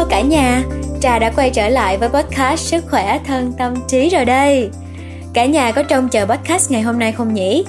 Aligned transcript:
Hello 0.00 0.10
cả 0.10 0.20
nhà, 0.20 0.62
Trà 1.00 1.18
đã 1.18 1.32
quay 1.36 1.50
trở 1.50 1.68
lại 1.68 1.98
với 1.98 2.08
podcast 2.08 2.60
Sức 2.60 2.84
khỏe 2.90 3.20
thân 3.26 3.52
tâm 3.58 3.74
trí 3.88 4.08
rồi 4.08 4.24
đây. 4.24 4.70
Cả 5.32 5.46
nhà 5.46 5.72
có 5.72 5.82
trông 5.82 6.08
chờ 6.08 6.26
podcast 6.26 6.70
ngày 6.70 6.82
hôm 6.82 6.98
nay 6.98 7.12
không 7.12 7.34
nhỉ? 7.34 7.64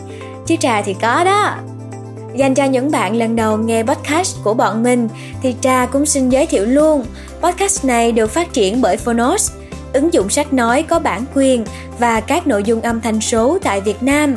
Chứ 0.47 0.55
Trà 0.59 0.81
thì 0.81 0.95
có 1.01 1.23
đó. 1.23 1.55
Dành 2.35 2.53
cho 2.53 2.65
những 2.65 2.91
bạn 2.91 3.15
lần 3.15 3.35
đầu 3.35 3.57
nghe 3.57 3.83
podcast 3.83 4.37
của 4.43 4.53
bọn 4.53 4.83
mình 4.83 5.09
thì 5.41 5.55
Trà 5.61 5.85
cũng 5.85 6.05
xin 6.05 6.29
giới 6.29 6.45
thiệu 6.45 6.65
luôn. 6.65 7.05
Podcast 7.41 7.85
này 7.85 8.11
được 8.11 8.31
phát 8.31 8.53
triển 8.53 8.81
bởi 8.81 8.97
Phonos, 8.97 9.51
ứng 9.93 10.13
dụng 10.13 10.29
sách 10.29 10.53
nói 10.53 10.83
có 10.83 10.99
bản 10.99 11.25
quyền 11.35 11.65
và 11.99 12.21
các 12.21 12.47
nội 12.47 12.63
dung 12.63 12.81
âm 12.81 13.01
thanh 13.01 13.21
số 13.21 13.57
tại 13.63 13.81
Việt 13.81 14.03
Nam. 14.03 14.35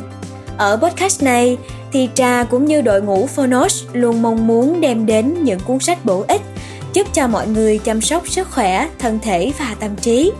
Ở 0.57 0.79
podcast 0.83 1.23
này 1.23 1.57
thì 1.93 2.09
Trà 2.15 2.45
cũng 2.45 2.65
như 2.65 2.81
đội 2.81 3.03
ngũ 3.03 3.27
Phonos 3.27 3.85
luôn 3.93 4.23
mong 4.23 4.47
muốn 4.47 4.81
đem 4.81 5.07
đến 5.07 5.45
những 5.45 5.61
cuốn 5.61 5.79
sách 5.79 6.05
bổ 6.05 6.25
ích 6.29 6.41
giúp 6.95 7.07
cho 7.15 7.29
mọi 7.29 7.47
người 7.47 7.79
chăm 7.79 8.01
sóc 8.01 8.29
sức 8.29 8.49
khỏe, 8.51 8.89
thân 8.99 9.19
thể 9.23 9.53
và 9.59 9.75
tâm 9.81 9.97
trí. 9.97 10.33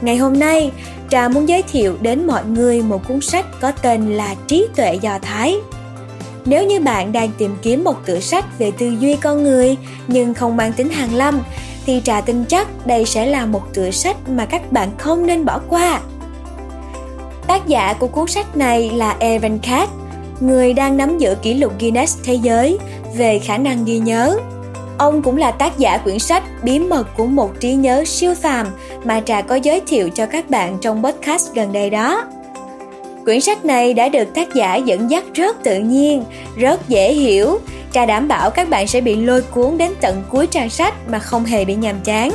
Ngày 0.00 0.16
hôm 0.16 0.38
nay, 0.38 0.70
Trà 1.10 1.28
muốn 1.28 1.48
giới 1.48 1.62
thiệu 1.62 1.96
đến 2.00 2.26
mọi 2.26 2.44
người 2.44 2.82
một 2.82 3.08
cuốn 3.08 3.20
sách 3.20 3.46
có 3.60 3.72
tên 3.72 4.16
là 4.16 4.34
Trí 4.46 4.66
tuệ 4.76 4.94
Do 4.94 5.18
Thái. 5.22 5.56
Nếu 6.44 6.66
như 6.66 6.80
bạn 6.80 7.12
đang 7.12 7.30
tìm 7.38 7.56
kiếm 7.62 7.84
một 7.84 8.06
tựa 8.06 8.20
sách 8.20 8.58
về 8.58 8.70
tư 8.70 8.96
duy 9.00 9.16
con 9.16 9.42
người 9.42 9.76
nhưng 10.08 10.34
không 10.34 10.56
mang 10.56 10.72
tính 10.72 10.88
hàng 10.88 11.14
lâm, 11.14 11.42
thì 11.86 12.00
Trà 12.04 12.20
tin 12.20 12.44
chắc 12.44 12.86
đây 12.86 13.04
sẽ 13.04 13.26
là 13.26 13.46
một 13.46 13.62
tựa 13.74 13.90
sách 13.90 14.16
mà 14.28 14.46
các 14.46 14.72
bạn 14.72 14.88
không 14.98 15.26
nên 15.26 15.44
bỏ 15.44 15.60
qua. 15.68 16.00
Tác 17.46 17.66
giả 17.66 17.92
của 17.92 18.06
cuốn 18.06 18.28
sách 18.28 18.56
này 18.56 18.90
là 18.90 19.16
Evan 19.18 19.58
Katz, 19.58 19.86
người 20.40 20.72
đang 20.72 20.96
nắm 20.96 21.18
giữ 21.18 21.34
kỷ 21.42 21.54
lục 21.54 21.72
Guinness 21.80 22.18
thế 22.24 22.34
giới 22.34 22.78
về 23.16 23.38
khả 23.38 23.58
năng 23.58 23.84
ghi 23.84 23.98
nhớ 23.98 24.38
Ông 24.98 25.22
cũng 25.22 25.36
là 25.36 25.50
tác 25.50 25.78
giả 25.78 25.98
quyển 25.98 26.18
sách 26.18 26.42
Bí 26.62 26.78
mật 26.78 27.04
của 27.16 27.26
một 27.26 27.50
trí 27.60 27.74
nhớ 27.74 28.04
siêu 28.06 28.34
phàm 28.34 28.66
mà 29.04 29.20
Trà 29.20 29.42
có 29.42 29.54
giới 29.54 29.80
thiệu 29.86 30.10
cho 30.14 30.26
các 30.26 30.50
bạn 30.50 30.78
trong 30.80 31.04
podcast 31.04 31.54
gần 31.54 31.72
đây 31.72 31.90
đó. 31.90 32.24
Quyển 33.24 33.40
sách 33.40 33.64
này 33.64 33.94
đã 33.94 34.08
được 34.08 34.34
tác 34.34 34.54
giả 34.54 34.76
dẫn 34.76 35.10
dắt 35.10 35.24
rất 35.34 35.62
tự 35.62 35.78
nhiên, 35.78 36.24
rất 36.56 36.88
dễ 36.88 37.12
hiểu. 37.12 37.58
Trà 37.92 38.06
đảm 38.06 38.28
bảo 38.28 38.50
các 38.50 38.68
bạn 38.68 38.86
sẽ 38.86 39.00
bị 39.00 39.16
lôi 39.16 39.42
cuốn 39.42 39.78
đến 39.78 39.92
tận 40.00 40.22
cuối 40.30 40.46
trang 40.46 40.70
sách 40.70 40.94
mà 41.08 41.18
không 41.18 41.44
hề 41.44 41.64
bị 41.64 41.74
nhàm 41.74 42.00
chán. 42.04 42.30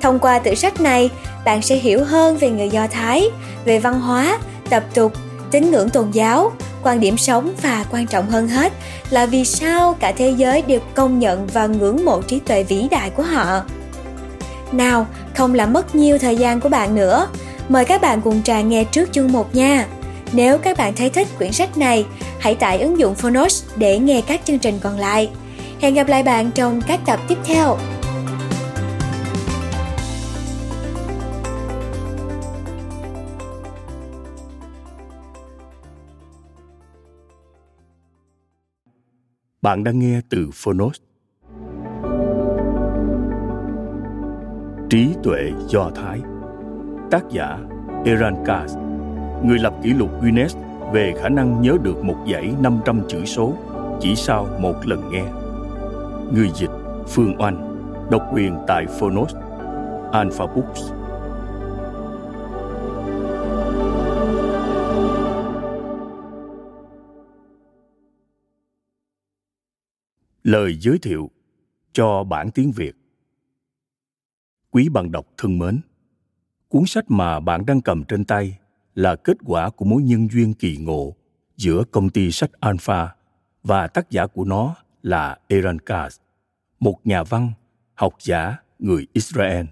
Thông 0.00 0.18
qua 0.18 0.38
tự 0.38 0.54
sách 0.54 0.80
này, 0.80 1.10
bạn 1.44 1.62
sẽ 1.62 1.76
hiểu 1.76 2.04
hơn 2.04 2.36
về 2.36 2.50
người 2.50 2.68
Do 2.68 2.86
Thái, 2.86 3.24
về 3.64 3.78
văn 3.78 4.00
hóa, 4.00 4.38
tập 4.70 4.84
tục, 4.94 5.12
tín 5.50 5.70
ngưỡng 5.70 5.90
tôn 5.90 6.10
giáo, 6.10 6.52
quan 6.86 7.00
điểm 7.00 7.16
sống 7.16 7.54
và 7.62 7.84
quan 7.90 8.06
trọng 8.06 8.30
hơn 8.30 8.48
hết 8.48 8.72
là 9.10 9.26
vì 9.26 9.44
sao 9.44 9.96
cả 10.00 10.12
thế 10.16 10.30
giới 10.36 10.62
đều 10.62 10.80
công 10.94 11.18
nhận 11.18 11.46
và 11.46 11.66
ngưỡng 11.66 12.04
mộ 12.04 12.22
trí 12.22 12.40
tuệ 12.40 12.62
vĩ 12.62 12.88
đại 12.90 13.10
của 13.10 13.22
họ. 13.22 13.62
Nào, 14.72 15.06
không 15.34 15.54
làm 15.54 15.72
mất 15.72 15.94
nhiều 15.94 16.18
thời 16.18 16.36
gian 16.36 16.60
của 16.60 16.68
bạn 16.68 16.94
nữa. 16.94 17.28
Mời 17.68 17.84
các 17.84 18.00
bạn 18.00 18.20
cùng 18.20 18.42
trà 18.42 18.60
nghe 18.60 18.84
trước 18.84 19.12
chương 19.12 19.32
một 19.32 19.54
nha. 19.54 19.86
Nếu 20.32 20.58
các 20.58 20.78
bạn 20.78 20.94
thấy 20.94 21.10
thích 21.10 21.28
quyển 21.38 21.52
sách 21.52 21.78
này, 21.78 22.06
hãy 22.38 22.54
tải 22.54 22.78
ứng 22.78 22.98
dụng 22.98 23.14
phonos 23.14 23.64
để 23.76 23.98
nghe 23.98 24.22
các 24.26 24.40
chương 24.44 24.58
trình 24.58 24.78
còn 24.82 24.98
lại. 24.98 25.30
Hẹn 25.80 25.94
gặp 25.94 26.08
lại 26.08 26.22
bạn 26.22 26.50
trong 26.50 26.82
các 26.82 27.00
tập 27.06 27.20
tiếp 27.28 27.38
theo. 27.44 27.78
Bạn 39.66 39.84
đang 39.84 39.98
nghe 39.98 40.20
từ 40.28 40.50
Phonos. 40.54 40.96
Trí 44.90 45.14
tuệ 45.22 45.52
Do 45.68 45.90
Thái 45.94 46.20
Tác 47.10 47.22
giả 47.30 47.58
Eran 48.04 48.34
Kass 48.44 48.76
Người 49.44 49.58
lập 49.58 49.74
kỷ 49.82 49.90
lục 49.90 50.22
Guinness 50.22 50.56
về 50.92 51.14
khả 51.22 51.28
năng 51.28 51.62
nhớ 51.62 51.76
được 51.82 52.04
một 52.04 52.16
dãy 52.32 52.54
500 52.60 53.02
chữ 53.08 53.24
số 53.24 53.52
chỉ 54.00 54.14
sau 54.16 54.48
một 54.60 54.74
lần 54.84 55.10
nghe. 55.10 55.24
Người 56.34 56.50
dịch 56.54 56.70
Phương 57.08 57.34
Oanh, 57.38 57.86
Độc 58.10 58.22
quyền 58.32 58.56
tại 58.66 58.86
Phonos 59.00 59.34
Alpha 60.12 60.46
Books 60.46 60.92
Lời 70.46 70.76
giới 70.80 70.98
thiệu 70.98 71.30
cho 71.92 72.24
bản 72.24 72.50
tiếng 72.50 72.72
Việt 72.72 72.96
Quý 74.70 74.88
bạn 74.88 75.12
đọc 75.12 75.26
thân 75.36 75.58
mến, 75.58 75.80
cuốn 76.68 76.82
sách 76.86 77.10
mà 77.10 77.40
bạn 77.40 77.66
đang 77.66 77.80
cầm 77.80 78.04
trên 78.04 78.24
tay 78.24 78.58
là 78.94 79.16
kết 79.16 79.36
quả 79.44 79.70
của 79.70 79.84
mối 79.84 80.02
nhân 80.02 80.28
duyên 80.32 80.54
kỳ 80.54 80.76
ngộ 80.76 81.16
giữa 81.56 81.84
công 81.90 82.10
ty 82.10 82.30
sách 82.30 82.50
Alpha 82.60 83.14
và 83.62 83.86
tác 83.86 84.10
giả 84.10 84.26
của 84.26 84.44
nó 84.44 84.74
là 85.02 85.38
Eran 85.48 85.76
Katz, 85.76 86.18
một 86.80 87.06
nhà 87.06 87.22
văn, 87.22 87.52
học 87.94 88.14
giả 88.20 88.56
người 88.78 89.06
Israel, 89.12 89.66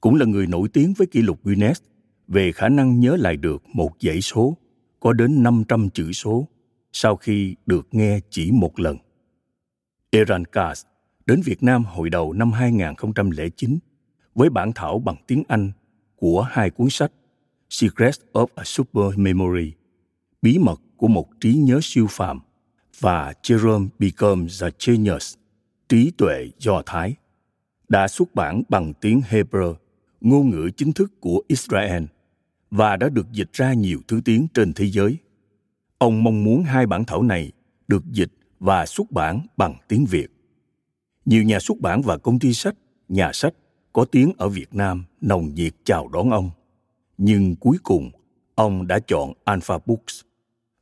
cũng 0.00 0.14
là 0.14 0.26
người 0.26 0.46
nổi 0.46 0.68
tiếng 0.72 0.94
với 0.96 1.06
kỷ 1.06 1.22
lục 1.22 1.40
Guinness 1.44 1.82
về 2.28 2.52
khả 2.52 2.68
năng 2.68 3.00
nhớ 3.00 3.16
lại 3.18 3.36
được 3.36 3.62
một 3.72 3.90
dãy 4.00 4.20
số 4.20 4.56
có 5.00 5.12
đến 5.12 5.42
500 5.42 5.90
chữ 5.90 6.12
số 6.12 6.48
sau 6.92 7.16
khi 7.16 7.56
được 7.66 7.88
nghe 7.92 8.20
chỉ 8.30 8.50
một 8.50 8.80
lần. 8.80 8.96
Eran 10.16 10.44
Kass 10.44 10.86
đến 11.26 11.40
Việt 11.44 11.62
Nam 11.62 11.84
hồi 11.84 12.10
đầu 12.10 12.32
năm 12.32 12.52
2009 12.52 13.78
với 14.34 14.50
bản 14.50 14.72
thảo 14.74 14.98
bằng 14.98 15.16
tiếng 15.26 15.42
Anh 15.48 15.72
của 16.16 16.42
hai 16.50 16.70
cuốn 16.70 16.90
sách 16.90 17.12
Secrets 17.70 18.20
of 18.32 18.46
a 18.54 18.64
Super 18.64 19.16
Memory, 19.16 19.72
Bí 20.42 20.58
mật 20.58 20.80
của 20.96 21.08
một 21.08 21.40
trí 21.40 21.54
nhớ 21.54 21.78
siêu 21.82 22.06
phàm 22.10 22.40
và 23.00 23.32
Jerome 23.42 23.88
Becomes 23.98 24.62
a 24.62 24.70
Genius, 24.86 25.34
Trí 25.88 26.10
tuệ 26.10 26.50
Do 26.58 26.82
Thái, 26.86 27.14
đã 27.88 28.08
xuất 28.08 28.34
bản 28.34 28.62
bằng 28.68 28.92
tiếng 29.00 29.22
Hebrew, 29.30 29.74
ngôn 30.20 30.50
ngữ 30.50 30.70
chính 30.76 30.92
thức 30.92 31.20
của 31.20 31.42
Israel 31.48 32.04
và 32.70 32.96
đã 32.96 33.08
được 33.08 33.32
dịch 33.32 33.52
ra 33.52 33.72
nhiều 33.72 34.00
thứ 34.08 34.20
tiếng 34.24 34.46
trên 34.54 34.72
thế 34.72 34.86
giới. 34.86 35.16
Ông 35.98 36.24
mong 36.24 36.44
muốn 36.44 36.62
hai 36.62 36.86
bản 36.86 37.04
thảo 37.04 37.22
này 37.22 37.52
được 37.88 38.04
dịch 38.10 38.30
và 38.60 38.86
xuất 38.86 39.10
bản 39.10 39.40
bằng 39.56 39.74
tiếng 39.88 40.06
Việt. 40.06 40.26
Nhiều 41.24 41.42
nhà 41.42 41.60
xuất 41.60 41.78
bản 41.80 42.02
và 42.02 42.18
công 42.18 42.38
ty 42.38 42.52
sách, 42.52 42.74
nhà 43.08 43.30
sách 43.32 43.54
có 43.92 44.04
tiếng 44.04 44.32
ở 44.38 44.48
Việt 44.48 44.74
Nam 44.74 45.04
nồng 45.20 45.54
nhiệt 45.54 45.74
chào 45.84 46.08
đón 46.08 46.30
ông. 46.30 46.50
Nhưng 47.18 47.56
cuối 47.56 47.76
cùng, 47.82 48.10
ông 48.54 48.86
đã 48.86 48.98
chọn 48.98 49.32
Alpha 49.44 49.78
Books 49.86 50.20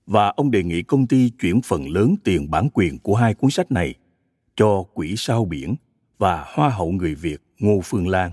và 0.07 0.29
ông 0.29 0.51
đề 0.51 0.63
nghị 0.63 0.83
công 0.83 1.07
ty 1.07 1.31
chuyển 1.41 1.63
phần 1.63 1.89
lớn 1.89 2.15
tiền 2.25 2.51
bản 2.51 2.69
quyền 2.73 2.99
của 2.99 3.15
hai 3.15 3.35
cuốn 3.35 3.51
sách 3.51 3.73
này 3.73 3.95
cho 4.57 4.83
Quỹ 4.95 5.15
Sao 5.17 5.45
Biển 5.45 5.75
và 6.19 6.45
Hoa 6.55 6.69
hậu 6.69 6.93
người 6.93 7.15
Việt 7.15 7.41
Ngô 7.59 7.81
Phương 7.85 8.09
Lan, 8.09 8.33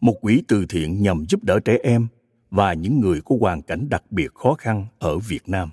một 0.00 0.14
quỹ 0.20 0.42
từ 0.48 0.66
thiện 0.68 1.02
nhằm 1.02 1.24
giúp 1.28 1.44
đỡ 1.44 1.60
trẻ 1.60 1.78
em 1.82 2.06
và 2.50 2.72
những 2.72 3.00
người 3.00 3.20
có 3.24 3.36
hoàn 3.40 3.62
cảnh 3.62 3.88
đặc 3.88 4.12
biệt 4.12 4.34
khó 4.34 4.54
khăn 4.54 4.86
ở 4.98 5.18
Việt 5.18 5.48
Nam 5.48 5.70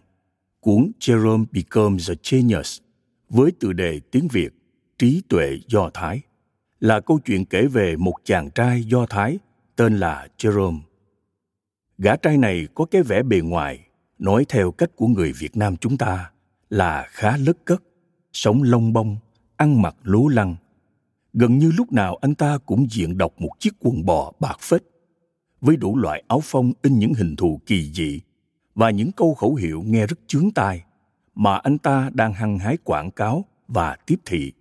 cuốn 0.59 0.91
Jerome 0.99 1.45
Becomes 1.51 2.09
a 2.09 2.13
Genius 2.31 2.79
với 3.29 3.51
tựa 3.51 3.73
đề 3.73 3.99
tiếng 4.11 4.27
Việt 4.27 4.49
Trí 4.99 5.21
tuệ 5.29 5.59
Do 5.67 5.89
Thái 5.93 6.21
là 6.79 6.99
câu 6.99 7.19
chuyện 7.19 7.45
kể 7.45 7.67
về 7.67 7.95
một 7.95 8.13
chàng 8.23 8.49
trai 8.49 8.83
Do 8.83 9.05
Thái 9.05 9.39
tên 9.75 9.97
là 9.97 10.27
Jerome. 10.37 10.79
Gã 11.97 12.15
trai 12.15 12.37
này 12.37 12.67
có 12.75 12.85
cái 12.85 13.03
vẻ 13.03 13.23
bề 13.23 13.39
ngoài, 13.39 13.87
nói 14.19 14.45
theo 14.49 14.71
cách 14.71 14.89
của 14.95 15.07
người 15.07 15.31
Việt 15.31 15.57
Nam 15.57 15.77
chúng 15.77 15.97
ta 15.97 16.31
là 16.69 17.05
khá 17.09 17.37
lất 17.37 17.65
cất, 17.65 17.83
sống 18.33 18.63
lông 18.63 18.93
bông, 18.93 19.17
ăn 19.55 19.81
mặc 19.81 19.95
lố 20.03 20.27
lăng. 20.27 20.55
Gần 21.33 21.57
như 21.57 21.71
lúc 21.77 21.93
nào 21.93 22.15
anh 22.21 22.35
ta 22.35 22.57
cũng 22.65 22.87
diện 22.91 23.17
đọc 23.17 23.33
một 23.37 23.51
chiếc 23.59 23.73
quần 23.79 24.05
bò 24.05 24.33
bạc 24.39 24.59
phết, 24.61 24.83
với 25.61 25.77
đủ 25.77 25.97
loại 25.97 26.23
áo 26.27 26.39
phông 26.43 26.73
in 26.81 26.99
những 26.99 27.13
hình 27.13 27.35
thù 27.35 27.61
kỳ 27.65 27.91
dị 27.93 28.21
và 28.77 28.89
những 28.89 29.11
câu 29.11 29.33
khẩu 29.33 29.55
hiệu 29.55 29.83
nghe 29.85 30.07
rất 30.07 30.19
chướng 30.27 30.51
tai 30.51 30.83
mà 31.35 31.57
anh 31.57 31.77
ta 31.77 32.09
đang 32.13 32.33
hăng 32.33 32.59
hái 32.59 32.77
quảng 32.83 33.11
cáo 33.11 33.45
và 33.67 33.97
tiếp 34.05 34.15
thị. 34.25 34.53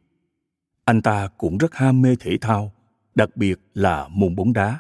Anh 0.85 1.03
ta 1.03 1.29
cũng 1.39 1.59
rất 1.59 1.75
ham 1.75 2.03
mê 2.03 2.17
thể 2.21 2.39
thao, 2.41 2.73
đặc 3.15 3.37
biệt 3.37 3.61
là 3.75 4.09
môn 4.09 4.37
bóng 4.37 4.53
đá. 4.53 4.79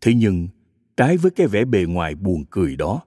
Thế 0.00 0.14
nhưng, 0.14 0.48
trái 0.96 1.16
với 1.16 1.30
cái 1.30 1.46
vẻ 1.46 1.64
bề 1.64 1.84
ngoài 1.88 2.14
buồn 2.14 2.44
cười 2.50 2.76
đó, 2.76 3.00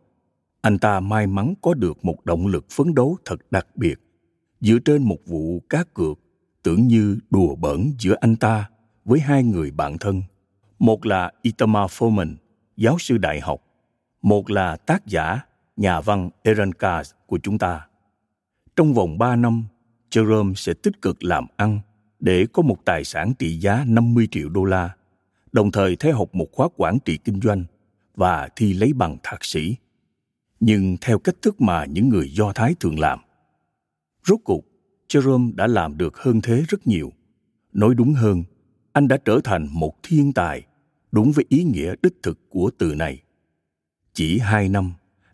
anh 0.62 0.80
ta 0.80 1.00
may 1.00 1.28
mắn 1.28 1.54
có 1.62 1.74
được 1.74 2.06
một 2.06 2.26
động 2.26 2.48
lực 2.48 2.66
phấn 2.72 2.96
đấu 2.96 3.18
thật 3.26 3.52
đặc 3.52 3.68
biệt 3.76 3.96
dựa 4.62 4.78
trên 4.86 5.04
một 5.04 5.20
vụ 5.26 5.60
cá 5.70 5.84
cược 5.94 6.20
tưởng 6.64 6.88
như 6.88 7.18
đùa 7.30 7.56
bỡn 7.56 7.94
giữa 8.00 8.16
anh 8.22 8.36
ta 8.36 8.70
với 9.06 9.20
hai 9.20 9.44
người 9.44 9.72
bạn 9.72 9.98
thân. 9.98 10.22
Một 10.80 11.06
là 11.06 11.32
Itamar 11.42 11.92
Foreman, 11.92 12.36
giáo 12.78 12.96
sư 13.00 13.18
đại 13.18 13.40
học, 13.40 13.62
một 14.25 14.51
là 14.51 14.77
tác 14.77 15.07
giả, 15.07 15.39
nhà 15.77 16.01
văn 16.01 16.30
Aaron 16.44 16.72
Katz 16.72 17.13
của 17.25 17.39
chúng 17.44 17.57
ta. 17.57 17.88
Trong 18.75 18.94
vòng 18.94 19.18
ba 19.18 19.36
năm, 19.36 19.63
Jerome 20.12 20.54
sẽ 20.54 20.74
tích 20.74 21.01
cực 21.01 21.24
làm 21.24 21.45
ăn 21.56 21.80
để 22.19 22.45
có 22.54 22.63
một 22.63 22.86
tài 22.86 23.04
sản 23.04 23.33
trị 23.39 23.57
giá 23.60 23.83
50 23.88 24.27
triệu 24.31 24.50
đô 24.50 24.63
la, 24.63 24.89
đồng 25.51 25.72
thời 25.72 25.95
theo 25.95 26.16
học 26.16 26.36
một 26.36 26.48
khóa 26.51 26.68
quản 26.77 26.98
trị 27.06 27.18
kinh 27.18 27.42
doanh 27.42 27.63
và 28.16 28.50
thi 28.56 28.74
lấy 28.74 28.94
bằng 28.94 29.18
thạc 29.24 29.45
sĩ. 29.45 29.75
Nhưng 30.60 30.98
theo 31.01 31.19
cách 31.19 31.36
thức 31.42 31.62
mà 31.62 31.86
những 31.86 32.10
người 32.10 32.30
Do 32.30 32.51
Thái 32.56 32.75
thường 32.80 33.00
làm. 33.00 33.19
Rốt 34.27 34.39
cuộc, 34.44 34.66
Jerome 35.10 35.56
đã 35.56 35.68
làm 35.68 35.98
được 35.98 36.18
hơn 36.18 36.42
thế 36.42 36.63
rất 36.68 36.88
nhiều. 36.88 37.12
Nói 37.74 37.95
đúng 37.95 38.13
hơn, 38.13 38.44
anh 38.94 39.07
đã 39.07 39.18
trở 39.25 39.39
thành 39.44 39.68
một 39.72 39.94
thiên 40.04 40.33
tài, 40.33 40.63
đúng 41.12 41.31
với 41.31 41.45
ý 41.50 41.63
nghĩa 41.63 41.95
đích 42.01 42.24
thực 42.24 42.50
của 42.50 42.72
từ 42.77 42.95
này. 42.95 43.25
Chỉ 44.16 44.40
hai 44.40 44.70
năm, 44.70 44.94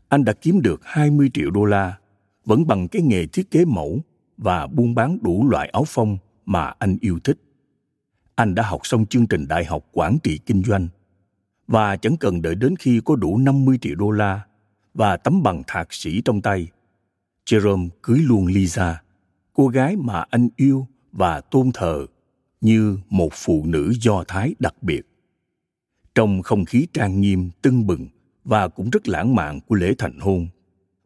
anh 0.09 0.25
đã 0.25 0.33
kiếm 0.33 0.61
được 0.61 0.81
20 0.83 1.29
triệu 1.33 1.51
đô 1.51 1.65
la, 1.65 1.97
vẫn 2.45 2.67
bằng 2.67 2.87
cái 2.87 3.01
nghề 3.01 3.25
thiết 3.27 3.51
kế 3.51 3.65
mẫu 3.65 3.99
và 4.37 4.67
buôn 4.67 4.95
bán 4.95 5.17
đủ 5.21 5.49
loại 5.49 5.69
áo 5.73 5.83
phông 5.87 6.17
mà 6.45 6.73
anh 6.79 6.97
yêu 7.01 7.19
thích. 7.23 7.37
Anh 8.35 8.55
đã 8.55 8.63
học 8.63 8.81
xong 8.83 9.05
chương 9.05 9.27
trình 9.27 9.47
đại 9.47 9.65
học 9.65 9.85
quản 9.91 10.17
trị 10.23 10.37
kinh 10.37 10.63
doanh 10.63 10.87
và 11.67 11.95
chẳng 11.95 12.17
cần 12.17 12.41
đợi 12.41 12.55
đến 12.55 12.75
khi 12.75 13.01
có 13.05 13.15
đủ 13.15 13.37
50 13.37 13.77
triệu 13.81 13.95
đô 13.95 14.11
la 14.11 14.41
và 14.93 15.17
tấm 15.17 15.43
bằng 15.43 15.63
thạc 15.67 15.93
sĩ 15.93 16.21
trong 16.25 16.41
tay. 16.41 16.67
Jerome 17.45 17.89
cưới 18.01 18.19
luôn 18.19 18.45
Lisa, 18.45 19.01
cô 19.53 19.67
gái 19.67 19.95
mà 19.95 20.25
anh 20.29 20.49
yêu 20.55 20.87
và 21.11 21.41
tôn 21.41 21.71
thờ 21.73 22.05
như 22.61 22.97
một 23.09 23.29
phụ 23.33 23.65
nữ 23.65 23.93
do 24.01 24.23
thái 24.27 24.55
đặc 24.59 24.83
biệt 24.83 25.01
trong 26.15 26.41
không 26.41 26.65
khí 26.65 26.87
trang 26.93 27.21
nghiêm 27.21 27.49
tưng 27.61 27.87
bừng 27.87 28.07
và 28.43 28.67
cũng 28.67 28.89
rất 28.89 29.07
lãng 29.07 29.35
mạn 29.35 29.59
của 29.67 29.75
lễ 29.75 29.93
thành 29.97 30.19
hôn. 30.19 30.47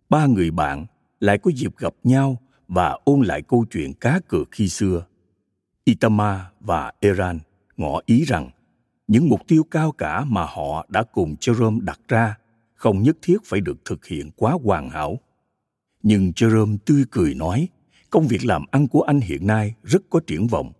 Ba 0.09 0.25
người 0.25 0.51
bạn 0.51 0.85
lại 1.19 1.37
có 1.37 1.51
dịp 1.55 1.77
gặp 1.77 1.93
nhau 2.03 2.37
và 2.67 2.99
ôn 3.03 3.21
lại 3.21 3.41
câu 3.41 3.65
chuyện 3.71 3.93
cá 3.93 4.19
cược 4.27 4.47
khi 4.51 4.69
xưa. 4.69 5.05
Itama 5.83 6.49
và 6.59 6.91
eran 6.99 7.39
ngỏ 7.77 7.99
ý 8.05 8.23
rằng 8.23 8.49
những 9.07 9.29
mục 9.29 9.41
tiêu 9.47 9.63
cao 9.71 9.91
cả 9.91 10.25
mà 10.25 10.45
họ 10.45 10.85
đã 10.89 11.03
cùng 11.03 11.35
jerome 11.39 11.79
đặt 11.79 11.99
ra 12.07 12.37
không 12.73 13.01
nhất 13.01 13.17
thiết 13.21 13.37
phải 13.45 13.61
được 13.61 13.85
thực 13.85 14.05
hiện 14.05 14.31
quá 14.35 14.57
hoàn 14.63 14.89
hảo. 14.89 15.19
Nhưng 16.03 16.31
jerome 16.35 16.77
tươi 16.85 17.05
cười 17.11 17.33
nói, 17.33 17.67
công 18.09 18.27
việc 18.27 18.45
làm 18.45 18.65
ăn 18.71 18.87
của 18.87 19.01
anh 19.01 19.19
hiện 19.19 19.47
nay 19.47 19.75
rất 19.83 20.01
có 20.09 20.19
triển 20.27 20.47
vọng 20.47 20.71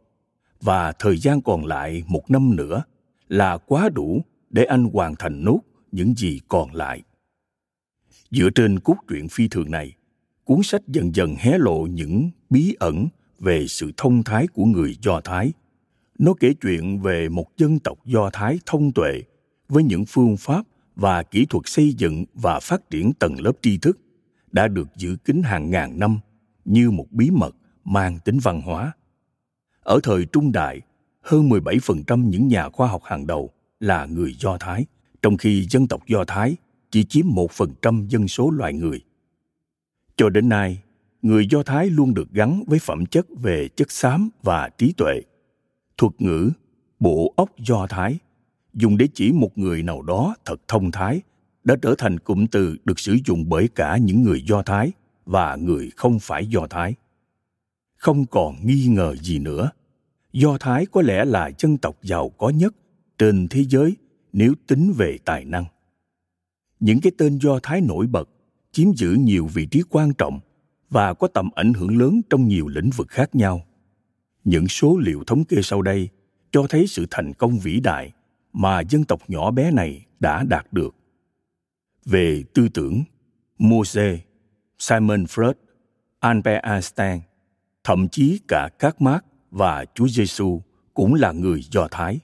và 0.62 0.92
thời 1.00 1.18
gian 1.18 1.42
còn 1.42 1.66
lại 1.66 2.04
một 2.08 2.32
năm 2.32 2.56
nữa 2.56 2.84
là 3.28 3.58
quá 3.58 3.90
đủ 3.90 4.22
để 4.50 4.64
anh 4.64 4.90
hoàn 4.94 5.16
thành 5.16 5.44
nốt 5.44 5.60
những 5.96 6.14
gì 6.18 6.40
còn 6.48 6.74
lại. 6.74 7.04
Dựa 8.32 8.50
trên 8.50 8.80
cốt 8.80 8.96
truyện 9.08 9.28
phi 9.30 9.48
thường 9.48 9.72
này 9.72 9.94
cuốn 10.44 10.64
sách 10.64 10.82
dần 10.88 11.16
dần 11.16 11.36
hé 11.40 11.58
lộ 11.58 11.88
những 11.92 12.30
bí 12.50 12.76
ẩn 12.80 13.08
về 13.40 13.68
sự 13.68 13.92
thông 13.98 14.24
thái 14.24 14.48
của 14.48 14.66
người 14.66 14.98
do 15.02 15.22
thái. 15.22 15.54
Nó 16.20 16.34
kể 16.40 16.54
chuyện 16.62 17.02
về 17.02 17.30
một 17.30 17.58
dân 17.58 17.80
tộc 17.80 17.98
do 18.06 18.30
thái 18.34 18.60
thông 18.66 18.92
tuệ 18.92 19.22
với 19.70 19.84
những 19.84 20.06
phương 20.06 20.38
pháp 20.38 20.66
và 20.96 21.24
kỹ 21.24 21.46
thuật 21.46 21.64
xây 21.66 21.94
dựng 21.94 22.26
và 22.34 22.60
phát 22.60 22.90
triển 22.90 23.14
tầng 23.14 23.36
lớp 23.40 23.52
tri 23.62 23.78
thức 23.78 24.00
đã 24.52 24.68
được 24.68 24.88
giữ 24.96 25.16
kín 25.26 25.42
hàng 25.44 25.72
ngàn 25.72 26.00
năm 26.00 26.20
như 26.66 26.92
một 26.92 27.06
bí 27.12 27.30
mật 27.30 27.56
mang 27.84 28.20
tính 28.26 28.40
văn 28.44 28.62
hóa. 28.62 28.92
Ở 29.80 30.00
thời 30.04 30.26
Trung 30.26 30.52
Đại, 30.52 30.82
hơn 31.22 31.50
17% 31.50 32.30
những 32.30 32.48
nhà 32.48 32.70
khoa 32.70 32.88
học 32.88 33.02
hàng 33.04 33.28
đầu 33.28 33.52
là 33.80 34.06
người 34.06 34.36
Do 34.40 34.58
Thái, 34.58 34.86
trong 35.26 35.38
khi 35.38 35.66
dân 35.70 35.88
tộc 35.88 36.08
Do 36.08 36.24
Thái 36.28 36.56
chỉ 36.92 37.04
chiếm 37.04 37.26
một 37.28 37.52
phần 37.52 37.70
trăm 37.82 38.08
dân 38.08 38.28
số 38.28 38.50
loài 38.50 38.74
người. 38.74 39.02
Cho 40.18 40.30
đến 40.30 40.50
nay, 40.50 40.84
người 41.22 41.48
Do 41.52 41.64
Thái 41.64 41.90
luôn 41.90 42.14
được 42.14 42.32
gắn 42.32 42.64
với 42.68 42.80
phẩm 42.80 43.06
chất 43.06 43.26
về 43.42 43.68
chất 43.68 43.92
xám 43.92 44.30
và 44.44 44.70
trí 44.78 44.94
tuệ. 44.98 45.22
Thuật 45.98 46.14
ngữ 46.20 46.52
bộ 47.00 47.34
óc 47.36 47.50
Do 47.58 47.88
Thái 47.90 48.18
dùng 48.74 48.98
để 48.98 49.08
chỉ 49.14 49.32
một 49.32 49.58
người 49.58 49.84
nào 49.84 50.02
đó 50.02 50.36
thật 50.46 50.62
thông 50.68 50.92
thái 50.92 51.22
đã 51.64 51.76
trở 51.82 51.96
thành 51.98 52.20
cụm 52.20 52.46
từ 52.46 52.78
được 52.86 53.00
sử 53.00 53.18
dụng 53.26 53.50
bởi 53.50 53.68
cả 53.76 53.98
những 53.98 54.24
người 54.24 54.42
Do 54.48 54.62
Thái 54.62 54.92
và 55.26 55.56
người 55.56 55.92
không 55.96 56.20
phải 56.20 56.48
Do 56.48 56.68
Thái 56.70 56.96
không 57.98 58.26
còn 58.26 58.56
nghi 58.66 58.88
ngờ 58.88 59.16
gì 59.16 59.40
nữa 59.40 59.72
do 60.34 60.58
thái 60.58 60.86
có 60.86 61.02
lẽ 61.02 61.26
là 61.26 61.52
dân 61.58 61.78
tộc 61.78 61.98
giàu 62.02 62.30
có 62.30 62.50
nhất 62.50 62.76
trên 63.18 63.48
thế 63.48 63.64
giới 63.70 63.96
nếu 64.38 64.54
tính 64.68 64.94
về 64.98 65.18
tài 65.26 65.46
năng. 65.46 65.66
Những 66.80 67.02
cái 67.02 67.12
tên 67.18 67.38
do 67.38 67.60
thái 67.64 67.82
nổi 67.82 68.08
bật 68.08 68.30
chiếm 68.72 68.94
giữ 68.96 69.16
nhiều 69.20 69.48
vị 69.54 69.66
trí 69.66 69.82
quan 69.90 70.14
trọng 70.14 70.40
và 70.90 71.14
có 71.14 71.28
tầm 71.28 71.50
ảnh 71.56 71.74
hưởng 71.74 71.98
lớn 71.98 72.22
trong 72.30 72.48
nhiều 72.48 72.68
lĩnh 72.68 72.90
vực 72.90 73.08
khác 73.10 73.36
nhau. 73.36 73.66
Những 74.44 74.68
số 74.68 74.98
liệu 74.98 75.24
thống 75.28 75.44
kê 75.46 75.58
sau 75.64 75.82
đây 75.82 76.10
cho 76.52 76.66
thấy 76.70 76.88
sự 76.88 77.06
thành 77.12 77.34
công 77.34 77.60
vĩ 77.60 77.80
đại 77.80 78.12
mà 78.54 78.82
dân 78.90 79.04
tộc 79.04 79.22
nhỏ 79.28 79.52
bé 79.52 79.72
này 79.72 80.06
đã 80.20 80.44
đạt 80.44 80.74
được. 80.74 80.96
Về 82.06 82.44
tư 82.54 82.70
tưởng 82.70 83.04
Mose, 83.58 84.20
Simon 84.80 85.24
Freud, 85.24 85.54
Albert 86.20 86.64
Einstein 86.64 87.20
thậm 87.84 88.08
chí 88.08 88.40
cả 88.48 88.70
các 88.80 89.02
Mark 89.02 89.26
và 89.52 89.86
Chúa 89.96 90.08
Giêsu 90.08 90.62
cũng 90.94 91.14
là 91.14 91.32
người 91.32 91.62
Do 91.72 91.88
Thái. 91.92 92.20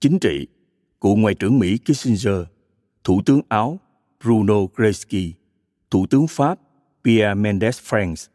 Chính 0.00 0.18
trị, 0.18 0.46
cựu 1.00 1.16
ngoại 1.16 1.34
trưởng 1.34 1.58
Mỹ 1.58 1.78
Kissinger, 1.78 2.42
Thủ 3.04 3.22
tướng 3.26 3.40
Áo 3.48 3.80
Bruno 4.24 4.54
Kreisky, 4.76 5.32
Thủ 5.90 6.06
tướng 6.06 6.26
Pháp 6.28 6.58
Pierre 7.04 7.34
Mendes 7.34 7.80
France, 7.80 8.28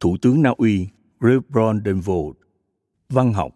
Thủ 0.00 0.16
tướng 0.22 0.42
Na 0.42 0.50
Uy 0.58 0.88
Rebron 1.20 1.82
Denvold, 1.84 2.34
văn 3.08 3.32
học 3.32 3.52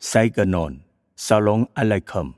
Saigonon, 0.00 0.78
Salon 1.16 1.64
Alaikum, 1.74 2.32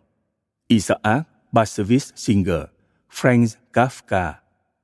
Isaac 0.68 1.22
Bashevis 1.52 2.10
Singer, 2.14 2.64
Franz 3.10 3.56
Kafka, 3.72 4.32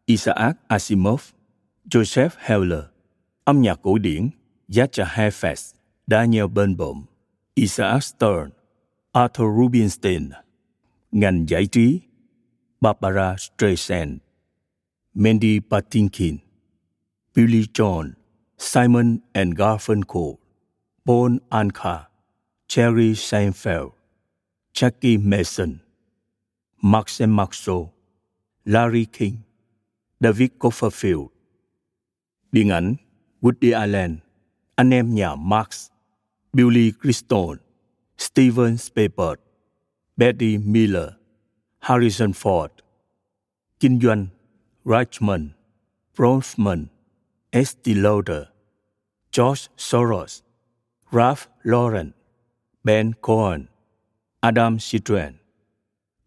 Isaac 0.06 0.56
Asimov, 0.69 1.32
Joseph 1.90 2.31
Heller, 2.38 2.84
âm 3.44 3.62
nhạc 3.62 3.78
cổ 3.82 3.99
điển 3.99 4.31
Jascha 4.69 5.05
Heffes, 5.05 5.75
Daniel 6.06 6.46
Barenboim, 6.46 7.02
Isaac 7.56 8.02
Stern, 8.02 8.50
Arthur 9.12 9.46
Rubinstein, 9.58 10.31
ngành 11.12 11.46
giải 11.48 11.66
trí 11.66 12.00
Barbara 12.80 13.36
Streisand, 13.36 14.18
Mandy 15.14 15.60
Patinkin, 15.60 16.38
Billy 17.34 17.66
John, 17.74 18.12
Simon 18.58 19.18
and 19.34 19.54
Garfunkel, 19.54 20.36
Paul 21.04 21.38
Anka, 21.50 22.06
Jerry 22.68 23.14
Seinfeld, 23.14 23.90
Jackie 24.72 25.19
Mason, 25.19 25.79
Max 26.82 27.20
and 27.20 27.34
Maxwell, 27.34 27.93
Larry 28.64 29.06
King, 29.12 29.36
David 30.20 30.50
Copperfield. 30.58 31.29
Điện 32.52 32.69
ảnh 32.69 32.96
Woody 33.43 33.72
Allen, 33.72 34.19
anh 34.74 34.90
em 34.90 35.14
nhà 35.14 35.34
Marx, 35.34 35.90
Billy 36.52 36.93
Crystal, 37.02 37.56
Steven 38.19 38.76
Spielberg, 38.76 39.40
Betty 40.20 40.58
Miller, 40.58 41.08
Harrison 41.79 42.32
Ford, 42.32 42.69
Kinh 43.79 44.00
doanh 44.00 44.27
Reichman, 44.84 45.48
Bronfman, 46.17 46.86
Estee 47.50 47.94
Lauder, 47.94 48.43
George 49.32 49.69
Soros, 49.77 50.43
Ralph 51.10 51.48
Lauren, 51.62 52.10
Ben 52.84 53.12
Cohen, 53.20 53.67
Adam 54.41 54.77
Citroen. 54.79 55.34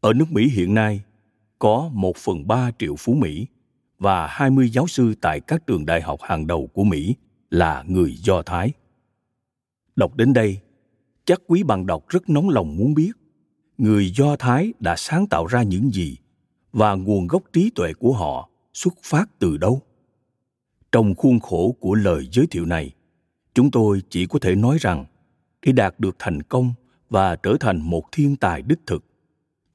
Ở 0.02 0.14
nước 0.14 0.32
Mỹ 0.32 0.50
hiện 0.50 0.74
nay, 0.74 1.04
có 1.60 1.90
1 1.94 2.18
phần 2.18 2.48
3 2.48 2.72
triệu 2.80 2.96
phú 2.96 3.14
Mỹ 3.14 3.48
và 4.00 4.28
20 4.28 4.70
giáo 4.70 4.88
sư 4.88 5.14
tại 5.22 5.40
các 5.40 5.68
trường 5.68 5.86
đại 5.86 6.02
học 6.02 6.20
hàng 6.22 6.48
đầu 6.48 6.68
của 6.68 6.84
Mỹ 6.84 7.16
là 7.50 7.84
người 7.88 8.16
Do 8.16 8.42
Thái. 8.42 8.74
Đọc 9.96 10.16
đến 10.16 10.34
đây, 10.34 10.58
chắc 11.26 11.42
quý 11.48 11.64
bạn 11.64 11.86
đọc 11.86 12.10
rất 12.10 12.30
nóng 12.30 12.50
lòng 12.50 12.78
muốn 12.78 12.94
biết 12.94 13.12
người 13.78 14.12
Do 14.16 14.36
Thái 14.36 14.74
đã 14.80 14.96
sáng 14.98 15.28
tạo 15.28 15.46
ra 15.46 15.64
những 15.64 15.90
gì 15.92 16.18
và 16.74 16.96
nguồn 16.96 17.28
gốc 17.28 17.44
trí 17.54 17.70
tuệ 17.76 17.94
của 17.94 18.14
họ 18.14 18.50
xuất 18.74 18.94
phát 19.04 19.40
từ 19.40 19.58
đâu. 19.58 19.82
Trong 20.92 21.16
khuôn 21.16 21.40
khổ 21.40 21.76
của 21.80 21.96
lời 21.96 22.30
giới 22.32 22.48
thiệu 22.48 22.66
này, 22.66 22.92
chúng 23.54 23.72
tôi 23.72 24.02
chỉ 24.10 24.26
có 24.26 24.40
thể 24.40 24.56
nói 24.56 24.78
rằng 24.80 25.06
để 25.62 25.72
đạt 25.72 26.00
được 26.00 26.16
thành 26.20 26.42
công 26.42 26.74
và 27.10 27.36
trở 27.36 27.58
thành 27.60 27.82
một 27.82 28.04
thiên 28.12 28.36
tài 28.36 28.62
đích 28.62 28.80
thực, 28.88 29.06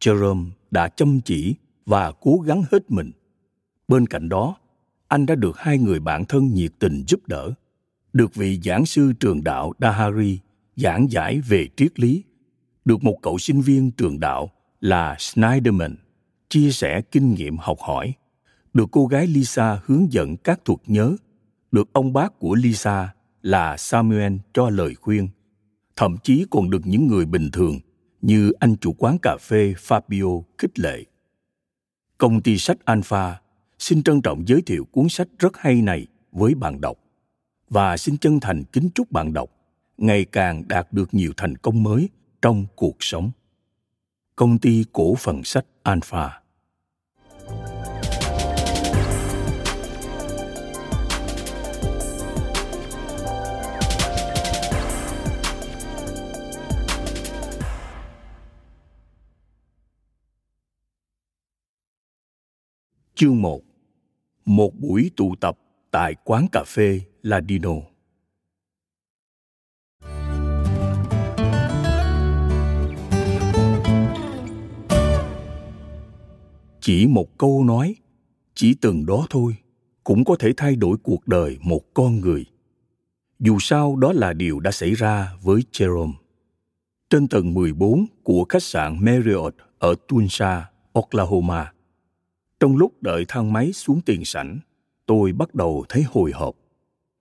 Jerome 0.01 0.51
đã 0.71 0.89
chăm 0.89 1.21
chỉ 1.21 1.55
và 1.87 2.13
cố 2.13 2.39
gắng 2.47 2.63
hết 2.71 2.91
mình 2.91 3.13
Bên 3.89 4.07
cạnh 4.07 4.29
đó, 4.29 4.57
anh 5.09 5.27
đã 5.27 5.35
được 5.35 5.59
hai 5.59 5.79
người 5.79 6.01
bạn 6.01 6.25
thân 6.25 6.55
nhiệt 6.55 6.73
tình 6.79 7.05
giúp 7.07 7.29
đỡ. 7.29 7.53
Được 8.13 8.35
vị 8.35 8.61
giảng 8.65 8.87
sư 8.87 9.13
trường 9.21 9.45
đạo 9.45 9.73
Dahari 9.79 10.39
giảng 10.77 11.11
giải 11.11 11.41
về 11.41 11.69
triết 11.77 12.01
lý. 12.01 12.23
Được 12.89 13.05
một 13.05 13.17
cậu 13.23 13.39
sinh 13.39 13.61
viên 13.61 13.91
trường 13.91 14.21
đạo 14.21 14.51
là 14.81 15.17
Schneiderman 15.19 15.97
chia 16.49 16.71
sẻ 16.71 17.01
kinh 17.01 17.35
nghiệm 17.35 17.57
học 17.57 17.79
hỏi. 17.81 18.13
Được 18.75 18.89
cô 18.93 19.07
gái 19.07 19.27
Lisa 19.27 19.81
hướng 19.85 20.13
dẫn 20.13 20.37
các 20.37 20.65
thuật 20.65 20.81
nhớ. 20.87 21.17
Được 21.73 21.93
ông 21.93 22.13
bác 22.13 22.39
của 22.39 22.55
Lisa 22.55 23.15
là 23.43 23.77
Samuel 23.77 24.37
cho 24.55 24.71
lời 24.71 24.95
khuyên 24.95 25.29
thậm 25.97 26.17
chí 26.23 26.47
còn 26.51 26.71
được 26.71 26.81
những 26.85 27.07
người 27.07 27.27
bình 27.27 27.51
thường 27.53 27.79
như 28.23 28.53
anh 28.61 28.77
chủ 28.77 28.93
quán 28.99 29.19
cà 29.23 29.37
phê 29.41 29.75
Fabio 29.89 30.43
khích 30.59 30.79
lệ. 30.79 31.05
Công 32.19 32.41
ty 32.43 32.59
sách 32.59 32.85
Alpha 32.85 33.41
xin 33.79 34.03
trân 34.03 34.23
trọng 34.23 34.49
giới 34.49 34.63
thiệu 34.63 34.85
cuốn 34.85 35.09
sách 35.09 35.29
rất 35.39 35.57
hay 35.57 35.83
này 35.83 36.07
với 36.33 36.55
bạn 36.55 36.81
đọc 36.81 36.99
và 37.71 37.97
xin 37.97 38.17
chân 38.17 38.41
thành 38.41 38.65
kính 38.65 38.89
chúc 38.95 39.13
bạn 39.13 39.33
đọc, 39.33 39.51
ngày 39.97 40.25
càng 40.25 40.69
đạt 40.69 40.93
được 40.93 41.15
nhiều 41.15 41.33
thành 41.37 41.57
công 41.57 41.83
mới 41.83 42.09
trong 42.43 42.67
cuộc 42.77 42.97
sống. 43.01 43.31
Công 44.37 44.59
ty 44.59 44.85
cổ 44.93 45.15
phần 45.15 45.45
sách 45.45 45.67
Alpha 45.83 46.41
Chương 63.19 63.43
1 63.43 63.61
Một 64.45 64.75
buổi 64.75 65.11
tụ 65.17 65.35
tập 65.41 65.59
tại 65.91 66.15
quán 66.25 66.47
cà 66.53 66.65
phê 66.67 67.01
Ladino. 67.23 67.98
Chỉ 76.89 77.07
một 77.07 77.39
câu 77.39 77.65
nói, 77.65 77.95
chỉ 78.55 78.75
từng 78.75 79.07
đó 79.07 79.27
thôi, 79.31 79.57
cũng 80.05 80.25
có 80.25 80.37
thể 80.39 80.53
thay 80.57 80.77
đổi 80.77 80.97
cuộc 81.03 81.29
đời 81.29 81.59
một 81.63 81.95
con 81.95 82.21
người. 82.21 82.45
Dù 83.39 83.59
sao 83.61 83.97
đó 83.97 84.13
là 84.13 84.33
điều 84.33 84.61
đã 84.61 84.71
xảy 84.71 84.95
ra 84.95 85.33
với 85.43 85.63
Jerome. 85.73 86.13
Trên 87.11 87.29
tầng 87.29 87.55
14 87.55 88.07
của 88.23 88.45
khách 88.49 88.63
sạn 88.63 89.05
Marriott 89.05 89.55
ở 89.79 89.95
Tulsa, 90.09 90.71
Oklahoma, 90.93 91.73
trong 92.61 92.77
lúc 92.77 93.03
đợi 93.03 93.25
thang 93.29 93.53
máy 93.53 93.73
xuống 93.73 94.01
tiền 94.01 94.25
sảnh, 94.25 94.59
tôi 95.07 95.33
bắt 95.33 95.55
đầu 95.55 95.85
thấy 95.89 96.03
hồi 96.03 96.33
hộp. 96.35 96.55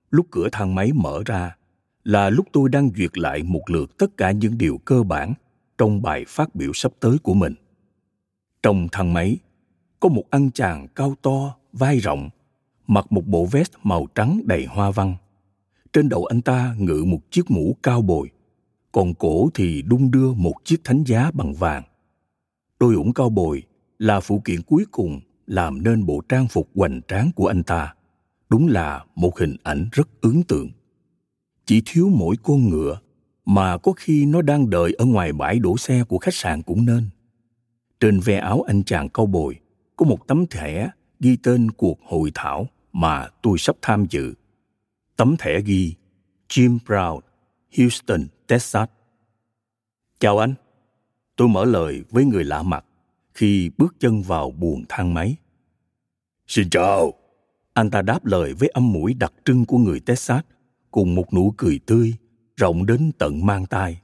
Lúc 0.10 0.28
cửa 0.32 0.50
thang 0.52 0.76
máy 0.76 0.92
mở 0.94 1.22
ra 1.26 1.56
là 2.04 2.30
lúc 2.30 2.48
tôi 2.54 2.70
đang 2.70 2.92
duyệt 2.98 3.18
lại 3.18 3.44
một 3.44 3.64
lượt 3.68 3.98
tất 3.98 4.18
cả 4.18 4.32
những 4.32 4.58
điều 4.58 4.78
cơ 4.78 5.04
bản 5.04 5.34
trong 5.78 6.02
bài 6.02 6.26
phát 6.28 6.56
biểu 6.56 6.72
sắp 6.74 6.92
tới 7.00 7.18
của 7.24 7.34
mình. 7.34 7.54
Trong 8.64 8.88
thang 8.92 9.14
máy, 9.14 9.38
có 10.00 10.10
một 10.10 10.24
anh 10.30 10.52
chàng 10.52 10.88
cao 10.88 11.16
to, 11.22 11.56
vai 11.74 12.00
rộng, 12.00 12.30
mặc 12.88 13.12
một 13.12 13.28
bộ 13.28 13.46
vest 13.46 13.72
màu 13.84 14.08
trắng 14.16 14.42
đầy 14.46 14.66
hoa 14.66 14.92
văn. 14.92 15.16
Trên 15.94 16.10
đầu 16.10 16.26
anh 16.26 16.42
ta 16.42 16.76
ngự 16.78 17.04
một 17.08 17.20
chiếc 17.32 17.52
mũ 17.52 17.78
cao 17.84 18.02
bồi, 18.02 18.30
còn 18.92 19.14
cổ 19.14 19.50
thì 19.54 19.82
đung 19.82 20.12
đưa 20.12 20.34
một 20.34 20.54
chiếc 20.64 20.84
thánh 20.84 21.04
giá 21.04 21.32
bằng 21.34 21.54
vàng. 21.54 21.84
Đôi 22.80 22.96
ủng 22.96 23.14
cao 23.14 23.30
bồi 23.30 23.64
là 24.00 24.20
phụ 24.20 24.42
kiện 24.46 24.62
cuối 24.62 24.86
cùng 24.92 25.20
làm 25.48 25.84
nên 25.84 26.06
bộ 26.06 26.22
trang 26.30 26.48
phục 26.48 26.70
hoành 26.76 27.02
tráng 27.08 27.32
của 27.36 27.48
anh 27.48 27.64
ta 27.64 27.94
đúng 28.50 28.68
là 28.68 29.06
một 29.16 29.40
hình 29.40 29.56
ảnh 29.64 29.90
rất 29.92 30.08
ấn 30.22 30.44
tượng 30.44 30.70
chỉ 31.66 31.82
thiếu 31.86 32.10
mỗi 32.10 32.36
con 32.44 32.70
ngựa 32.70 33.00
mà 33.46 33.78
có 33.78 33.92
khi 33.92 34.26
nó 34.26 34.42
đang 34.42 34.70
đợi 34.70 34.94
ở 34.98 35.06
ngoài 35.06 35.34
bãi 35.34 35.60
đổ 35.60 35.78
xe 35.78 36.04
của 36.04 36.18
khách 36.18 36.34
sạn 36.34 36.62
cũng 36.62 36.86
nên 36.86 37.10
trên 38.00 38.20
ve 38.20 38.38
áo 38.38 38.62
anh 38.68 38.84
chàng 38.84 39.10
cao 39.10 39.26
bồi 39.26 39.60
có 39.98 40.06
một 40.06 40.28
tấm 40.28 40.48
thẻ 40.48 40.90
ghi 41.20 41.38
tên 41.44 41.72
cuộc 41.72 42.00
hội 42.04 42.32
thảo 42.34 42.68
mà 42.94 43.28
tôi 43.42 43.58
sắp 43.58 43.76
tham 43.82 44.06
dự 44.10 44.34
tấm 45.18 45.36
thẻ 45.40 45.62
ghi 45.62 45.96
Jim 46.50 46.78
Brown, 46.86 47.20
Houston, 47.78 48.28
Texas. 48.48 48.90
Chào 50.20 50.38
anh. 50.38 50.54
Tôi 51.36 51.48
mở 51.48 51.66
lời 51.66 52.04
với 52.10 52.26
người 52.26 52.44
lạ 52.44 52.64
mặt 52.64 52.86
khi 53.34 53.72
bước 53.78 53.96
chân 54.00 54.22
vào 54.22 54.52
buồng 54.52 54.84
thang 54.90 55.14
máy. 55.14 55.36
Xin 56.48 56.70
chào. 56.70 57.14
Anh 57.74 57.92
ta 57.92 58.02
đáp 58.02 58.26
lời 58.26 58.54
với 58.54 58.70
âm 58.70 58.94
mũi 58.94 59.14
đặc 59.14 59.34
trưng 59.46 59.66
của 59.66 59.78
người 59.78 60.00
Texas 60.00 60.42
cùng 60.92 61.16
một 61.16 61.34
nụ 61.34 61.54
cười 61.58 61.80
tươi, 61.86 62.14
rộng 62.56 62.86
đến 62.86 63.12
tận 63.18 63.46
mang 63.46 63.66
tai. 63.66 64.02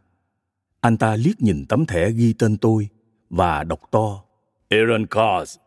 Anh 0.80 0.98
ta 0.98 1.16
liếc 1.16 1.42
nhìn 1.42 1.66
tấm 1.70 1.86
thẻ 1.86 2.12
ghi 2.12 2.34
tên 2.34 2.58
tôi 2.58 2.88
và 3.30 3.64
đọc 3.64 3.80
to. 3.92 4.24
Aaron 4.70 5.06
Cars, 5.06 5.58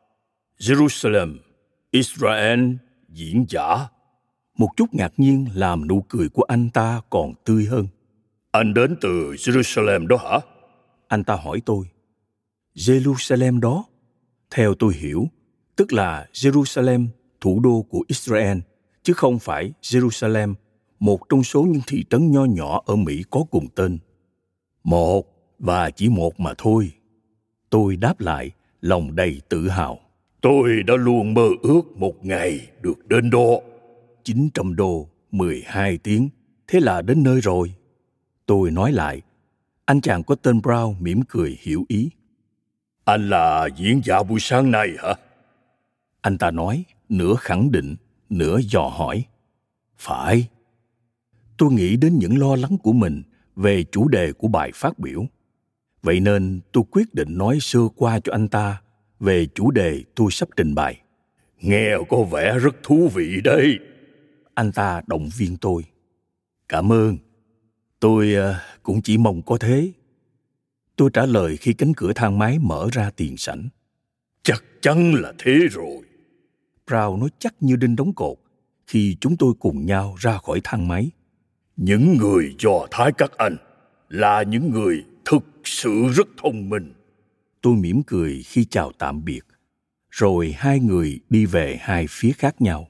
Jerusalem, 0.58 1.38
Israel, 1.90 2.74
diễn 3.08 3.44
giả. 3.48 3.88
Một 4.58 4.68
chút 4.76 4.94
ngạc 4.94 5.12
nhiên 5.16 5.46
làm 5.54 5.88
nụ 5.88 6.04
cười 6.08 6.28
của 6.28 6.42
anh 6.42 6.70
ta 6.70 7.00
còn 7.10 7.32
tươi 7.44 7.64
hơn. 7.64 7.86
Anh 8.50 8.74
đến 8.74 8.96
từ 9.00 9.32
Jerusalem 9.32 10.06
đó 10.06 10.16
hả? 10.16 10.38
Anh 11.08 11.24
ta 11.24 11.34
hỏi 11.34 11.62
tôi. 11.66 11.86
Jerusalem 12.74 13.60
đó, 13.60 13.84
theo 14.50 14.74
tôi 14.74 14.94
hiểu, 14.94 15.26
tức 15.76 15.92
là 15.92 16.26
Jerusalem, 16.32 17.06
thủ 17.40 17.60
đô 17.60 17.82
của 17.90 18.04
Israel, 18.08 18.58
chứ 19.02 19.12
không 19.12 19.38
phải 19.38 19.72
Jerusalem, 19.82 20.54
một 21.00 21.28
trong 21.28 21.44
số 21.44 21.62
những 21.62 21.82
thị 21.86 22.04
trấn 22.10 22.30
nho 22.30 22.44
nhỏ 22.44 22.82
ở 22.86 22.96
Mỹ 22.96 23.22
có 23.30 23.44
cùng 23.50 23.68
tên. 23.74 23.98
Một 24.84 25.26
và 25.58 25.90
chỉ 25.90 26.08
một 26.08 26.40
mà 26.40 26.54
thôi. 26.58 26.92
Tôi 27.70 27.96
đáp 27.96 28.20
lại, 28.20 28.50
lòng 28.80 29.16
đầy 29.16 29.40
tự 29.48 29.68
hào. 29.68 30.00
Tôi 30.40 30.82
đã 30.82 30.94
luôn 30.96 31.34
mơ 31.34 31.48
ước 31.62 31.82
một 31.96 32.24
ngày 32.24 32.66
được 32.82 33.08
đến 33.08 33.30
đó. 33.30 33.60
900 34.24 34.76
đô, 34.76 35.08
12 35.30 35.98
tiếng, 35.98 36.28
thế 36.66 36.80
là 36.80 37.02
đến 37.02 37.22
nơi 37.22 37.40
rồi. 37.40 37.74
Tôi 38.46 38.70
nói 38.70 38.92
lại, 38.92 39.22
anh 39.84 40.00
chàng 40.00 40.22
có 40.22 40.34
tên 40.34 40.58
Brown 40.58 40.94
mỉm 41.00 41.22
cười 41.28 41.58
hiểu 41.60 41.84
ý. 41.88 42.10
Anh 43.04 43.30
là 43.30 43.68
diễn 43.76 44.00
giả 44.04 44.22
buổi 44.22 44.40
sáng 44.40 44.70
nay 44.70 44.88
hả? 44.98 45.14
Anh 46.20 46.38
ta 46.38 46.50
nói, 46.50 46.84
nửa 47.08 47.34
khẳng 47.38 47.72
định, 47.72 47.96
nửa 48.30 48.58
dò 48.58 48.88
hỏi. 48.88 49.24
Phải. 49.98 50.48
Tôi 51.56 51.72
nghĩ 51.72 51.96
đến 51.96 52.18
những 52.18 52.38
lo 52.38 52.56
lắng 52.56 52.78
của 52.82 52.92
mình 52.92 53.22
về 53.56 53.84
chủ 53.84 54.08
đề 54.08 54.32
của 54.32 54.48
bài 54.48 54.70
phát 54.74 54.98
biểu. 54.98 55.26
Vậy 56.02 56.20
nên 56.20 56.60
tôi 56.72 56.84
quyết 56.90 57.14
định 57.14 57.38
nói 57.38 57.58
sơ 57.60 57.80
qua 57.96 58.20
cho 58.20 58.32
anh 58.32 58.48
ta 58.48 58.80
về 59.20 59.46
chủ 59.54 59.70
đề 59.70 60.02
tôi 60.14 60.30
sắp 60.30 60.48
trình 60.56 60.74
bày. 60.74 61.00
Nghe 61.60 61.90
có 62.08 62.22
vẻ 62.22 62.58
rất 62.58 62.82
thú 62.82 63.10
vị 63.14 63.40
đấy. 63.44 63.78
Anh 64.54 64.72
ta 64.72 65.02
động 65.06 65.28
viên 65.36 65.56
tôi. 65.56 65.82
Cảm 66.68 66.92
ơn. 66.92 67.16
Tôi 68.00 68.34
ờ, 68.34 68.54
cũng 68.82 69.02
chỉ 69.02 69.18
mong 69.18 69.42
có 69.42 69.58
thế. 69.58 69.92
Tôi 70.96 71.10
trả 71.12 71.26
lời 71.26 71.56
khi 71.56 71.72
cánh 71.72 71.92
cửa 71.96 72.12
thang 72.14 72.38
máy 72.38 72.58
mở 72.58 72.88
ra 72.92 73.10
tiền 73.16 73.36
sảnh. 73.36 73.68
Chắc 74.42 74.64
chắn 74.80 75.14
là 75.14 75.32
thế 75.38 75.58
rồi. 75.70 76.02
Brown 76.86 77.18
nói 77.18 77.28
chắc 77.38 77.54
như 77.60 77.76
đinh 77.76 77.96
đóng 77.96 78.12
cột 78.12 78.38
khi 78.86 79.16
chúng 79.20 79.36
tôi 79.36 79.54
cùng 79.58 79.86
nhau 79.86 80.16
ra 80.18 80.38
khỏi 80.38 80.60
thang 80.64 80.88
máy. 80.88 81.10
Những 81.76 82.16
người 82.16 82.54
do 82.58 82.86
thái 82.90 83.12
các 83.18 83.32
anh 83.38 83.56
là 84.08 84.42
những 84.42 84.70
người 84.70 85.04
thực 85.24 85.44
sự 85.64 86.08
rất 86.14 86.26
thông 86.42 86.68
minh. 86.68 86.92
Tôi 87.66 87.76
mỉm 87.76 88.02
cười 88.02 88.42
khi 88.42 88.64
chào 88.64 88.92
tạm 88.98 89.24
biệt. 89.24 89.40
Rồi 90.10 90.54
hai 90.58 90.80
người 90.80 91.20
đi 91.30 91.46
về 91.46 91.78
hai 91.80 92.06
phía 92.10 92.32
khác 92.32 92.60
nhau. 92.60 92.88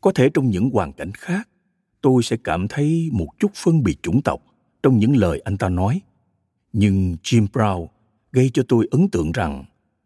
Có 0.00 0.12
thể 0.12 0.28
trong 0.34 0.50
những 0.50 0.70
hoàn 0.70 0.92
cảnh 0.92 1.12
khác, 1.12 1.48
tôi 2.00 2.22
sẽ 2.22 2.36
cảm 2.44 2.68
thấy 2.68 3.08
một 3.12 3.28
chút 3.38 3.50
phân 3.54 3.82
biệt 3.82 4.02
chủng 4.02 4.22
tộc 4.22 4.40
trong 4.82 4.98
những 4.98 5.16
lời 5.16 5.40
anh 5.44 5.56
ta 5.56 5.68
nói 5.68 6.00
nhưng 6.72 7.16
Jim 7.22 7.46
Brown 7.52 7.86
gây 8.32 8.50
cho 8.54 8.62
tôi 8.68 8.88
ấn 8.90 9.08
tượng 9.08 9.32
rằng 9.32 9.64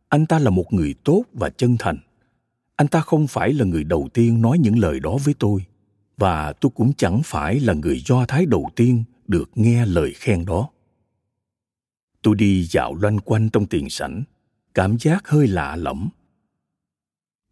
anh 0.09 0.27
ta 0.27 0.39
là 0.39 0.51
một 0.51 0.73
người 0.73 0.95
tốt 1.05 1.25
và 1.33 1.51
chân 1.51 1.77
thành. 1.79 1.99
Anh 2.77 2.89
ta 2.89 3.01
không 3.01 3.27
phải 3.27 3.53
là 3.53 3.65
người 3.65 3.85
đầu 3.85 4.09
tiên 4.15 4.43
nói 4.43 4.59
những 4.59 4.79
lời 4.79 5.01
đó 5.01 5.17
với 5.25 5.35
tôi 5.39 5.65
và 6.17 6.53
tôi 6.53 6.73
cũng 6.75 6.93
chẳng 6.93 7.21
phải 7.25 7.61
là 7.61 7.73
người 7.73 8.03
do 8.07 8.25
thái 8.29 8.47
đầu 8.47 8.71
tiên 8.77 9.05
được 9.27 9.51
nghe 9.55 9.87
lời 9.87 10.13
khen 10.17 10.45
đó. 10.45 10.69
Tôi 12.25 12.35
đi 12.35 12.65
dạo 12.65 12.95
loanh 12.95 13.19
quanh 13.19 13.51
trong 13.51 13.67
tiền 13.67 13.91
sảnh, 13.91 14.23
cảm 14.75 14.97
giác 14.99 15.29
hơi 15.29 15.47
lạ 15.47 15.77
lẫm. 15.77 16.09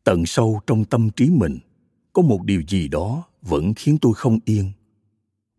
Tận 0.05 0.26
sâu 0.26 0.61
trong 0.67 0.85
tâm 0.85 1.11
trí 1.11 1.31
mình, 1.31 1.59
có 2.12 2.23
một 2.23 2.41
điều 2.45 2.62
gì 2.69 2.88
đó 2.88 3.25
vẫn 3.43 3.75
khiến 3.75 3.99
tôi 4.00 4.14
không 4.14 4.38
yên. 4.45 4.73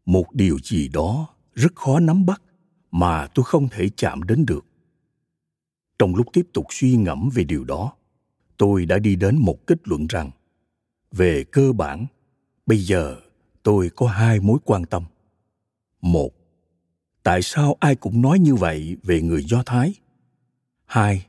Một 0.06 0.26
điều 0.34 0.60
gì 0.60 0.88
đó 0.88 1.34
rất 1.54 1.76
khó 1.76 2.00
nắm 2.00 2.26
bắt 2.26 2.42
mà 2.92 3.28
tôi 3.28 3.46
không 3.46 3.70
thể 3.70 3.90
chạm 3.90 4.24
đến 4.24 4.46
được 4.46 4.66
trong 6.00 6.16
lúc 6.16 6.28
tiếp 6.34 6.48
tục 6.54 6.66
suy 6.70 6.96
ngẫm 6.96 7.30
về 7.34 7.44
điều 7.44 7.64
đó 7.64 7.94
tôi 8.58 8.86
đã 8.86 9.00
đi 9.00 9.16
đến 9.16 9.38
một 9.38 9.68
kết 9.68 9.88
luận 9.88 10.08
rằng 10.10 10.32
về 11.12 11.44
cơ 11.44 11.74
bản 11.74 12.06
bây 12.66 12.78
giờ 12.78 13.16
tôi 13.64 13.90
có 13.96 14.08
hai 14.08 14.40
mối 14.40 14.60
quan 14.66 14.86
tâm 14.86 15.04
một 16.02 16.32
tại 17.24 17.42
sao 17.42 17.76
ai 17.80 17.96
cũng 17.96 18.22
nói 18.22 18.40
như 18.40 18.56
vậy 18.56 18.98
về 19.04 19.22
người 19.22 19.44
do 19.44 19.64
thái 19.66 19.94
hai 20.86 21.26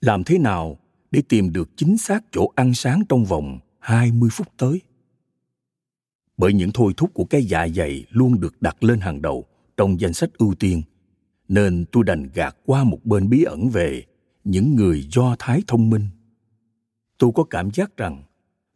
làm 0.00 0.24
thế 0.24 0.38
nào 0.38 0.78
để 1.10 1.22
tìm 1.28 1.52
được 1.52 1.70
chính 1.76 1.98
xác 1.98 2.24
chỗ 2.32 2.52
ăn 2.54 2.74
sáng 2.74 3.02
trong 3.08 3.24
vòng 3.24 3.58
20 3.78 4.30
phút 4.32 4.46
tới. 4.56 4.80
Bởi 6.36 6.52
những 6.52 6.70
thôi 6.74 6.92
thúc 6.96 7.14
của 7.14 7.24
cái 7.24 7.44
dạ 7.44 7.68
dày 7.68 8.04
luôn 8.10 8.40
được 8.40 8.62
đặt 8.62 8.84
lên 8.84 9.00
hàng 9.00 9.22
đầu 9.22 9.44
trong 9.76 10.00
danh 10.00 10.12
sách 10.12 10.30
ưu 10.38 10.54
tiên, 10.54 10.82
nên 11.48 11.84
tôi 11.92 12.04
đành 12.04 12.28
gạt 12.34 12.56
qua 12.66 12.84
một 12.84 13.04
bên 13.04 13.30
bí 13.30 13.42
ẩn 13.42 13.68
về 13.68 14.04
những 14.44 14.76
người 14.76 15.08
Do 15.12 15.36
Thái 15.38 15.62
thông 15.66 15.90
minh. 15.90 16.08
Tôi 17.18 17.30
có 17.34 17.44
cảm 17.44 17.70
giác 17.70 17.96
rằng 17.96 18.22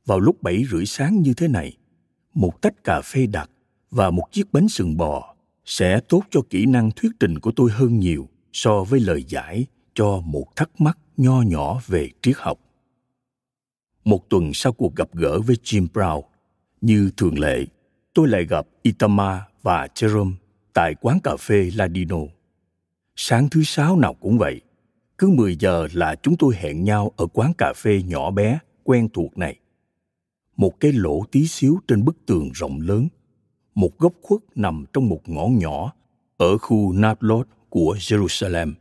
vào 0.06 0.20
lúc 0.20 0.42
bảy 0.42 0.64
rưỡi 0.70 0.86
sáng 0.86 1.22
như 1.22 1.34
thế 1.34 1.48
này, 1.48 1.76
một 2.34 2.62
tách 2.62 2.84
cà 2.84 3.00
phê 3.00 3.26
đặc 3.26 3.50
và 3.90 4.10
một 4.10 4.32
chiếc 4.32 4.52
bánh 4.52 4.68
sừng 4.68 4.96
bò 4.96 5.35
sẽ 5.66 6.00
tốt 6.00 6.22
cho 6.30 6.40
kỹ 6.50 6.66
năng 6.66 6.90
thuyết 6.90 7.12
trình 7.20 7.38
của 7.38 7.52
tôi 7.56 7.70
hơn 7.70 7.98
nhiều 7.98 8.28
so 8.52 8.84
với 8.84 9.00
lời 9.00 9.24
giải 9.28 9.66
cho 9.94 10.20
một 10.24 10.56
thắc 10.56 10.80
mắc 10.80 10.98
nho 11.16 11.42
nhỏ 11.42 11.80
về 11.86 12.10
triết 12.22 12.36
học. 12.38 12.58
Một 14.04 14.28
tuần 14.28 14.50
sau 14.54 14.72
cuộc 14.72 14.96
gặp 14.96 15.08
gỡ 15.12 15.40
với 15.40 15.56
Jim 15.62 15.86
Brown, 15.94 16.22
như 16.80 17.10
thường 17.16 17.38
lệ, 17.38 17.66
tôi 18.14 18.28
lại 18.28 18.44
gặp 18.44 18.66
Itamar 18.82 19.40
và 19.62 19.88
Jerome 19.94 20.32
tại 20.72 20.94
quán 21.00 21.18
cà 21.24 21.36
phê 21.40 21.70
Ladino. 21.74 22.18
Sáng 23.16 23.48
thứ 23.48 23.62
sáu 23.62 23.96
nào 23.96 24.14
cũng 24.14 24.38
vậy, 24.38 24.60
cứ 25.18 25.28
10 25.28 25.56
giờ 25.56 25.88
là 25.92 26.14
chúng 26.22 26.36
tôi 26.36 26.54
hẹn 26.56 26.84
nhau 26.84 27.12
ở 27.16 27.26
quán 27.26 27.52
cà 27.58 27.72
phê 27.76 28.02
nhỏ 28.06 28.30
bé 28.30 28.58
quen 28.84 29.08
thuộc 29.14 29.38
này. 29.38 29.56
Một 30.56 30.80
cái 30.80 30.92
lỗ 30.92 31.24
tí 31.32 31.46
xíu 31.46 31.78
trên 31.88 32.04
bức 32.04 32.16
tường 32.26 32.50
rộng 32.54 32.80
lớn, 32.80 33.08
một 33.76 33.98
góc 33.98 34.12
khuất 34.22 34.40
nằm 34.54 34.84
trong 34.92 35.08
một 35.08 35.20
ngõ 35.26 35.46
nhỏ 35.46 35.92
ở 36.36 36.58
khu 36.58 36.92
Nablot 36.92 37.48
của 37.68 37.96
Jerusalem. 37.98 38.72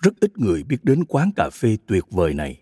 Rất 0.00 0.20
ít 0.20 0.38
người 0.38 0.62
biết 0.62 0.84
đến 0.84 1.04
quán 1.08 1.30
cà 1.36 1.50
phê 1.50 1.76
tuyệt 1.86 2.04
vời 2.10 2.34
này. 2.34 2.60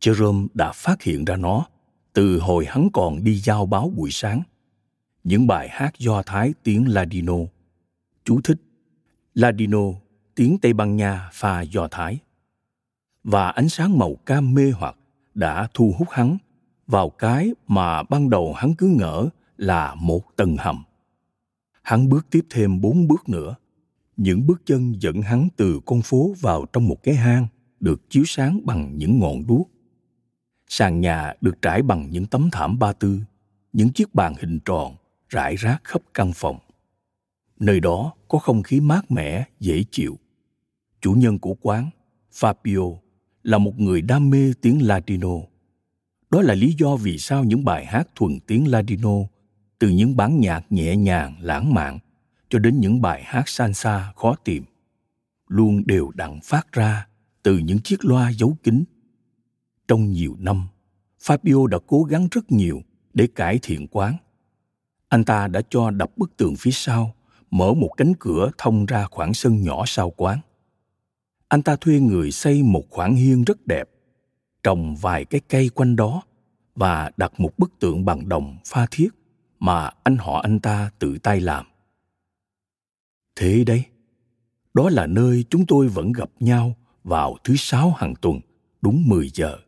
Jerome 0.00 0.46
đã 0.54 0.72
phát 0.72 1.02
hiện 1.02 1.24
ra 1.24 1.36
nó 1.36 1.66
từ 2.12 2.38
hồi 2.38 2.66
hắn 2.68 2.88
còn 2.92 3.24
đi 3.24 3.38
giao 3.38 3.66
báo 3.66 3.92
buổi 3.96 4.10
sáng. 4.10 4.42
Những 5.24 5.46
bài 5.46 5.68
hát 5.70 5.98
do 5.98 6.22
Thái 6.22 6.54
tiếng 6.62 6.88
Ladino. 6.88 7.36
Chú 8.24 8.40
thích 8.44 8.58
Ladino, 9.34 9.82
tiếng 10.34 10.58
Tây 10.58 10.72
Ban 10.72 10.96
Nha 10.96 11.30
pha 11.32 11.60
do 11.60 11.88
Thái. 11.90 12.18
Và 13.24 13.50
ánh 13.50 13.68
sáng 13.68 13.98
màu 13.98 14.14
cam 14.14 14.54
mê 14.54 14.70
hoặc 14.70 14.96
đã 15.34 15.68
thu 15.74 15.94
hút 15.98 16.08
hắn 16.10 16.36
vào 16.86 17.10
cái 17.10 17.50
mà 17.68 18.02
ban 18.02 18.30
đầu 18.30 18.52
hắn 18.52 18.74
cứ 18.74 18.86
ngỡ 18.86 19.28
là 19.62 19.94
một 19.94 20.36
tầng 20.36 20.56
hầm. 20.56 20.84
Hắn 21.82 22.08
bước 22.08 22.26
tiếp 22.30 22.46
thêm 22.50 22.80
bốn 22.80 23.08
bước 23.08 23.28
nữa. 23.28 23.54
Những 24.16 24.46
bước 24.46 24.62
chân 24.66 24.94
dẫn 25.00 25.22
hắn 25.22 25.48
từ 25.56 25.80
con 25.86 26.02
phố 26.02 26.34
vào 26.40 26.66
trong 26.72 26.88
một 26.88 27.02
cái 27.02 27.14
hang 27.14 27.46
được 27.80 28.10
chiếu 28.10 28.22
sáng 28.26 28.60
bằng 28.64 28.98
những 28.98 29.18
ngọn 29.18 29.46
đuốc. 29.46 29.70
Sàn 30.68 31.00
nhà 31.00 31.34
được 31.40 31.62
trải 31.62 31.82
bằng 31.82 32.10
những 32.10 32.26
tấm 32.26 32.48
thảm 32.52 32.78
ba 32.78 32.92
tư, 32.92 33.20
những 33.72 33.92
chiếc 33.92 34.14
bàn 34.14 34.34
hình 34.40 34.58
tròn 34.64 34.96
rải 35.28 35.56
rác 35.56 35.84
khắp 35.84 36.02
căn 36.14 36.32
phòng. 36.34 36.58
Nơi 37.60 37.80
đó 37.80 38.12
có 38.28 38.38
không 38.38 38.62
khí 38.62 38.80
mát 38.80 39.10
mẻ, 39.10 39.44
dễ 39.60 39.84
chịu. 39.90 40.18
Chủ 41.00 41.12
nhân 41.12 41.38
của 41.38 41.54
quán, 41.60 41.90
Fabio, 42.32 42.96
là 43.42 43.58
một 43.58 43.80
người 43.80 44.02
đam 44.02 44.30
mê 44.30 44.52
tiếng 44.60 44.86
Latino. 44.86 45.34
Đó 46.30 46.42
là 46.42 46.54
lý 46.54 46.74
do 46.78 46.96
vì 46.96 47.18
sao 47.18 47.44
những 47.44 47.64
bài 47.64 47.86
hát 47.86 48.08
thuần 48.14 48.40
tiếng 48.46 48.70
Latino 48.70 49.31
từ 49.82 49.88
những 49.88 50.16
bản 50.16 50.40
nhạc 50.40 50.72
nhẹ 50.72 50.96
nhàng, 50.96 51.36
lãng 51.40 51.74
mạn, 51.74 51.98
cho 52.48 52.58
đến 52.58 52.80
những 52.80 53.00
bài 53.00 53.22
hát 53.24 53.48
salsa 53.48 54.12
khó 54.16 54.34
tìm, 54.44 54.64
luôn 55.48 55.82
đều 55.86 56.10
đặn 56.14 56.40
phát 56.44 56.72
ra 56.72 57.06
từ 57.42 57.58
những 57.58 57.78
chiếc 57.78 58.04
loa 58.04 58.32
giấu 58.32 58.56
kín. 58.62 58.84
Trong 59.88 60.10
nhiều 60.10 60.36
năm, 60.38 60.68
Fabio 61.22 61.66
đã 61.66 61.78
cố 61.86 62.02
gắng 62.02 62.28
rất 62.30 62.52
nhiều 62.52 62.82
để 63.14 63.26
cải 63.34 63.58
thiện 63.62 63.86
quán. 63.86 64.16
Anh 65.08 65.24
ta 65.24 65.48
đã 65.48 65.60
cho 65.70 65.90
đập 65.90 66.10
bức 66.16 66.36
tường 66.36 66.54
phía 66.58 66.70
sau, 66.70 67.14
mở 67.50 67.74
một 67.74 67.90
cánh 67.96 68.12
cửa 68.18 68.50
thông 68.58 68.86
ra 68.86 69.06
khoảng 69.10 69.34
sân 69.34 69.62
nhỏ 69.62 69.84
sau 69.86 70.10
quán. 70.10 70.38
Anh 71.48 71.62
ta 71.62 71.76
thuê 71.76 72.00
người 72.00 72.30
xây 72.30 72.62
một 72.62 72.84
khoảng 72.90 73.14
hiên 73.14 73.44
rất 73.44 73.66
đẹp 73.66 73.88
trồng 74.62 74.96
vài 74.96 75.24
cái 75.24 75.40
cây 75.48 75.68
quanh 75.68 75.96
đó 75.96 76.22
và 76.74 77.10
đặt 77.16 77.40
một 77.40 77.58
bức 77.58 77.72
tượng 77.78 78.04
bằng 78.04 78.28
đồng 78.28 78.56
pha 78.64 78.86
thiết 78.90 79.08
mà 79.62 79.90
anh 80.02 80.16
họ 80.16 80.40
anh 80.40 80.60
ta 80.60 80.90
tự 80.98 81.18
tay 81.18 81.40
làm. 81.40 81.66
Thế 83.36 83.64
đấy, 83.64 83.84
đó 84.74 84.90
là 84.90 85.06
nơi 85.06 85.44
chúng 85.50 85.66
tôi 85.66 85.88
vẫn 85.88 86.12
gặp 86.12 86.30
nhau 86.40 86.76
vào 87.04 87.36
thứ 87.44 87.54
sáu 87.56 87.90
hàng 87.90 88.14
tuần, 88.20 88.40
đúng 88.80 89.02
10 89.06 89.30
giờ. 89.34 89.58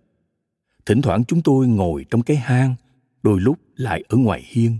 Thỉnh 0.86 1.02
thoảng 1.02 1.24
chúng 1.24 1.42
tôi 1.42 1.66
ngồi 1.66 2.06
trong 2.10 2.22
cái 2.22 2.36
hang, 2.36 2.74
đôi 3.22 3.40
lúc 3.40 3.58
lại 3.76 4.04
ở 4.08 4.16
ngoài 4.16 4.42
hiên, 4.46 4.78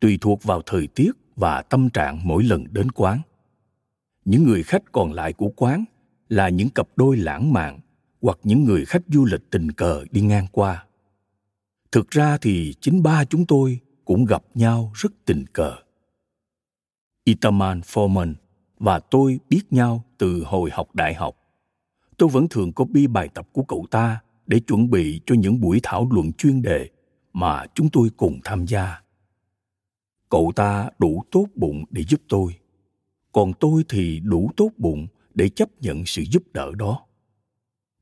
tùy 0.00 0.18
thuộc 0.20 0.42
vào 0.42 0.62
thời 0.66 0.86
tiết 0.86 1.12
và 1.36 1.62
tâm 1.62 1.90
trạng 1.90 2.20
mỗi 2.24 2.42
lần 2.42 2.64
đến 2.70 2.90
quán. 2.92 3.20
Những 4.24 4.44
người 4.44 4.62
khách 4.62 4.92
còn 4.92 5.12
lại 5.12 5.32
của 5.32 5.48
quán 5.56 5.84
là 6.28 6.48
những 6.48 6.70
cặp 6.70 6.88
đôi 6.96 7.16
lãng 7.16 7.52
mạn 7.52 7.80
hoặc 8.22 8.38
những 8.42 8.64
người 8.64 8.84
khách 8.84 9.02
du 9.08 9.24
lịch 9.24 9.50
tình 9.50 9.72
cờ 9.72 10.04
đi 10.10 10.20
ngang 10.20 10.46
qua 10.52 10.84
thực 11.92 12.10
ra 12.10 12.38
thì 12.38 12.74
chính 12.80 13.02
ba 13.02 13.24
chúng 13.24 13.46
tôi 13.46 13.80
cũng 14.12 14.24
gặp 14.24 14.42
nhau 14.54 14.92
rất 14.94 15.12
tình 15.24 15.44
cờ. 15.52 15.76
Itaman, 17.24 17.80
foreman 17.80 18.34
và 18.78 19.00
tôi 19.00 19.40
biết 19.48 19.62
nhau 19.70 20.04
từ 20.18 20.42
hồi 20.46 20.70
học 20.72 20.94
đại 20.94 21.14
học. 21.14 21.36
Tôi 22.16 22.28
vẫn 22.28 22.48
thường 22.50 22.72
copy 22.72 23.06
bài 23.06 23.28
tập 23.34 23.48
của 23.52 23.62
cậu 23.62 23.86
ta 23.90 24.20
để 24.46 24.60
chuẩn 24.60 24.90
bị 24.90 25.20
cho 25.26 25.34
những 25.34 25.60
buổi 25.60 25.80
thảo 25.82 26.08
luận 26.10 26.32
chuyên 26.32 26.62
đề 26.62 26.90
mà 27.32 27.66
chúng 27.74 27.88
tôi 27.92 28.08
cùng 28.16 28.40
tham 28.44 28.66
gia. 28.66 29.02
Cậu 30.28 30.52
ta 30.56 30.90
đủ 30.98 31.22
tốt 31.30 31.46
bụng 31.54 31.84
để 31.90 32.04
giúp 32.08 32.20
tôi. 32.28 32.58
Còn 33.32 33.52
tôi 33.60 33.84
thì 33.88 34.20
đủ 34.20 34.50
tốt 34.56 34.70
bụng 34.78 35.06
để 35.34 35.48
chấp 35.48 35.68
nhận 35.80 36.06
sự 36.06 36.22
giúp 36.22 36.42
đỡ 36.52 36.72
đó. 36.78 37.06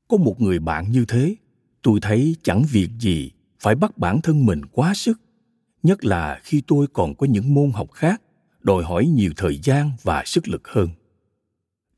Có 0.07 0.17
một 0.17 0.41
người 0.41 0.59
bạn 0.59 0.91
như 0.91 1.05
thế, 1.07 1.35
tôi 1.81 1.99
thấy 2.01 2.35
chẳng 2.43 2.63
việc 2.71 2.89
gì 2.99 3.31
phải 3.59 3.75
bắt 3.75 3.97
bản 3.97 4.21
thân 4.21 4.45
mình 4.45 4.65
quá 4.65 4.93
sức 4.93 5.21
nhất 5.83 6.05
là 6.05 6.39
khi 6.43 6.61
tôi 6.67 6.87
còn 6.93 7.15
có 7.15 7.27
những 7.27 7.53
môn 7.53 7.71
học 7.71 7.91
khác 7.91 8.21
đòi 8.61 8.83
hỏi 8.83 9.05
nhiều 9.05 9.31
thời 9.37 9.59
gian 9.63 9.91
và 10.03 10.23
sức 10.25 10.47
lực 10.47 10.67
hơn 10.67 10.89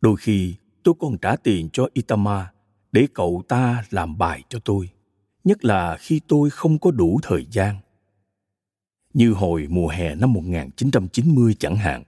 đôi 0.04 0.16
khi 0.18 0.56
tôi 0.84 0.96
còn 1.00 1.18
trả 1.18 1.36
tiền 1.36 1.70
cho 1.74 1.88
Itama 1.94 2.52
để 2.92 3.08
cậu 3.14 3.44
ta 3.48 3.84
làm 3.90 4.18
bài 4.18 4.44
cho 4.50 4.60
tôi, 4.60 4.90
nhất 5.44 5.66
là 5.66 5.98
khi 6.00 6.22
tôi 6.28 6.50
không 6.50 6.80
có 6.80 6.92
đủ 6.92 7.20
thời 7.24 7.48
gian. 7.52 7.76
Như 9.14 9.34
hồi 9.34 9.68
mùa 9.70 9.88
hè 9.88 10.16
năm 10.16 10.34
1990 10.34 11.56
chẳng 11.60 11.76
hạn. 11.76 12.04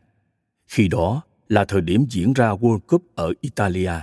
Khi 0.67 0.87
đó 0.87 1.21
là 1.49 1.65
thời 1.65 1.81
điểm 1.81 2.05
diễn 2.09 2.33
ra 2.33 2.51
World 2.51 2.79
Cup 2.79 3.03
ở 3.15 3.33
Italia 3.41 3.93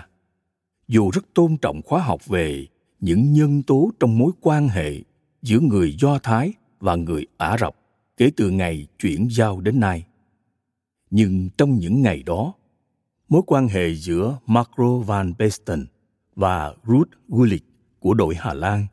dù 0.89 1.11
rất 1.11 1.25
tôn 1.35 1.57
trọng 1.57 1.83
khóa 1.83 2.03
học 2.03 2.27
về 2.27 2.67
những 3.01 3.33
nhân 3.33 3.63
tố 3.63 3.91
trong 4.01 4.19
mối 4.19 4.33
quan 4.41 4.69
hệ 4.69 5.03
giữa 5.43 5.61
người 5.61 5.97
Do 6.01 6.19
Thái 6.19 6.53
và 6.83 6.97
người 6.97 7.27
Ả 7.37 7.57
Rập 7.61 7.77
kể 8.16 8.31
từ 8.37 8.51
ngày 8.51 8.87
chuyển 8.99 9.29
giao 9.31 9.61
đến 9.61 9.81
nay. 9.81 10.07
Nhưng 11.11 11.49
trong 11.59 11.79
những 11.79 12.03
ngày 12.03 12.23
đó, 12.23 12.55
mối 13.29 13.42
quan 13.47 13.68
hệ 13.68 13.95
giữa 13.95 14.38
Marco 14.47 14.99
van 14.99 15.33
Basten 15.38 15.87
và 16.37 16.75
Ruth 16.87 17.09
Gullit 17.29 17.62
của 18.01 18.14
đội 18.14 18.35
Hà 18.38 18.55
Lan 18.55 18.87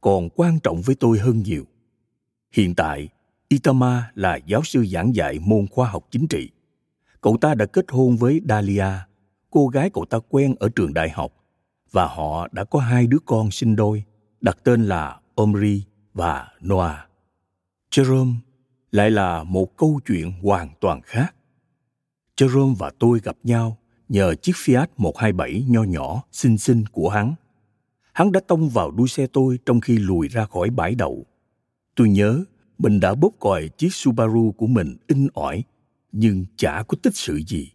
còn 0.00 0.28
quan 0.36 0.60
trọng 0.60 0.82
với 0.82 0.94
tôi 0.94 1.18
hơn 1.18 1.42
nhiều. 1.42 1.64
Hiện 2.52 2.74
tại, 2.74 3.08
Itama 3.48 4.10
là 4.14 4.36
giáo 4.46 4.62
sư 4.64 4.86
giảng 4.86 5.14
dạy 5.14 5.38
môn 5.38 5.66
khoa 5.66 5.88
học 5.88 6.06
chính 6.10 6.26
trị. 6.26 6.50
Cậu 7.20 7.36
ta 7.40 7.54
đã 7.54 7.66
kết 7.66 7.84
hôn 7.88 8.16
với 8.16 8.40
Dalia, 8.48 8.88
cô 9.50 9.68
gái 9.68 9.90
cậu 9.90 10.04
ta 10.04 10.18
quen 10.28 10.54
ở 10.60 10.68
trường 10.76 10.94
đại 10.94 11.10
học 11.10 11.32
và 11.92 12.06
họ 12.06 12.48
đã 12.52 12.64
có 12.64 12.78
hai 12.78 13.06
đứa 13.06 13.18
con 13.26 13.50
sinh 13.50 13.76
đôi 13.76 14.04
đặt 14.40 14.58
tên 14.64 14.84
là 14.84 15.20
Omri 15.34 15.84
và 16.14 16.48
Noah. 16.60 17.13
Jerome 17.94 18.34
lại 18.92 19.10
là 19.10 19.44
một 19.44 19.76
câu 19.76 20.00
chuyện 20.06 20.32
hoàn 20.42 20.68
toàn 20.80 21.00
khác. 21.04 21.34
Jerome 22.36 22.74
và 22.74 22.90
tôi 22.98 23.20
gặp 23.24 23.36
nhau 23.42 23.78
nhờ 24.08 24.34
chiếc 24.34 24.52
Fiat 24.56 24.86
127 24.96 25.64
nho 25.68 25.82
nhỏ 25.82 26.22
xinh 26.32 26.58
xinh 26.58 26.84
của 26.92 27.08
hắn. 27.08 27.34
Hắn 28.12 28.32
đã 28.32 28.40
tông 28.46 28.68
vào 28.68 28.90
đuôi 28.90 29.08
xe 29.08 29.26
tôi 29.26 29.58
trong 29.66 29.80
khi 29.80 29.98
lùi 29.98 30.28
ra 30.28 30.44
khỏi 30.44 30.70
bãi 30.70 30.94
đậu. 30.94 31.26
Tôi 31.96 32.08
nhớ 32.08 32.44
mình 32.78 33.00
đã 33.00 33.14
bóp 33.14 33.30
còi 33.38 33.68
chiếc 33.68 33.94
Subaru 33.94 34.52
của 34.52 34.66
mình 34.66 34.96
in 35.06 35.28
ỏi, 35.34 35.64
nhưng 36.12 36.44
chả 36.56 36.82
có 36.88 36.96
tích 37.02 37.16
sự 37.16 37.40
gì. 37.46 37.70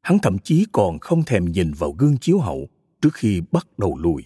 Hắn 0.00 0.18
thậm 0.18 0.38
chí 0.38 0.66
còn 0.72 0.98
không 0.98 1.22
thèm 1.24 1.44
nhìn 1.44 1.72
vào 1.72 1.92
gương 1.92 2.18
chiếu 2.18 2.38
hậu 2.38 2.68
trước 3.02 3.14
khi 3.14 3.42
bắt 3.52 3.66
đầu 3.78 3.98
lùi. 3.98 4.24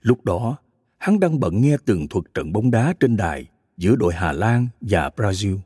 Lúc 0.00 0.24
đó, 0.24 0.56
hắn 0.98 1.20
đang 1.20 1.40
bận 1.40 1.60
nghe 1.60 1.76
tường 1.84 2.08
thuật 2.08 2.24
trận 2.34 2.52
bóng 2.52 2.70
đá 2.70 2.94
trên 3.00 3.16
đài 3.16 3.46
giữa 3.76 3.96
đội 3.96 4.14
Hà 4.14 4.32
Lan 4.32 4.68
và 4.80 5.10
Brazil. 5.16 5.58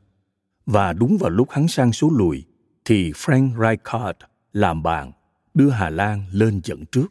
Và 0.65 0.93
đúng 0.93 1.17
vào 1.17 1.29
lúc 1.29 1.49
hắn 1.51 1.67
sang 1.67 1.93
số 1.93 2.09
lùi, 2.09 2.43
thì 2.85 3.11
Frank 3.11 3.55
Rijkaard 3.55 4.13
làm 4.53 4.83
bàn, 4.83 5.11
đưa 5.53 5.69
Hà 5.69 5.89
Lan 5.89 6.25
lên 6.31 6.61
dẫn 6.63 6.85
trước. 6.85 7.07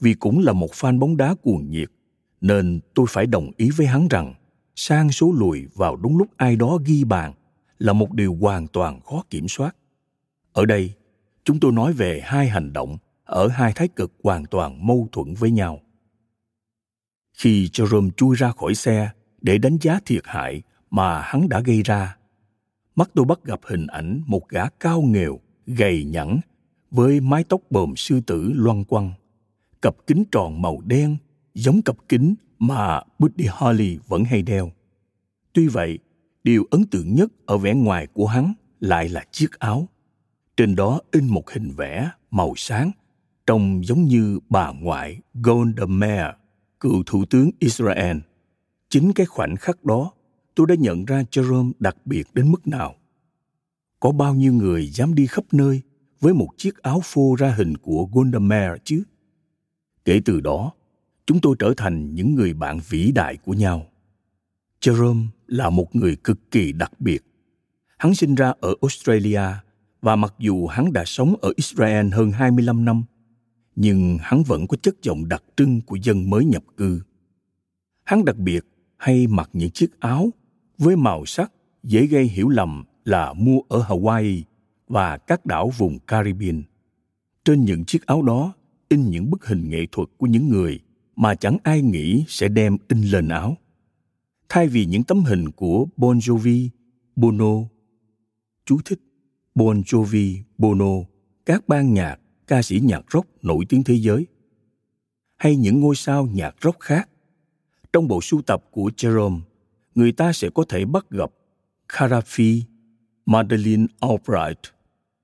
Vì 0.00 0.14
cũng 0.14 0.38
là 0.38 0.52
một 0.52 0.70
fan 0.72 0.98
bóng 0.98 1.16
đá 1.16 1.34
cuồng 1.42 1.70
nhiệt, 1.70 1.90
nên 2.40 2.80
tôi 2.94 3.06
phải 3.08 3.26
đồng 3.26 3.50
ý 3.56 3.70
với 3.76 3.86
hắn 3.86 4.08
rằng 4.08 4.34
sang 4.76 5.12
số 5.12 5.32
lùi 5.32 5.66
vào 5.74 5.96
đúng 5.96 6.18
lúc 6.18 6.28
ai 6.36 6.56
đó 6.56 6.78
ghi 6.84 7.04
bàn 7.04 7.32
là 7.78 7.92
một 7.92 8.12
điều 8.12 8.36
hoàn 8.40 8.66
toàn 8.66 9.00
khó 9.00 9.24
kiểm 9.30 9.48
soát. 9.48 9.76
ở 10.52 10.66
đây 10.66 10.94
chúng 11.44 11.60
tôi 11.60 11.72
nói 11.72 11.92
về 11.92 12.20
hai 12.24 12.48
hành 12.48 12.72
động 12.72 12.98
ở 13.24 13.48
hai 13.48 13.72
thái 13.72 13.88
cực 13.88 14.12
hoàn 14.22 14.46
toàn 14.46 14.86
mâu 14.86 15.08
thuẫn 15.12 15.34
với 15.34 15.50
nhau 15.50 15.80
khi 17.32 17.68
jerome 17.72 18.10
chui 18.10 18.36
ra 18.36 18.52
khỏi 18.52 18.74
xe 18.74 19.10
để 19.44 19.58
đánh 19.58 19.76
giá 19.80 20.00
thiệt 20.06 20.22
hại 20.24 20.62
mà 20.90 21.20
hắn 21.20 21.48
đã 21.48 21.60
gây 21.60 21.82
ra 21.82 22.16
mắt 22.96 23.10
tôi 23.14 23.24
bắt 23.24 23.44
gặp 23.44 23.60
hình 23.64 23.86
ảnh 23.86 24.22
một 24.26 24.48
gã 24.48 24.68
cao 24.80 25.02
nghèo 25.02 25.40
gầy 25.66 26.04
nhẵn 26.04 26.40
với 26.90 27.20
mái 27.20 27.44
tóc 27.44 27.60
bồm 27.70 27.96
sư 27.96 28.20
tử 28.26 28.52
loăn 28.54 28.84
quăng 28.84 29.12
cặp 29.82 29.94
kính 30.06 30.24
tròn 30.32 30.62
màu 30.62 30.80
đen 30.86 31.16
giống 31.54 31.82
cặp 31.82 31.96
kính 32.08 32.34
mà 32.58 33.00
Buddy 33.18 33.46
Holly 33.50 33.98
vẫn 34.08 34.24
hay 34.24 34.42
đeo. 34.42 34.72
Tuy 35.52 35.68
vậy, 35.68 35.98
điều 36.44 36.64
ấn 36.70 36.84
tượng 36.84 37.14
nhất 37.14 37.32
ở 37.46 37.58
vẻ 37.58 37.74
ngoài 37.74 38.06
của 38.06 38.26
hắn 38.26 38.52
lại 38.80 39.08
là 39.08 39.24
chiếc 39.30 39.58
áo. 39.58 39.88
Trên 40.56 40.76
đó 40.76 41.00
in 41.12 41.26
một 41.26 41.50
hình 41.50 41.70
vẽ 41.76 42.10
màu 42.30 42.52
sáng, 42.56 42.90
trông 43.46 43.84
giống 43.84 44.04
như 44.04 44.38
bà 44.48 44.72
ngoại 44.72 45.20
Golda 45.34 45.86
Meir, 45.86 46.26
cựu 46.80 47.02
thủ 47.06 47.24
tướng 47.30 47.50
Israel. 47.58 48.16
Chính 48.94 49.12
cái 49.12 49.26
khoảnh 49.26 49.56
khắc 49.56 49.84
đó, 49.84 50.12
tôi 50.54 50.66
đã 50.66 50.74
nhận 50.74 51.04
ra 51.04 51.22
Jerome 51.30 51.72
đặc 51.78 51.96
biệt 52.04 52.26
đến 52.34 52.52
mức 52.52 52.66
nào. 52.66 52.94
Có 54.00 54.12
bao 54.12 54.34
nhiêu 54.34 54.52
người 54.52 54.86
dám 54.86 55.14
đi 55.14 55.26
khắp 55.26 55.44
nơi 55.52 55.82
với 56.20 56.34
một 56.34 56.48
chiếc 56.56 56.82
áo 56.82 57.00
phô 57.04 57.34
ra 57.38 57.50
hình 57.50 57.76
của 57.76 58.08
Golda 58.12 58.38
Meir 58.38 58.72
chứ? 58.84 59.02
Kể 60.04 60.20
từ 60.24 60.40
đó, 60.40 60.72
chúng 61.26 61.40
tôi 61.40 61.56
trở 61.58 61.74
thành 61.76 62.14
những 62.14 62.34
người 62.34 62.54
bạn 62.54 62.80
vĩ 62.88 63.12
đại 63.12 63.36
của 63.36 63.52
nhau. 63.52 63.86
Jerome 64.80 65.26
là 65.46 65.70
một 65.70 65.96
người 65.96 66.16
cực 66.16 66.50
kỳ 66.50 66.72
đặc 66.72 67.00
biệt. 67.00 67.24
Hắn 67.98 68.14
sinh 68.14 68.34
ra 68.34 68.54
ở 68.60 68.74
Australia 68.82 69.42
và 70.02 70.16
mặc 70.16 70.34
dù 70.38 70.66
hắn 70.66 70.92
đã 70.92 71.04
sống 71.06 71.34
ở 71.42 71.52
Israel 71.56 72.12
hơn 72.12 72.30
25 72.30 72.84
năm, 72.84 73.04
nhưng 73.76 74.18
hắn 74.20 74.42
vẫn 74.42 74.66
có 74.66 74.76
chất 74.82 75.02
giọng 75.02 75.28
đặc 75.28 75.42
trưng 75.56 75.80
của 75.80 75.96
dân 75.96 76.30
mới 76.30 76.44
nhập 76.44 76.62
cư. 76.76 77.02
Hắn 78.04 78.24
đặc 78.24 78.36
biệt 78.36 78.64
hay 78.96 79.26
mặc 79.26 79.50
những 79.52 79.70
chiếc 79.70 80.00
áo 80.00 80.30
với 80.78 80.96
màu 80.96 81.26
sắc 81.26 81.52
dễ 81.82 82.06
gây 82.06 82.24
hiểu 82.24 82.48
lầm 82.48 82.84
là 83.04 83.32
mua 83.32 83.60
ở 83.68 83.82
Hawaii 83.88 84.42
và 84.88 85.18
các 85.18 85.46
đảo 85.46 85.70
vùng 85.78 85.98
Caribbean. 85.98 86.62
Trên 87.44 87.64
những 87.64 87.84
chiếc 87.84 88.06
áo 88.06 88.22
đó 88.22 88.54
in 88.88 89.10
những 89.10 89.30
bức 89.30 89.46
hình 89.46 89.70
nghệ 89.70 89.86
thuật 89.92 90.08
của 90.16 90.26
những 90.26 90.48
người 90.48 90.80
mà 91.16 91.34
chẳng 91.34 91.56
ai 91.62 91.82
nghĩ 91.82 92.24
sẽ 92.28 92.48
đem 92.48 92.76
in 92.88 93.02
lên 93.02 93.28
áo. 93.28 93.56
Thay 94.48 94.68
vì 94.68 94.86
những 94.86 95.02
tấm 95.02 95.22
hình 95.22 95.50
của 95.50 95.86
Bon 95.96 96.18
Jovi, 96.18 96.68
Bono, 97.16 97.54
chú 98.66 98.78
thích 98.84 99.00
Bon 99.54 99.80
Jovi, 99.80 100.38
Bono, 100.58 100.94
các 101.46 101.68
ban 101.68 101.94
nhạc, 101.94 102.16
ca 102.46 102.62
sĩ 102.62 102.80
nhạc 102.80 103.04
rock 103.12 103.44
nổi 103.44 103.64
tiếng 103.68 103.84
thế 103.84 103.94
giới, 103.94 104.26
hay 105.36 105.56
những 105.56 105.80
ngôi 105.80 105.96
sao 105.96 106.26
nhạc 106.26 106.54
rock 106.62 106.80
khác. 106.80 107.08
Trong 107.94 108.08
bộ 108.08 108.20
sưu 108.20 108.42
tập 108.42 108.64
của 108.70 108.90
Jerome, 108.96 109.40
người 109.94 110.12
ta 110.12 110.32
sẽ 110.32 110.48
có 110.54 110.64
thể 110.68 110.84
bắt 110.84 111.10
gặp 111.10 111.30
Carafi, 111.88 112.62
Madeleine 113.26 113.86
Albright, 114.00 114.60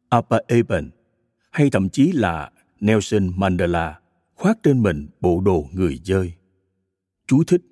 Abba 0.09 0.39
Eban, 0.49 0.91
hay 1.51 1.71
thậm 1.71 1.89
chí 1.89 2.13
là 2.13 2.51
Nelson 2.81 3.33
Mandela 3.37 4.01
khoác 4.35 4.59
trên 4.63 4.83
mình 4.83 5.09
bộ 5.21 5.41
đồ 5.41 5.67
người 5.73 6.01
dơi. 6.05 6.33
Chú 7.27 7.45
thích 7.45 7.63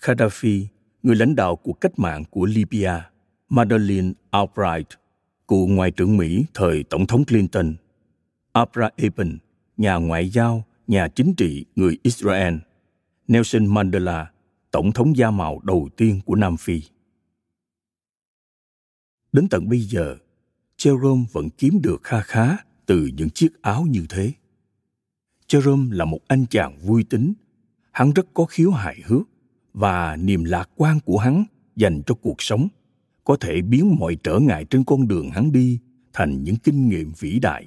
Gaddafi, 0.00 0.64
người 1.02 1.16
lãnh 1.16 1.34
đạo 1.34 1.56
của 1.56 1.72
cách 1.72 1.98
mạng 1.98 2.24
của 2.30 2.44
Libya, 2.46 3.10
Madeleine 3.48 4.12
Albright, 4.30 4.88
cựu 5.48 5.66
ngoại 5.66 5.90
trưởng 5.90 6.16
Mỹ 6.16 6.44
thời 6.54 6.82
Tổng 6.82 7.06
thống 7.06 7.24
Clinton, 7.24 7.74
Abra 8.52 8.90
Eban, 8.96 9.38
nhà 9.76 9.94
ngoại 9.94 10.28
giao, 10.28 10.64
nhà 10.86 11.08
chính 11.08 11.34
trị 11.34 11.64
người 11.76 11.98
Israel, 12.02 12.54
Nelson 13.28 13.66
Mandela, 13.66 14.26
tổng 14.78 14.92
thống 14.92 15.16
da 15.16 15.30
màu 15.30 15.60
đầu 15.64 15.88
tiên 15.96 16.20
của 16.26 16.34
Nam 16.34 16.56
Phi. 16.56 16.82
Đến 19.32 19.48
tận 19.48 19.68
bây 19.68 19.80
giờ, 19.80 20.16
Jerome 20.76 21.24
vẫn 21.32 21.48
kiếm 21.50 21.80
được 21.82 22.02
kha 22.02 22.20
khá 22.20 22.56
từ 22.86 23.10
những 23.16 23.30
chiếc 23.30 23.62
áo 23.62 23.86
như 23.90 24.06
thế. 24.08 24.32
Jerome 25.48 25.92
là 25.92 26.04
một 26.04 26.18
anh 26.28 26.46
chàng 26.50 26.78
vui 26.78 27.04
tính. 27.04 27.32
Hắn 27.90 28.12
rất 28.12 28.26
có 28.34 28.44
khiếu 28.44 28.70
hài 28.70 29.00
hước 29.04 29.22
và 29.74 30.16
niềm 30.16 30.44
lạc 30.44 30.70
quan 30.76 31.00
của 31.04 31.18
hắn 31.18 31.44
dành 31.76 32.02
cho 32.06 32.14
cuộc 32.14 32.42
sống 32.42 32.68
có 33.24 33.36
thể 33.40 33.62
biến 33.62 33.96
mọi 33.98 34.16
trở 34.22 34.38
ngại 34.38 34.64
trên 34.64 34.84
con 34.84 35.08
đường 35.08 35.30
hắn 35.30 35.52
đi 35.52 35.78
thành 36.12 36.44
những 36.44 36.56
kinh 36.56 36.88
nghiệm 36.88 37.12
vĩ 37.18 37.38
đại. 37.38 37.66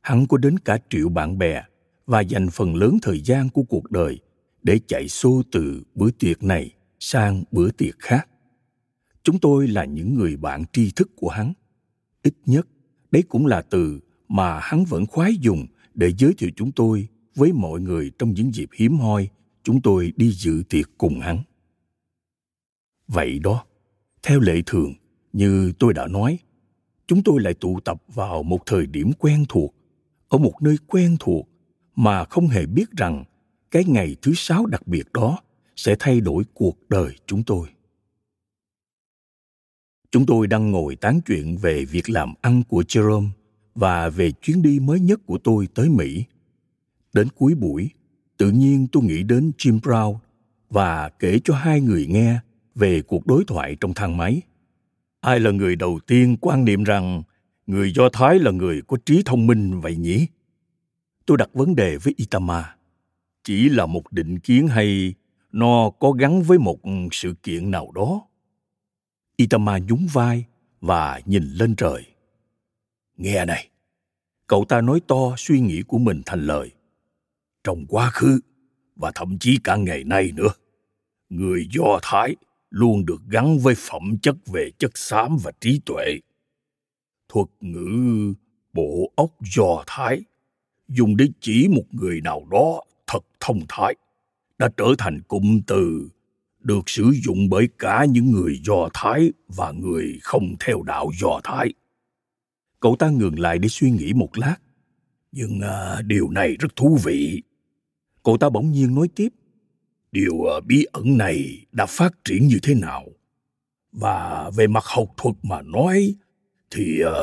Hắn 0.00 0.26
có 0.26 0.36
đến 0.36 0.58
cả 0.58 0.78
triệu 0.90 1.08
bạn 1.08 1.38
bè 1.38 1.62
và 2.06 2.20
dành 2.20 2.50
phần 2.50 2.74
lớn 2.74 2.98
thời 3.02 3.20
gian 3.20 3.48
của 3.48 3.62
cuộc 3.62 3.90
đời 3.90 4.20
để 4.62 4.80
chạy 4.86 5.08
xô 5.08 5.42
từ 5.52 5.82
bữa 5.94 6.10
tiệc 6.10 6.42
này 6.42 6.74
sang 7.00 7.44
bữa 7.50 7.70
tiệc 7.70 7.98
khác. 7.98 8.28
Chúng 9.22 9.38
tôi 9.38 9.68
là 9.68 9.84
những 9.84 10.14
người 10.14 10.36
bạn 10.36 10.64
tri 10.72 10.90
thức 10.90 11.10
của 11.16 11.28
hắn. 11.28 11.52
Ít 12.22 12.34
nhất, 12.46 12.68
đấy 13.10 13.22
cũng 13.28 13.46
là 13.46 13.62
từ 13.62 14.00
mà 14.28 14.60
hắn 14.60 14.84
vẫn 14.84 15.06
khoái 15.06 15.36
dùng 15.40 15.66
để 15.94 16.12
giới 16.18 16.34
thiệu 16.38 16.50
chúng 16.56 16.72
tôi 16.72 17.08
với 17.34 17.52
mọi 17.52 17.80
người 17.80 18.10
trong 18.18 18.34
những 18.34 18.54
dịp 18.54 18.68
hiếm 18.74 18.96
hoi 18.98 19.28
chúng 19.62 19.80
tôi 19.82 20.12
đi 20.16 20.32
dự 20.32 20.62
tiệc 20.68 20.90
cùng 20.98 21.20
hắn. 21.20 21.42
Vậy 23.08 23.38
đó, 23.38 23.64
theo 24.22 24.40
lệ 24.40 24.62
thường, 24.66 24.92
như 25.32 25.72
tôi 25.78 25.94
đã 25.94 26.06
nói, 26.06 26.38
chúng 27.06 27.22
tôi 27.22 27.42
lại 27.42 27.54
tụ 27.54 27.80
tập 27.80 28.02
vào 28.14 28.42
một 28.42 28.60
thời 28.66 28.86
điểm 28.86 29.12
quen 29.18 29.44
thuộc, 29.48 29.74
ở 30.28 30.38
một 30.38 30.54
nơi 30.60 30.76
quen 30.86 31.16
thuộc 31.20 31.48
mà 31.96 32.24
không 32.24 32.48
hề 32.48 32.66
biết 32.66 32.90
rằng 32.90 33.24
cái 33.72 33.84
ngày 33.84 34.16
thứ 34.22 34.32
sáu 34.34 34.66
đặc 34.66 34.86
biệt 34.86 35.12
đó 35.12 35.38
sẽ 35.76 35.96
thay 35.98 36.20
đổi 36.20 36.44
cuộc 36.54 36.78
đời 36.88 37.16
chúng 37.26 37.42
tôi. 37.42 37.68
Chúng 40.10 40.26
tôi 40.26 40.46
đang 40.46 40.70
ngồi 40.70 40.96
tán 40.96 41.20
chuyện 41.26 41.56
về 41.56 41.84
việc 41.84 42.10
làm 42.10 42.34
ăn 42.40 42.62
của 42.68 42.82
Jerome 42.88 43.28
và 43.74 44.08
về 44.08 44.32
chuyến 44.32 44.62
đi 44.62 44.80
mới 44.80 45.00
nhất 45.00 45.20
của 45.26 45.38
tôi 45.38 45.68
tới 45.74 45.88
Mỹ. 45.88 46.24
Đến 47.12 47.28
cuối 47.36 47.54
buổi, 47.54 47.90
tự 48.36 48.50
nhiên 48.50 48.86
tôi 48.92 49.02
nghĩ 49.02 49.22
đến 49.22 49.52
Jim 49.58 49.80
Brown 49.80 50.16
và 50.70 51.08
kể 51.08 51.40
cho 51.44 51.54
hai 51.54 51.80
người 51.80 52.06
nghe 52.06 52.40
về 52.74 53.02
cuộc 53.02 53.26
đối 53.26 53.44
thoại 53.44 53.76
trong 53.80 53.94
thang 53.94 54.16
máy. 54.16 54.42
Ai 55.20 55.40
là 55.40 55.50
người 55.50 55.76
đầu 55.76 55.98
tiên 56.06 56.36
quan 56.40 56.64
niệm 56.64 56.84
rằng 56.84 57.22
người 57.66 57.92
Do 57.92 58.08
Thái 58.12 58.38
là 58.38 58.50
người 58.50 58.82
có 58.86 58.96
trí 59.06 59.22
thông 59.24 59.46
minh 59.46 59.80
vậy 59.80 59.96
nhỉ? 59.96 60.26
Tôi 61.26 61.36
đặt 61.36 61.48
vấn 61.54 61.74
đề 61.74 61.96
với 61.96 62.14
Itama. 62.16 62.74
Chỉ 63.44 63.68
là 63.68 63.86
một 63.86 64.12
định 64.12 64.38
kiến 64.38 64.68
hay 64.68 65.14
nó 65.52 65.90
có 65.90 66.10
gắn 66.10 66.42
với 66.42 66.58
một 66.58 66.78
sự 67.12 67.34
kiện 67.42 67.70
nào 67.70 67.92
đó? 67.94 68.26
Itama 69.36 69.78
nhún 69.78 70.06
vai 70.12 70.44
và 70.80 71.20
nhìn 71.26 71.44
lên 71.44 71.76
trời. 71.76 72.04
Nghe 73.16 73.44
này, 73.44 73.68
cậu 74.46 74.64
ta 74.68 74.80
nói 74.80 75.00
to 75.08 75.34
suy 75.36 75.60
nghĩ 75.60 75.82
của 75.82 75.98
mình 75.98 76.22
thành 76.26 76.46
lời. 76.46 76.70
Trong 77.64 77.86
quá 77.88 78.10
khứ, 78.10 78.40
và 78.96 79.12
thậm 79.14 79.38
chí 79.38 79.58
cả 79.64 79.76
ngày 79.76 80.04
nay 80.04 80.32
nữa, 80.34 80.52
người 81.28 81.68
Do 81.72 81.98
Thái 82.02 82.36
luôn 82.70 83.06
được 83.06 83.22
gắn 83.28 83.58
với 83.58 83.74
phẩm 83.78 84.18
chất 84.22 84.36
về 84.46 84.70
chất 84.78 84.90
xám 84.98 85.36
và 85.42 85.52
trí 85.60 85.80
tuệ. 85.86 86.20
Thuật 87.28 87.48
ngữ 87.60 88.34
bộ 88.72 89.12
óc 89.16 89.30
Do 89.54 89.84
Thái 89.86 90.22
dùng 90.88 91.16
để 91.16 91.26
chỉ 91.40 91.68
một 91.68 91.84
người 91.90 92.20
nào 92.20 92.46
đó 92.50 92.82
thật 93.06 93.24
thông 93.40 93.60
thái 93.68 93.94
đã 94.58 94.68
trở 94.76 94.86
thành 94.98 95.20
cụm 95.28 95.60
từ 95.66 96.08
được 96.62 96.82
sử 96.86 97.12
dụng 97.24 97.48
bởi 97.50 97.68
cả 97.78 98.04
những 98.04 98.30
người 98.30 98.60
Do 98.64 98.88
Thái 98.94 99.32
và 99.48 99.72
người 99.72 100.18
không 100.22 100.54
theo 100.60 100.82
đạo 100.82 101.10
Do 101.20 101.40
Thái. 101.44 101.72
Cậu 102.80 102.96
ta 102.98 103.10
ngừng 103.10 103.40
lại 103.40 103.58
để 103.58 103.68
suy 103.68 103.90
nghĩ 103.90 104.12
một 104.12 104.38
lát. 104.38 104.56
Nhưng 105.32 105.60
à, 105.60 106.02
điều 106.02 106.30
này 106.30 106.56
rất 106.60 106.76
thú 106.76 106.98
vị. 107.04 107.42
Cậu 108.22 108.36
ta 108.36 108.48
bỗng 108.48 108.72
nhiên 108.72 108.94
nói 108.94 109.08
tiếp. 109.14 109.28
Điều 110.12 110.44
à, 110.44 110.60
bí 110.66 110.84
ẩn 110.92 111.18
này 111.18 111.66
đã 111.72 111.86
phát 111.86 112.12
triển 112.24 112.46
như 112.46 112.58
thế 112.62 112.74
nào? 112.74 113.06
Và 113.92 114.50
về 114.56 114.66
mặt 114.66 114.84
học 114.86 115.08
thuật 115.16 115.36
mà 115.42 115.62
nói 115.62 116.14
thì 116.70 117.00
à, 117.06 117.20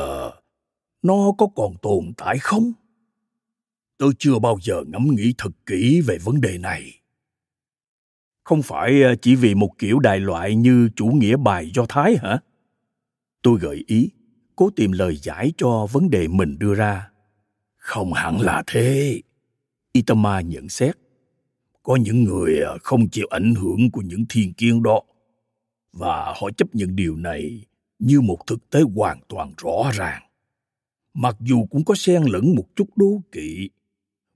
nó 1.02 1.32
có 1.38 1.46
còn 1.56 1.74
tồn 1.82 2.12
tại 2.16 2.38
không? 2.38 2.72
Tôi 4.00 4.12
chưa 4.18 4.38
bao 4.38 4.58
giờ 4.62 4.84
ngẫm 4.86 5.06
nghĩ 5.06 5.34
thật 5.38 5.50
kỹ 5.66 6.00
về 6.00 6.18
vấn 6.18 6.40
đề 6.40 6.58
này. 6.58 7.00
Không 8.44 8.62
phải 8.62 9.02
à, 9.02 9.14
chỉ 9.22 9.34
vì 9.34 9.54
một 9.54 9.70
kiểu 9.78 9.98
đại 9.98 10.20
loại 10.20 10.54
như 10.54 10.88
chủ 10.96 11.06
nghĩa 11.06 11.36
bài 11.36 11.70
Do 11.74 11.86
Thái 11.88 12.16
hả? 12.22 12.38
Tôi 13.42 13.58
gợi 13.60 13.84
ý, 13.86 14.10
cố 14.56 14.70
tìm 14.76 14.92
lời 14.92 15.16
giải 15.16 15.52
cho 15.56 15.86
vấn 15.92 16.10
đề 16.10 16.28
mình 16.28 16.58
đưa 16.58 16.74
ra 16.74 17.10
không 17.76 18.12
hẳn 18.12 18.40
là 18.40 18.62
thế 18.66 19.20
itama 19.92 20.40
nhận 20.40 20.68
xét, 20.68 20.96
có 21.82 21.96
những 21.96 22.24
người 22.24 22.60
à, 22.66 22.72
không 22.82 23.08
chịu 23.08 23.26
ảnh 23.30 23.54
hưởng 23.54 23.90
của 23.90 24.02
những 24.02 24.24
thiên 24.28 24.54
kiến 24.54 24.82
đó, 24.82 25.00
và 25.92 26.24
họ 26.40 26.50
chấp 26.56 26.74
nhận 26.74 26.96
điều 26.96 27.16
này 27.16 27.64
như 27.98 28.20
một 28.20 28.38
thực 28.46 28.70
tế 28.70 28.80
hoàn 28.96 29.20
toàn 29.28 29.52
rõ 29.62 29.90
ràng 29.94 30.22
mặc 31.14 31.36
dù 31.40 31.66
cũng 31.70 31.84
có 31.84 31.94
xen 31.94 32.22
lẫn 32.22 32.54
một 32.54 32.64
chút 32.76 32.88
đố 32.96 33.22
kỵ 33.32 33.70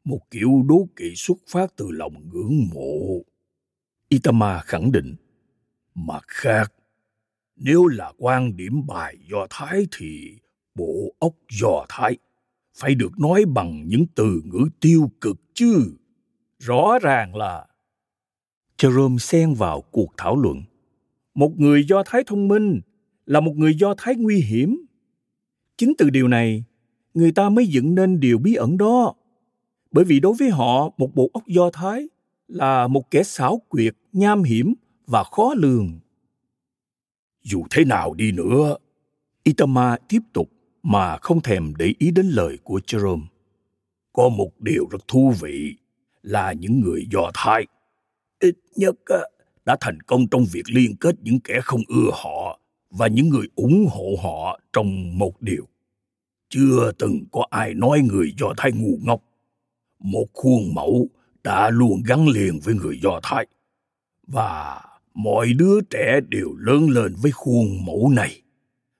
một 0.04 0.20
kiểu 0.30 0.62
đố 0.68 0.88
kỵ 0.96 1.12
xuất 1.16 1.38
phát 1.48 1.76
từ 1.76 1.90
lòng 1.90 2.28
ngưỡng 2.28 2.68
mộ. 2.74 3.22
Itama 4.08 4.60
khẳng 4.60 4.92
định, 4.92 5.14
mặt 5.94 6.24
khác, 6.28 6.72
nếu 7.56 7.86
là 7.86 8.12
quan 8.18 8.56
điểm 8.56 8.86
bài 8.86 9.16
do 9.30 9.46
thái 9.50 9.86
thì 9.96 10.38
bộ 10.74 11.14
óc 11.18 11.32
do 11.60 11.86
thái 11.88 12.16
phải 12.76 12.94
được 12.94 13.18
nói 13.18 13.44
bằng 13.44 13.88
những 13.88 14.06
từ 14.14 14.42
ngữ 14.44 14.68
tiêu 14.80 15.10
cực 15.20 15.36
chứ. 15.54 15.96
Rõ 16.58 16.98
ràng 17.02 17.36
là 17.36 17.66
jerome 18.78 19.18
xen 19.18 19.54
vào 19.54 19.80
cuộc 19.80 20.14
thảo 20.16 20.36
luận. 20.36 20.62
Một 21.34 21.52
người 21.56 21.84
do 21.84 22.02
thái 22.06 22.22
thông 22.26 22.48
minh 22.48 22.80
là 23.26 23.40
một 23.40 23.52
người 23.56 23.74
do 23.74 23.94
thái 23.98 24.16
nguy 24.16 24.40
hiểm. 24.40 24.84
Chính 25.76 25.92
từ 25.98 26.10
điều 26.10 26.28
này, 26.28 26.64
người 27.14 27.32
ta 27.32 27.48
mới 27.48 27.66
dựng 27.66 27.94
nên 27.94 28.20
điều 28.20 28.38
bí 28.38 28.54
ẩn 28.54 28.76
đó 28.76 29.14
bởi 29.94 30.04
vì 30.04 30.20
đối 30.20 30.34
với 30.38 30.50
họ, 30.50 30.90
một 30.98 31.14
bộ 31.14 31.30
óc 31.32 31.46
do 31.46 31.70
thái 31.70 32.08
là 32.48 32.88
một 32.88 33.10
kẻ 33.10 33.22
xảo 33.22 33.62
quyệt, 33.68 33.94
nham 34.12 34.42
hiểm 34.42 34.74
và 35.06 35.24
khó 35.24 35.54
lường. 35.56 35.98
Dù 37.42 37.64
thế 37.70 37.84
nào 37.84 38.14
đi 38.14 38.32
nữa, 38.32 38.76
itama 39.42 39.96
tiếp 40.08 40.20
tục 40.32 40.50
mà 40.82 41.16
không 41.16 41.40
thèm 41.40 41.72
để 41.78 41.92
ý 41.98 42.10
đến 42.10 42.26
lời 42.26 42.58
của 42.64 42.80
jerome. 42.86 43.26
Có 44.12 44.28
một 44.28 44.60
điều 44.60 44.86
rất 44.90 45.08
thú 45.08 45.32
vị 45.40 45.76
là 46.22 46.52
những 46.52 46.80
người 46.80 47.06
do 47.10 47.30
thái 47.34 47.66
ít 48.40 48.56
nhất 48.76 48.94
à, 49.04 49.18
đã 49.64 49.76
thành 49.80 50.00
công 50.00 50.26
trong 50.26 50.44
việc 50.52 50.62
liên 50.66 50.96
kết 50.96 51.14
những 51.22 51.40
kẻ 51.40 51.60
không 51.62 51.80
ưa 51.88 52.10
họ 52.12 52.60
và 52.90 53.06
những 53.06 53.28
người 53.28 53.46
ủng 53.54 53.86
hộ 53.90 54.16
họ 54.22 54.60
trong 54.72 55.18
một 55.18 55.42
điều. 55.42 55.68
Chưa 56.48 56.92
từng 56.98 57.24
có 57.32 57.46
ai 57.50 57.74
nói 57.74 58.00
người 58.00 58.34
do 58.38 58.54
thái 58.56 58.72
ngu 58.72 58.98
ngốc 59.02 59.22
một 60.04 60.26
khuôn 60.32 60.74
mẫu 60.74 61.08
đã 61.44 61.70
luôn 61.70 62.02
gắn 62.06 62.28
liền 62.28 62.60
với 62.60 62.74
người 62.74 63.00
do 63.02 63.20
thái. 63.22 63.46
Và 64.26 64.80
mọi 65.14 65.52
đứa 65.52 65.80
trẻ 65.90 66.20
đều 66.28 66.54
lớn 66.58 66.90
lên 66.90 67.14
với 67.22 67.32
khuôn 67.32 67.84
mẫu 67.86 68.08
này, 68.08 68.42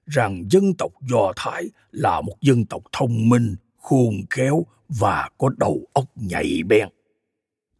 rằng 0.06 0.44
dân 0.50 0.74
tộc 0.74 0.92
do 1.10 1.32
thái 1.36 1.64
là 1.90 2.20
một 2.20 2.36
dân 2.40 2.64
tộc 2.66 2.82
thông 2.92 3.28
minh, 3.28 3.56
khôn 3.76 4.14
khéo 4.30 4.66
và 4.88 5.30
có 5.38 5.48
đầu 5.56 5.86
óc 5.92 6.04
nhạy 6.16 6.62
bén. 6.68 6.88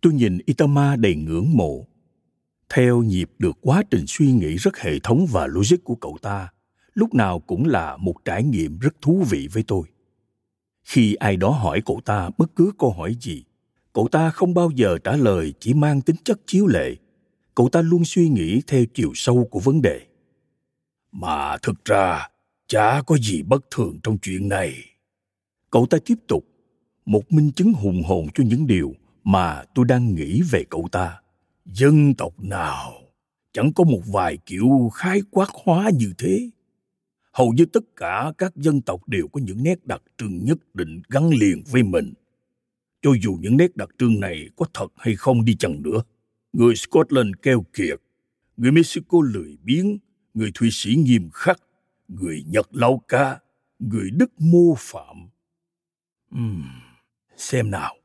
Tôi 0.01 0.13
nhìn 0.13 0.39
itama 0.47 0.97
đầy 0.97 1.15
ngưỡng 1.15 1.57
mộ. 1.57 1.87
Theo 2.69 3.03
nhịp 3.03 3.31
được 3.39 3.59
quá 3.61 3.83
trình 3.91 4.05
suy 4.07 4.33
nghĩ 4.33 4.57
rất 4.57 4.79
hệ 4.79 4.99
thống 4.99 5.27
và 5.31 5.47
logic 5.47 5.85
của 5.85 5.95
cậu 5.95 6.19
ta, 6.23 6.49
lúc 6.95 7.15
nào 7.15 7.41
cũng 7.41 7.67
là 7.67 7.97
một 7.97 8.15
trải 8.25 8.43
nghiệm 8.43 8.79
rất 8.79 9.03
thú 9.03 9.25
vị 9.31 9.49
với 9.53 9.63
tôi 9.67 9.94
khi 10.85 11.15
ai 11.15 11.37
đó 11.37 11.51
hỏi 11.51 11.83
cậu 11.87 12.01
ta 12.05 12.31
bất 12.39 12.57
cứ 12.57 12.73
câu 12.79 12.91
hỏi 12.93 13.17
gì, 13.21 13.45
cậu 13.93 14.09
ta 14.09 14.31
không 14.31 14.55
bao 14.55 14.71
giờ 14.71 14.99
trả 15.05 15.17
lời, 15.17 15.55
chỉ 15.61 15.75
mang 15.75 16.01
tính 16.01 16.17
chất 16.25 16.41
chiếu 16.47 16.67
lệ. 16.67 16.97
Cậu 17.55 17.69
ta 17.69 17.83
luôn 17.83 18.05
suy 18.05 18.29
nghĩ 18.29 18.63
theo 18.67 18.85
chiều 18.95 19.13
sâu 19.15 19.49
của 19.51 19.61
vấn 19.61 19.83
đề. 19.83 20.01
Mà 21.13 21.57
thực 21.63 21.85
ra, 21.85 22.29
chả 22.69 23.03
có 23.07 23.17
gì 23.17 23.43
bất 23.43 23.65
thường 23.71 23.99
trong 24.03 24.19
chuyện 24.19 24.49
này. 24.49 24.75
Cậu 25.71 25.87
ta 25.87 25.99
tiếp 26.05 26.19
tục, 26.29 26.45
một 27.07 27.33
minh 27.33 27.53
chứng 27.53 27.73
hùng 27.73 28.03
hồn 28.03 28.27
cho 28.35 28.45
những 28.45 28.67
điều 28.67 28.95
mà 29.25 29.63
tôi 29.75 29.85
đang 29.85 30.15
nghĩ 30.15 30.43
về 30.51 30.65
cậu 30.71 30.89
ta. 30.93 31.21
Dân 31.65 32.15
tộc 32.15 32.33
nào 32.39 32.93
chẳng 33.53 33.73
có 33.73 33.85
một 33.85 34.01
vài 34.13 34.39
kiểu 34.47 34.91
khái 34.95 35.21
quát 35.31 35.49
hóa 35.65 35.91
như 35.95 36.13
thế 36.19 36.51
hầu 37.35 37.53
như 37.53 37.65
tất 37.65 37.85
cả 37.97 38.33
các 38.39 38.57
dân 38.57 38.81
tộc 38.81 39.09
đều 39.09 39.29
có 39.29 39.41
những 39.41 39.63
nét 39.63 39.87
đặc 39.87 40.03
trưng 40.19 40.45
nhất 40.45 40.59
định 40.75 41.03
gắn 41.09 41.31
liền 41.31 41.63
với 41.71 41.83
mình. 41.83 42.13
Cho 43.03 43.11
dù 43.23 43.39
những 43.41 43.57
nét 43.57 43.77
đặc 43.77 43.89
trưng 43.99 44.21
này 44.21 44.49
có 44.57 44.67
thật 44.75 44.87
hay 44.97 45.17
không 45.17 45.45
đi 45.45 45.57
chăng 45.57 45.83
nữa 45.83 46.03
người 46.55 46.77
scotland 46.77 47.35
keo 47.43 47.65
kiệt 47.73 48.01
người 48.57 48.73
mexico 48.73 49.19
lười 49.33 49.57
biếng 49.63 49.99
người 50.35 50.51
thụy 50.55 50.69
sĩ 50.73 50.95
nghiêm 50.95 51.31
khắc 51.33 51.59
người 52.09 52.45
nhật 52.47 52.69
lau 52.71 53.03
ca 53.09 53.39
người 53.79 54.11
đức 54.11 54.41
mô 54.41 54.75
phạm. 54.79 55.29
Uhm, 56.35 56.65
xem 57.37 57.71
nào. 57.71 57.97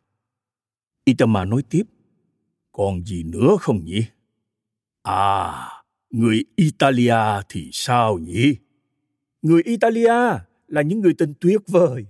Itama 1.05 1.45
nói 1.45 1.63
tiếp. 1.69 1.83
Còn 2.71 3.05
gì 3.05 3.23
nữa 3.23 3.55
không 3.59 3.85
nhỉ? 3.85 4.03
À 5.03 5.53
người 6.09 6.43
italia 6.55 7.41
thì 7.49 7.69
sao 7.73 8.17
nhỉ? 8.17 8.55
Người 9.41 9.61
italia 9.63 10.13
là 10.67 10.81
những 10.81 10.99
người 10.99 11.13
tình 11.13 11.33
tuyệt 11.39 11.61
vời. 11.67 12.05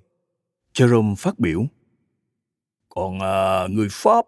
Jerome 0.74 1.16
phát 1.16 1.40
biểu. 1.40 1.66
Còn 2.90 3.20
à, 3.20 3.68
người 3.68 3.88
pháp? 3.92 4.26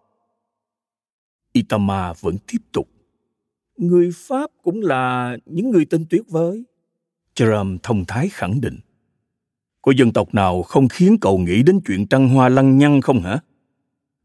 Itama 1.53 2.13
vẫn 2.13 2.37
tiếp 2.47 2.57
tục. 2.71 2.87
Người 3.77 4.09
pháp 4.13 4.51
cũng 4.63 4.81
là 4.81 5.37
những 5.45 5.69
người 5.69 5.85
tình 5.85 6.05
tuyệt 6.09 6.23
vời. 6.27 6.63
Jerome 7.35 7.77
thông 7.83 8.05
thái 8.07 8.29
khẳng 8.29 8.61
định. 8.61 8.79
Có 9.81 9.91
dân 9.97 10.13
tộc 10.13 10.33
nào 10.33 10.63
không 10.63 10.87
khiến 10.87 11.17
cậu 11.21 11.37
nghĩ 11.37 11.63
đến 11.63 11.79
chuyện 11.87 12.07
trăng 12.07 12.29
hoa 12.29 12.49
lăng 12.49 12.77
nhăng 12.77 13.01
không 13.01 13.21
hả? 13.21 13.39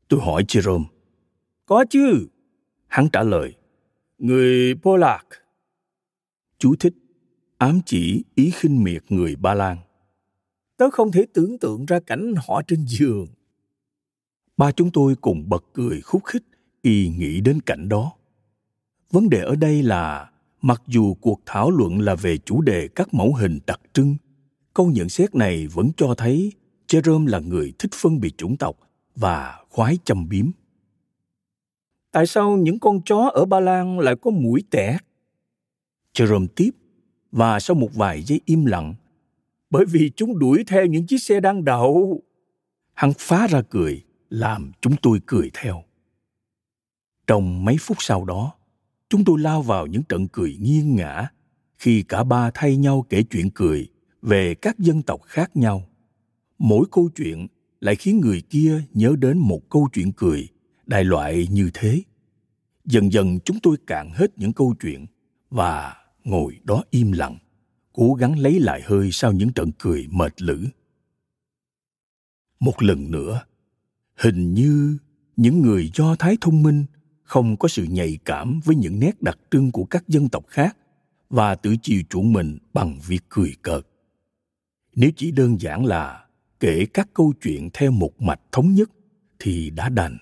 Tôi 0.09 0.21
hỏi 0.21 0.45
jerome. 0.49 0.85
Có 1.67 1.85
chứ. 1.91 2.29
Hắn 2.87 3.09
trả 3.13 3.23
lời. 3.23 3.55
Người 4.19 4.75
Polak. 4.75 5.27
Chú 6.59 6.75
thích 6.81 6.95
ám 7.59 7.81
chỉ 7.87 8.25
ý 8.35 8.51
khinh 8.51 8.85
miệt 8.85 9.03
người 9.09 9.37
Ba 9.37 9.55
Lan. 9.55 9.77
Tớ 10.77 10.91
không 10.91 11.13
thể 11.13 11.27
tưởng 11.35 11.59
tượng 11.59 11.87
ra 11.87 12.01
cảnh 12.01 12.35
họ 12.47 12.63
trên 12.63 12.87
giường. 12.87 13.27
Ba 14.57 14.73
chúng 14.73 14.91
tôi 14.91 15.15
cùng 15.15 15.49
bật 15.49 15.65
cười 15.73 16.01
khúc 16.01 16.25
khích 16.25 16.45
khi 16.83 17.13
nghĩ 17.19 17.41
đến 17.41 17.61
cảnh 17.61 17.89
đó. 17.89 18.13
Vấn 19.11 19.29
đề 19.29 19.41
ở 19.41 19.57
đây 19.57 19.83
là 19.83 20.31
mặc 20.63 20.83
dù 20.87 21.15
cuộc 21.15 21.41
thảo 21.47 21.71
luận 21.71 22.01
là 22.01 22.15
về 22.15 22.39
chủ 22.39 22.61
đề 22.61 22.89
các 22.89 23.15
mẫu 23.15 23.35
hình 23.35 23.59
đặc 23.67 23.81
trưng, 23.93 24.17
câu 24.75 24.91
nhận 24.91 25.09
xét 25.09 25.35
này 25.35 25.67
vẫn 25.67 25.91
cho 25.97 26.15
thấy 26.15 26.53
Jerome 26.89 27.27
là 27.27 27.39
người 27.39 27.73
thích 27.79 27.91
phân 27.95 28.21
biệt 28.21 28.39
chủng 28.39 28.57
tộc 28.57 28.77
và 29.15 29.65
khoái 29.69 29.99
châm 30.05 30.29
biếm. 30.29 30.51
Tại 32.13 32.27
sao 32.27 32.57
những 32.57 32.79
con 32.79 33.01
chó 33.05 33.31
ở 33.35 33.45
Ba 33.45 33.61
Lan 33.61 33.99
lại 33.99 34.15
có 34.23 34.31
mũi 34.31 34.63
tẻ? 34.71 34.99
Jerome 36.15 36.47
tiếp, 36.57 36.71
và 37.37 37.61
sau 37.61 37.75
một 37.75 37.95
vài 37.95 38.23
giây 38.23 38.41
im 38.45 38.65
lặng, 38.65 38.95
bởi 39.71 39.85
vì 39.85 40.11
chúng 40.17 40.39
đuổi 40.39 40.65
theo 40.67 40.87
những 40.87 41.07
chiếc 41.07 41.19
xe 41.19 41.41
đang 41.41 41.65
đậu. 41.65 42.23
Hắn 42.95 43.13
phá 43.19 43.47
ra 43.47 43.63
cười, 43.63 44.05
làm 44.31 44.73
chúng 44.81 44.97
tôi 45.03 45.21
cười 45.27 45.51
theo. 45.55 45.83
Trong 47.27 47.65
mấy 47.65 47.77
phút 47.81 47.97
sau 48.01 48.25
đó, 48.25 48.55
chúng 49.09 49.25
tôi 49.25 49.39
lao 49.39 49.63
vào 49.63 49.87
những 49.87 50.03
trận 50.03 50.29
cười 50.29 50.57
nghiêng 50.61 50.97
ngã 50.97 51.29
khi 51.79 52.03
cả 52.03 52.25
ba 52.25 52.51
thay 52.55 52.77
nhau 52.77 53.07
kể 53.09 53.23
chuyện 53.23 53.51
cười 53.51 53.89
về 54.23 54.55
các 54.55 54.79
dân 54.79 55.03
tộc 55.03 55.21
khác 55.23 55.57
nhau. 55.57 55.89
Mỗi 56.59 56.87
câu 56.93 57.09
chuyện 57.17 57.47
lại 57.81 57.97
khiến 57.97 58.21
người 58.21 58.41
kia 58.41 58.83
nhớ 58.95 59.15
đến 59.19 59.39
một 59.39 59.71
câu 59.71 59.89
chuyện 59.93 60.13
cười 60.13 60.49
đại 60.87 61.05
loại 61.05 61.47
như 61.51 61.71
thế 61.75 62.03
dần 62.85 63.13
dần 63.13 63.39
chúng 63.45 63.61
tôi 63.63 63.77
cạn 63.87 64.11
hết 64.15 64.39
những 64.39 64.53
câu 64.53 64.75
chuyện 64.81 65.07
và 65.51 65.97
ngồi 66.27 66.61
đó 66.65 66.85
im 66.91 67.13
lặng, 67.13 67.39
cố 67.93 68.15
gắng 68.15 68.39
lấy 68.39 68.61
lại 68.61 68.83
hơi 68.85 69.09
sau 69.13 69.33
những 69.33 69.53
trận 69.53 69.71
cười 69.79 70.07
mệt 70.11 70.43
lử. 70.43 70.67
Một 72.61 72.83
lần 72.83 73.11
nữa, 73.11 73.45
hình 74.17 74.55
như 74.55 74.99
những 75.37 75.63
người 75.63 75.91
do 75.95 76.17
thái 76.17 76.37
thông 76.41 76.63
minh 76.63 76.85
không 77.23 77.57
có 77.57 77.69
sự 77.69 77.85
nhạy 77.85 78.19
cảm 78.25 78.61
với 78.65 78.77
những 78.77 79.01
nét 79.01 79.23
đặc 79.23 79.39
trưng 79.51 79.73
của 79.73 79.85
các 79.85 80.09
dân 80.09 80.29
tộc 80.29 80.45
khác 80.49 80.77
và 81.31 81.55
tự 81.55 81.77
chiều 81.83 82.03
chuộng 82.09 82.33
mình 82.33 82.59
bằng 82.73 82.99
việc 83.07 83.21
cười 83.29 83.55
cợt. 83.63 83.87
Nếu 84.95 85.11
chỉ 85.17 85.31
đơn 85.31 85.61
giản 85.61 85.87
là 85.87 86.27
kể 86.61 86.87
các 86.95 87.09
câu 87.15 87.33
chuyện 87.43 87.69
theo 87.73 87.91
một 87.91 88.23
mạch 88.23 88.41
thống 88.53 88.75
nhất 88.75 88.91
thì 89.39 89.71
đã 89.71 89.89
đành. 89.89 90.19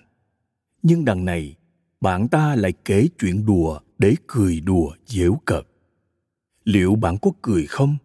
Nhưng 0.83 1.05
đằng 1.05 1.25
này, 1.25 1.55
bạn 2.01 2.27
ta 2.27 2.55
lại 2.55 2.73
kể 2.85 3.07
chuyện 3.19 3.45
đùa 3.45 3.79
để 3.97 4.15
cười 4.27 4.59
đùa 4.59 4.91
dễu 5.05 5.39
cợt 5.45 5.67
liệu 6.65 6.95
bạn 6.95 7.17
có 7.21 7.31
cười 7.41 7.65
không? 7.65 7.97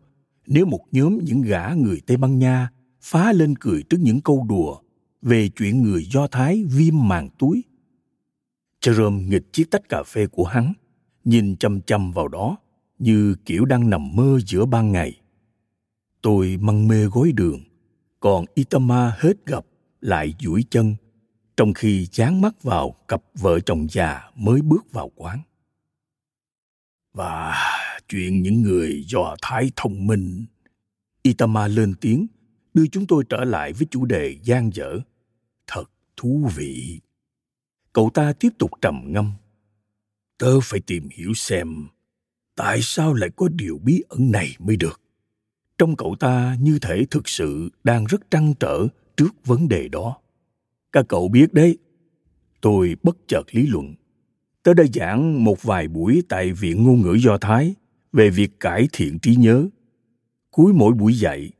Nếu 0.46 0.66
một 0.66 0.80
nhóm 0.92 1.18
những 1.22 1.42
gã 1.42 1.68
người 1.76 2.00
tây 2.06 2.16
ban 2.16 2.38
nha 2.38 2.70
phá 3.00 3.32
lên 3.32 3.54
cười 3.60 3.82
trước 3.82 3.98
những 4.00 4.20
câu 4.20 4.46
đùa 4.48 4.78
về 5.22 5.48
chuyện 5.48 5.82
người 5.82 6.04
do 6.04 6.26
thái 6.26 6.64
viêm 6.64 6.94
màng 7.08 7.28
túi. 7.38 7.64
Jerome 8.80 9.28
nghịch 9.28 9.52
chiếc 9.52 9.70
tách 9.70 9.88
cà 9.88 10.02
phê 10.02 10.26
của 10.26 10.44
hắn, 10.44 10.72
nhìn 11.24 11.56
chăm 11.56 11.80
chăm 11.80 12.12
vào 12.12 12.28
đó 12.28 12.56
như 12.98 13.36
kiểu 13.44 13.64
đang 13.64 13.90
nằm 13.90 14.16
mơ 14.16 14.38
giữa 14.46 14.66
ban 14.66 14.92
ngày. 14.92 15.20
Tôi 16.22 16.56
măng 16.60 16.88
mê 16.88 17.04
gối 17.04 17.32
đường, 17.32 17.60
còn 18.20 18.44
itama 18.54 19.14
hết 19.18 19.46
gặp 19.46 19.64
lại 20.00 20.34
duỗi 20.40 20.64
chân, 20.70 20.96
trong 21.56 21.72
khi 21.72 22.06
chán 22.06 22.40
mắt 22.40 22.62
vào 22.62 22.94
cặp 23.08 23.22
vợ 23.34 23.60
chồng 23.60 23.86
già 23.90 24.30
mới 24.34 24.62
bước 24.62 24.92
vào 24.92 25.10
quán. 25.16 25.40
Và 27.12 27.54
chuyện 28.10 28.42
những 28.42 28.62
người 28.62 29.04
do 29.06 29.36
thái 29.42 29.70
thông 29.76 30.06
minh 30.06 30.44
itama 31.22 31.68
lên 31.68 31.94
tiếng 32.00 32.26
đưa 32.74 32.86
chúng 32.86 33.06
tôi 33.06 33.24
trở 33.28 33.44
lại 33.44 33.72
với 33.72 33.86
chủ 33.90 34.04
đề 34.04 34.36
gian 34.42 34.70
dở. 34.74 34.98
Thật 35.66 35.84
thú 36.16 36.48
vị. 36.56 37.00
Cậu 37.92 38.10
ta 38.14 38.32
tiếp 38.32 38.48
tục 38.58 38.70
trầm 38.82 39.02
ngâm. 39.06 39.32
Tớ 40.38 40.60
phải 40.62 40.80
tìm 40.80 41.08
hiểu 41.12 41.34
xem 41.34 41.86
tại 42.56 42.78
sao 42.82 43.14
lại 43.14 43.30
có 43.36 43.48
điều 43.48 43.78
bí 43.78 44.02
ẩn 44.08 44.30
này 44.30 44.56
mới 44.58 44.76
được. 44.76 45.00
Trong 45.78 45.96
cậu 45.96 46.16
ta 46.20 46.56
như 46.60 46.78
thể 46.78 47.06
thực 47.10 47.28
sự 47.28 47.70
đang 47.84 48.04
rất 48.04 48.30
trăn 48.30 48.54
trở 48.60 48.86
trước 49.16 49.46
vấn 49.46 49.68
đề 49.68 49.88
đó. 49.88 50.16
Các 50.92 51.04
cậu 51.08 51.28
biết 51.28 51.54
đấy, 51.54 51.78
tôi 52.60 52.96
bất 53.02 53.16
chợt 53.26 53.42
lý 53.50 53.66
luận. 53.66 53.94
Tớ 54.62 54.74
đã 54.74 54.84
giảng 54.94 55.44
một 55.44 55.62
vài 55.62 55.88
buổi 55.88 56.22
tại 56.28 56.52
Viện 56.52 56.84
Ngôn 56.84 57.02
ngữ 57.02 57.14
Do 57.14 57.38
Thái 57.38 57.74
về 58.12 58.30
việc 58.30 58.60
cải 58.60 58.88
thiện 58.92 59.18
trí 59.18 59.36
nhớ. 59.36 59.68
Cuối 60.50 60.72
mỗi 60.72 60.92
buổi 60.92 61.14
dạy, 61.14 61.50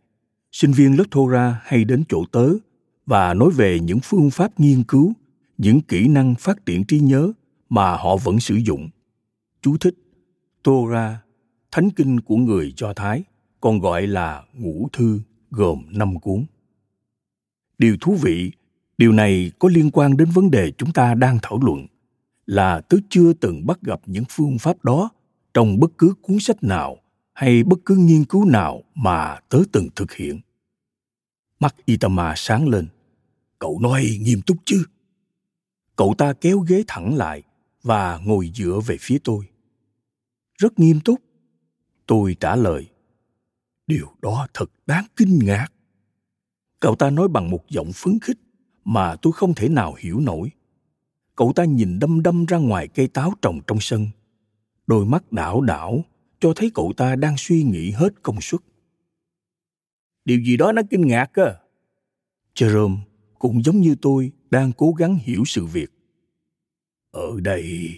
sinh 0.53 0.73
viên 0.73 0.99
lớp 0.99 1.05
Thora 1.11 1.61
hay 1.65 1.85
đến 1.85 2.05
chỗ 2.09 2.25
tớ 2.33 2.49
và 3.07 3.35
nói 3.35 3.51
về 3.51 3.81
những 3.81 3.99
phương 4.03 4.31
pháp 4.31 4.61
nghiên 4.61 4.83
cứu, 4.85 5.13
những 5.59 5.81
kỹ 5.81 6.09
năng 6.09 6.35
phát 6.35 6.67
triển 6.67 6.85
trí 6.85 7.01
nhớ 7.01 7.33
mà 7.69 7.97
họ 7.97 8.17
vẫn 8.17 8.41
sử 8.41 8.55
dụng. 8.55 8.89
Chú 9.63 9.77
thích 9.77 9.95
Torah, 10.63 11.17
thánh 11.71 11.91
kinh 11.91 12.21
của 12.21 12.37
người 12.37 12.75
Do 12.77 12.93
Thái, 12.93 13.23
còn 13.61 13.81
gọi 13.81 14.07
là 14.07 14.45
ngũ 14.55 14.89
thư 14.93 15.21
gồm 15.51 15.85
năm 15.91 16.19
cuốn. 16.19 16.45
Điều 17.79 17.97
thú 18.01 18.15
vị, 18.15 18.53
điều 18.99 19.13
này 19.13 19.53
có 19.59 19.69
liên 19.69 19.91
quan 19.91 20.17
đến 20.17 20.29
vấn 20.35 20.51
đề 20.51 20.73
chúng 20.79 20.93
ta 20.93 21.15
đang 21.15 21.39
thảo 21.43 21.59
luận 21.63 21.87
là 22.47 22.81
tớ 22.81 22.97
chưa 23.09 23.33
từng 23.33 23.67
bắt 23.67 23.83
gặp 23.83 24.01
những 24.07 24.25
phương 24.29 24.59
pháp 24.59 24.85
đó 24.85 25.11
trong 25.55 25.81
bất 25.81 25.91
cứ 25.99 26.15
cuốn 26.23 26.39
sách 26.41 26.65
nào 26.65 26.97
hay 27.33 27.63
bất 27.63 27.79
cứ 27.85 27.97
nghiên 27.97 28.25
cứu 28.25 28.45
nào 28.45 28.83
mà 28.95 29.39
tớ 29.49 29.59
từng 29.73 29.89
thực 29.97 30.13
hiện. 30.13 30.41
Mắt 31.61 31.75
Itama 31.85 32.35
sáng 32.37 32.69
lên. 32.69 32.89
Cậu 33.59 33.79
nói 33.81 34.19
nghiêm 34.21 34.43
túc 34.43 34.57
chứ? 34.65 34.85
Cậu 35.97 36.15
ta 36.19 36.33
kéo 36.33 36.59
ghế 36.59 36.85
thẳng 36.87 37.17
lại 37.17 37.43
và 37.83 38.19
ngồi 38.19 38.53
dựa 38.55 38.81
về 38.87 38.97
phía 39.01 39.19
tôi. 39.25 39.47
Rất 40.59 40.79
nghiêm 40.79 41.01
túc. 41.01 41.21
Tôi 42.07 42.37
trả 42.41 42.57
lời. 42.57 42.87
Điều 43.87 44.07
đó 44.23 44.47
thật 44.55 44.71
đáng 44.87 45.05
kinh 45.17 45.39
ngạc. 45.39 45.69
Cậu 46.81 46.95
ta 46.97 47.11
nói 47.11 47.29
bằng 47.29 47.51
một 47.51 47.69
giọng 47.69 47.91
phấn 47.95 48.19
khích 48.23 48.39
mà 48.85 49.17
tôi 49.23 49.33
không 49.33 49.55
thể 49.55 49.69
nào 49.69 49.95
hiểu 49.99 50.21
nổi. 50.21 50.51
Cậu 51.37 51.53
ta 51.57 51.65
nhìn 51.65 51.99
đâm 51.99 52.23
đâm 52.23 52.47
ra 52.47 52.59
ngoài 52.59 52.89
cây 52.89 53.09
táo 53.09 53.33
trồng 53.43 53.61
trong 53.67 53.79
sân. 53.81 54.09
Đôi 54.90 55.07
mắt 55.07 55.33
đảo 55.33 55.61
đảo 55.61 56.05
cho 56.40 56.53
thấy 56.57 56.70
cậu 56.74 56.92
ta 56.96 57.16
đang 57.16 57.35
suy 57.38 57.62
nghĩ 57.62 57.90
hết 57.90 58.22
công 58.22 58.40
suất. 58.40 58.61
Điều 60.24 60.40
gì 60.40 60.57
đó 60.57 60.72
nó 60.72 60.83
kinh 60.90 61.07
ngạc 61.07 61.26
cơ. 61.26 61.55
Jerome 62.55 62.98
cũng 63.38 63.62
giống 63.64 63.81
như 63.81 63.94
tôi 64.03 64.33
đang 64.50 64.72
cố 64.72 64.92
gắng 64.92 65.18
hiểu 65.22 65.42
sự 65.46 65.66
việc. 65.66 65.90
Ở 67.11 67.40
đây, 67.40 67.90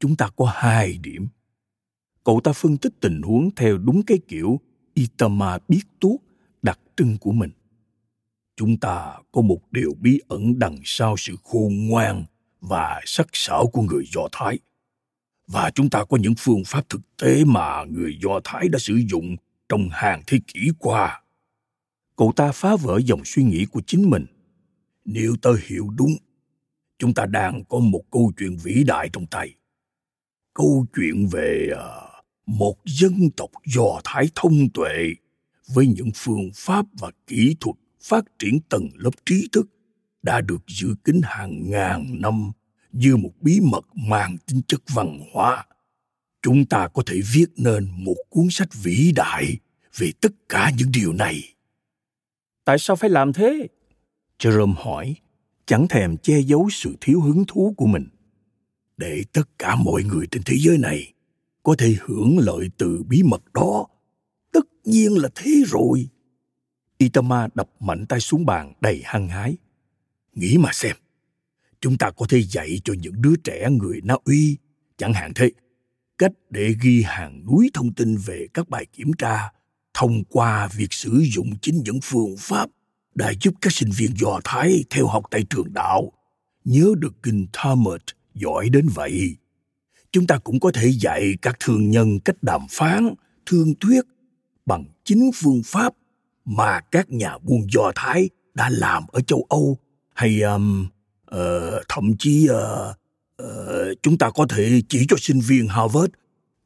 chúng 0.00 0.16
ta 0.16 0.30
có 0.36 0.52
hai 0.54 0.98
điểm. 1.02 1.26
Cậu 2.24 2.40
ta 2.44 2.52
phân 2.52 2.76
tích 2.76 2.92
tình 3.00 3.22
huống 3.22 3.50
theo 3.54 3.78
đúng 3.78 4.02
cái 4.02 4.18
kiểu 4.28 4.60
Itama 4.94 5.58
biết 5.68 5.82
tuốt 6.00 6.20
đặc 6.62 6.80
trưng 6.96 7.16
của 7.20 7.32
mình. 7.32 7.50
Chúng 8.56 8.76
ta 8.76 9.18
có 9.32 9.40
một 9.40 9.60
điều 9.70 9.94
bí 10.00 10.20
ẩn 10.28 10.58
đằng 10.58 10.78
sau 10.84 11.16
sự 11.16 11.36
khôn 11.44 11.86
ngoan 11.88 12.24
và 12.60 13.00
sắc 13.04 13.26
sảo 13.32 13.66
của 13.66 13.82
người 13.82 14.04
Do 14.12 14.28
Thái. 14.32 14.58
Và 15.46 15.70
chúng 15.74 15.90
ta 15.90 16.04
có 16.04 16.16
những 16.16 16.34
phương 16.38 16.62
pháp 16.66 16.88
thực 16.88 17.00
tế 17.16 17.44
mà 17.44 17.84
người 17.84 18.18
Do 18.22 18.40
Thái 18.44 18.68
đã 18.68 18.78
sử 18.78 18.94
dụng 19.10 19.36
trong 19.68 19.88
hàng 19.92 20.22
thế 20.26 20.38
kỷ 20.46 20.70
qua. 20.78 21.22
Cậu 22.16 22.32
ta 22.36 22.52
phá 22.52 22.76
vỡ 22.76 23.00
dòng 23.04 23.20
suy 23.24 23.42
nghĩ 23.42 23.66
của 23.66 23.80
chính 23.86 24.10
mình. 24.10 24.26
Nếu 25.04 25.36
tớ 25.42 25.50
hiểu 25.66 25.88
đúng, 25.96 26.12
chúng 26.98 27.14
ta 27.14 27.26
đang 27.26 27.64
có 27.64 27.78
một 27.78 28.02
câu 28.10 28.32
chuyện 28.38 28.56
vĩ 28.62 28.84
đại 28.84 29.08
trong 29.12 29.26
tay. 29.26 29.54
Câu 30.54 30.86
chuyện 30.96 31.28
về 31.32 31.68
ờ, 31.76 32.08
một 32.46 32.76
dân 32.84 33.30
tộc 33.36 33.50
Do 33.64 34.00
Thái 34.04 34.28
thông 34.34 34.68
tuệ 34.74 35.14
với 35.74 35.86
những 35.86 36.10
phương 36.14 36.50
pháp 36.54 36.86
và 37.00 37.10
kỹ 37.26 37.56
thuật 37.60 37.76
phát 38.02 38.24
triển 38.38 38.60
tầng 38.68 38.88
lớp 38.94 39.10
trí 39.26 39.48
thức 39.52 39.66
đã 40.22 40.40
được 40.40 40.62
giữ 40.66 40.94
kín 41.04 41.20
hàng 41.24 41.70
ngàn 41.70 42.20
năm 42.20 42.52
như 42.98 43.16
một 43.16 43.32
bí 43.40 43.60
mật 43.60 43.86
mang 43.94 44.36
tính 44.46 44.60
chất 44.68 44.82
văn 44.94 45.20
hóa. 45.32 45.66
Chúng 46.42 46.66
ta 46.66 46.88
có 46.88 47.02
thể 47.06 47.20
viết 47.32 47.46
nên 47.56 47.88
một 47.96 48.16
cuốn 48.28 48.46
sách 48.50 48.68
vĩ 48.82 49.12
đại 49.16 49.58
về 49.96 50.12
tất 50.20 50.32
cả 50.48 50.72
những 50.78 50.92
điều 50.92 51.12
này. 51.12 51.54
Tại 52.64 52.78
sao 52.78 52.96
phải 52.96 53.10
làm 53.10 53.32
thế? 53.32 53.68
Jerome 54.38 54.74
hỏi, 54.74 55.14
chẳng 55.66 55.88
thèm 55.88 56.16
che 56.16 56.40
giấu 56.40 56.68
sự 56.70 56.96
thiếu 57.00 57.20
hứng 57.20 57.44
thú 57.48 57.74
của 57.76 57.86
mình. 57.86 58.08
Để 58.96 59.24
tất 59.32 59.58
cả 59.58 59.76
mọi 59.76 60.02
người 60.02 60.26
trên 60.30 60.42
thế 60.46 60.56
giới 60.58 60.78
này 60.78 61.12
có 61.62 61.74
thể 61.78 61.96
hưởng 62.00 62.38
lợi 62.38 62.70
từ 62.78 63.02
bí 63.08 63.22
mật 63.22 63.52
đó. 63.52 63.86
Tất 64.52 64.66
nhiên 64.84 65.12
là 65.12 65.28
thế 65.34 65.62
rồi. 65.66 66.08
Itama 66.98 67.48
đập 67.54 67.70
mạnh 67.80 68.06
tay 68.06 68.20
xuống 68.20 68.46
bàn 68.46 68.72
đầy 68.80 69.00
hăng 69.04 69.28
hái. 69.28 69.56
Nghĩ 70.32 70.58
mà 70.58 70.70
xem, 70.72 70.96
chúng 71.80 71.98
ta 71.98 72.10
có 72.10 72.26
thể 72.28 72.42
dạy 72.42 72.80
cho 72.84 72.94
những 73.00 73.22
đứa 73.22 73.34
trẻ 73.44 73.68
người 73.70 74.00
Na 74.04 74.14
Uy, 74.24 74.56
chẳng 74.96 75.12
hạn 75.12 75.32
thế, 75.34 75.50
cách 76.18 76.32
để 76.50 76.74
ghi 76.82 77.02
hàng 77.02 77.46
núi 77.46 77.70
thông 77.74 77.94
tin 77.94 78.16
về 78.16 78.46
các 78.54 78.68
bài 78.68 78.86
kiểm 78.92 79.12
tra 79.18 79.52
thông 79.94 80.24
qua 80.24 80.68
việc 80.76 80.92
sử 80.92 81.24
dụng 81.34 81.50
chính 81.62 81.82
những 81.84 82.00
phương 82.02 82.34
pháp 82.38 82.70
đã 83.14 83.32
giúp 83.40 83.54
các 83.60 83.72
sinh 83.72 83.90
viên 83.96 84.10
Do 84.16 84.40
Thái 84.44 84.84
theo 84.90 85.06
học 85.06 85.24
tại 85.30 85.44
trường 85.50 85.72
đạo 85.72 86.12
nhớ 86.64 86.94
được 86.98 87.22
kinh 87.22 87.46
Talmud 87.52 88.00
giỏi 88.34 88.68
đến 88.68 88.88
vậy. 88.94 89.36
Chúng 90.12 90.26
ta 90.26 90.38
cũng 90.38 90.60
có 90.60 90.70
thể 90.74 90.92
dạy 91.00 91.34
các 91.42 91.56
thương 91.60 91.90
nhân 91.90 92.20
cách 92.20 92.36
đàm 92.42 92.60
phán, 92.70 93.14
thương 93.46 93.74
thuyết 93.80 94.04
bằng 94.66 94.84
chính 95.04 95.30
phương 95.34 95.62
pháp 95.64 95.94
mà 96.44 96.80
các 96.80 97.10
nhà 97.10 97.38
buôn 97.38 97.60
Do 97.74 97.92
Thái 97.94 98.28
đã 98.54 98.68
làm 98.70 99.02
ở 99.08 99.20
châu 99.20 99.46
Âu 99.48 99.78
hay 100.14 100.40
um, 100.40 100.86
Ờ, 101.26 101.80
thậm 101.88 102.16
chí 102.18 102.46
ờ, 102.46 102.94
ờ, 103.36 103.94
chúng 104.02 104.18
ta 104.18 104.30
có 104.30 104.46
thể 104.48 104.82
chỉ 104.88 105.06
cho 105.08 105.16
sinh 105.18 105.40
viên 105.40 105.68
Harvard 105.68 106.12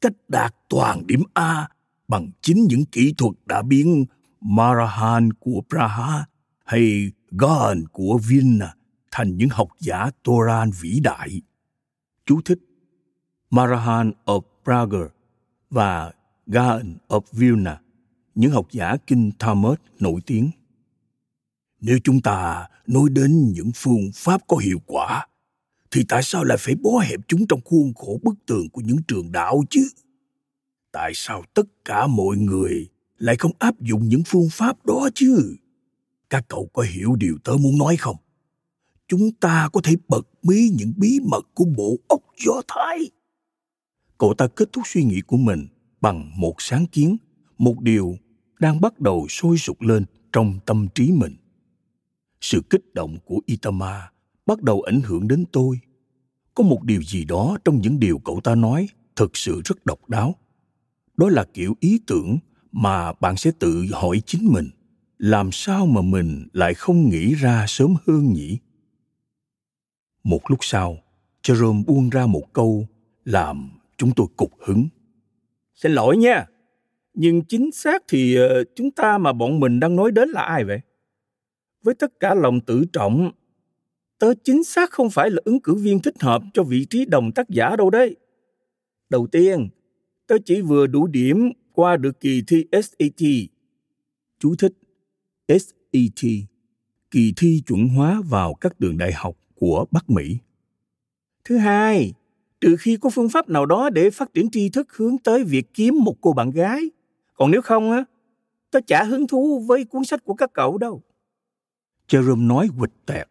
cách 0.01 0.13
đạt 0.27 0.55
toàn 0.69 1.07
điểm 1.07 1.23
A 1.33 1.67
bằng 2.07 2.31
chính 2.41 2.63
những 2.63 2.85
kỹ 2.85 3.13
thuật 3.17 3.33
đã 3.45 3.61
biến 3.61 4.05
Marahan 4.41 5.33
của 5.33 5.61
Praha 5.69 6.25
hay 6.65 7.11
Gaon 7.31 7.87
của 7.91 8.19
Vienna 8.27 8.73
thành 9.11 9.37
những 9.37 9.49
học 9.49 9.67
giả 9.79 10.09
Toran 10.23 10.71
vĩ 10.81 10.99
đại. 10.99 11.41
Chú 12.25 12.41
thích 12.45 12.59
Marahan 13.49 14.11
of 14.25 14.41
Prague 14.63 15.07
và 15.69 16.11
Gaon 16.47 16.95
of 17.07 17.21
Vilna 17.31 17.81
những 18.35 18.51
học 18.51 18.67
giả 18.71 18.97
kinh 19.07 19.31
Talmud 19.39 19.77
nổi 19.99 20.21
tiếng. 20.25 20.51
Nếu 21.81 21.99
chúng 22.03 22.21
ta 22.21 22.67
nói 22.91 23.09
đến 23.09 23.51
những 23.51 23.71
phương 23.75 24.11
pháp 24.13 24.41
có 24.47 24.57
hiệu 24.57 24.81
quả, 24.85 25.27
thì 25.91 26.05
tại 26.09 26.23
sao 26.23 26.43
lại 26.43 26.57
phải 26.59 26.75
bó 26.75 26.99
hẹp 26.99 27.19
chúng 27.27 27.47
trong 27.47 27.61
khuôn 27.65 27.93
khổ 27.93 28.19
bức 28.23 28.35
tường 28.45 28.69
của 28.69 28.81
những 28.81 28.97
trường 29.07 29.31
đạo 29.31 29.63
chứ? 29.69 29.89
Tại 30.91 31.11
sao 31.15 31.43
tất 31.53 31.85
cả 31.85 32.07
mọi 32.07 32.37
người 32.37 32.89
lại 33.17 33.35
không 33.35 33.51
áp 33.59 33.81
dụng 33.81 34.07
những 34.07 34.23
phương 34.25 34.49
pháp 34.51 34.85
đó 34.85 35.09
chứ? 35.15 35.55
Các 36.29 36.45
cậu 36.47 36.69
có 36.73 36.83
hiểu 36.83 37.15
điều 37.15 37.37
tớ 37.43 37.53
muốn 37.59 37.77
nói 37.77 37.97
không? 37.97 38.15
Chúng 39.07 39.31
ta 39.31 39.69
có 39.73 39.81
thể 39.83 39.95
bật 40.07 40.27
mí 40.43 40.69
những 40.75 40.93
bí 40.97 41.19
mật 41.19 41.47
của 41.53 41.65
bộ 41.65 41.97
óc 42.07 42.21
Do 42.45 42.61
Thái. 42.67 42.99
Cậu 44.17 44.33
ta 44.33 44.47
kết 44.47 44.69
thúc 44.73 44.83
suy 44.87 45.03
nghĩ 45.03 45.21
của 45.21 45.37
mình 45.37 45.67
bằng 46.01 46.31
một 46.35 46.55
sáng 46.59 46.85
kiến 46.85 47.17
một 47.57 47.81
điều 47.81 48.17
đang 48.59 48.81
bắt 48.81 48.99
đầu 48.99 49.27
sôi 49.29 49.57
sục 49.57 49.81
lên 49.81 50.05
trong 50.33 50.59
tâm 50.65 50.87
trí 50.95 51.11
mình 51.11 51.35
sự 52.41 52.61
kích 52.69 52.93
động 52.93 53.17
của 53.25 53.39
itama 53.45 54.09
bắt 54.45 54.61
đầu 54.61 54.81
ảnh 54.81 55.01
hưởng 55.01 55.27
đến 55.27 55.45
tôi. 55.51 55.79
Có 56.53 56.63
một 56.63 56.83
điều 56.83 57.01
gì 57.01 57.25
đó 57.25 57.57
trong 57.65 57.81
những 57.81 57.99
điều 57.99 58.19
cậu 58.19 58.41
ta 58.43 58.55
nói 58.55 58.87
thực 59.15 59.37
sự 59.37 59.61
rất 59.65 59.85
độc 59.85 60.09
đáo. 60.09 60.35
Đó 61.17 61.29
là 61.29 61.45
kiểu 61.53 61.75
ý 61.79 61.99
tưởng 62.07 62.37
mà 62.71 63.13
bạn 63.13 63.37
sẽ 63.37 63.51
tự 63.59 63.85
hỏi 63.91 64.21
chính 64.25 64.47
mình, 64.53 64.69
làm 65.17 65.49
sao 65.51 65.85
mà 65.85 66.01
mình 66.01 66.47
lại 66.53 66.73
không 66.73 67.09
nghĩ 67.09 67.33
ra 67.35 67.65
sớm 67.67 67.95
hơn 68.07 68.33
nhỉ? 68.33 68.57
Một 70.23 70.41
lúc 70.49 70.59
sau, 70.61 70.97
jerome 71.43 71.85
buông 71.85 72.09
ra 72.09 72.25
một 72.25 72.53
câu 72.53 72.87
làm 73.25 73.69
chúng 73.97 74.11
tôi 74.15 74.27
cục 74.37 74.51
hứng. 74.65 74.87
Xin 75.75 75.91
lỗi 75.91 76.17
nha, 76.17 76.45
nhưng 77.13 77.45
chính 77.45 77.71
xác 77.71 78.03
thì 78.07 78.35
ờ, 78.35 78.63
chúng 78.75 78.91
ta 78.91 79.17
mà 79.17 79.33
bọn 79.33 79.59
mình 79.59 79.79
đang 79.79 79.95
nói 79.95 80.11
đến 80.11 80.29
là 80.29 80.41
ai 80.41 80.63
vậy? 80.63 80.79
Với 81.83 81.93
tất 81.93 82.19
cả 82.19 82.35
lòng 82.35 82.59
tự 82.61 82.85
trọng 82.93 83.31
tớ 84.19 84.33
chính 84.43 84.63
xác 84.63 84.91
không 84.91 85.09
phải 85.09 85.29
là 85.29 85.41
ứng 85.45 85.59
cử 85.59 85.75
viên 85.75 85.99
thích 85.99 86.21
hợp 86.21 86.41
cho 86.53 86.63
vị 86.63 86.85
trí 86.89 87.05
đồng 87.05 87.31
tác 87.31 87.49
giả 87.49 87.75
đâu 87.75 87.89
đấy 87.89 88.15
đầu 89.09 89.27
tiên 89.27 89.69
tớ 90.27 90.37
chỉ 90.45 90.61
vừa 90.61 90.87
đủ 90.87 91.07
điểm 91.07 91.51
qua 91.73 91.97
được 91.97 92.19
kỳ 92.19 92.43
thi 92.47 92.65
SAT. 92.71 93.27
Chú 94.39 94.55
thích 94.55 94.73
SAT, 95.47 96.29
kỳ 97.11 97.33
thi 97.37 97.61
chuẩn 97.67 97.87
hóa 97.87 98.21
vào 98.29 98.53
các 98.53 98.73
trường 98.79 98.97
đại 98.97 99.11
học 99.13 99.37
của 99.55 99.85
Bắc 99.91 100.09
Mỹ. 100.09 100.37
Thứ 101.45 101.57
hai, 101.57 102.13
trừ 102.61 102.75
khi 102.79 102.97
có 103.01 103.09
phương 103.09 103.29
pháp 103.29 103.49
nào 103.49 103.65
đó 103.65 103.89
để 103.89 104.09
phát 104.09 104.33
triển 104.33 104.49
tri 104.51 104.69
thức 104.69 104.93
hướng 104.93 105.17
tới 105.17 105.43
việc 105.43 105.73
kiếm 105.73 105.99
một 106.03 106.15
cô 106.21 106.33
bạn 106.33 106.51
gái. 106.51 106.81
Còn 107.33 107.51
nếu 107.51 107.61
không 107.61 107.91
á, 107.91 108.03
tớ 108.71 108.79
chả 108.87 109.03
hứng 109.03 109.27
thú 109.27 109.59
với 109.67 109.85
cuốn 109.85 110.03
sách 110.03 110.25
của 110.25 110.33
các 110.33 110.53
cậu 110.53 110.77
đâu. 110.77 111.01
Jerome 112.07 112.47
nói 112.47 112.67
quịch 112.79 113.05
tẹt. 113.05 113.27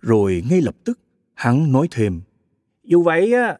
Rồi 0.00 0.42
ngay 0.50 0.60
lập 0.60 0.76
tức, 0.84 0.98
hắn 1.34 1.72
nói 1.72 1.88
thêm. 1.90 2.20
Dù 2.84 3.02
vậy 3.02 3.32
á, 3.32 3.58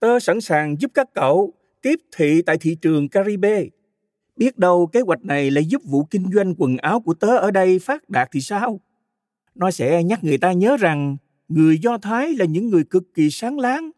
tớ 0.00 0.20
sẵn 0.20 0.40
sàng 0.40 0.80
giúp 0.80 0.90
các 0.94 1.08
cậu 1.14 1.52
tiếp 1.82 2.00
thị 2.16 2.42
tại 2.42 2.58
thị 2.58 2.74
trường 2.74 3.08
Caribe. 3.08 3.64
Biết 4.36 4.58
đâu 4.58 4.86
kế 4.86 5.00
hoạch 5.00 5.24
này 5.24 5.50
lại 5.50 5.64
giúp 5.64 5.82
vụ 5.84 6.04
kinh 6.04 6.32
doanh 6.32 6.54
quần 6.58 6.76
áo 6.76 7.00
của 7.00 7.14
tớ 7.14 7.36
ở 7.36 7.50
đây 7.50 7.78
phát 7.78 8.10
đạt 8.10 8.28
thì 8.32 8.40
sao? 8.40 8.80
Nó 9.54 9.70
sẽ 9.70 10.02
nhắc 10.02 10.24
người 10.24 10.38
ta 10.38 10.52
nhớ 10.52 10.76
rằng 10.76 11.16
người 11.48 11.78
Do 11.78 11.98
Thái 11.98 12.34
là 12.34 12.44
những 12.44 12.68
người 12.68 12.84
cực 12.84 13.14
kỳ 13.14 13.30
sáng 13.30 13.58
láng. 13.58 13.90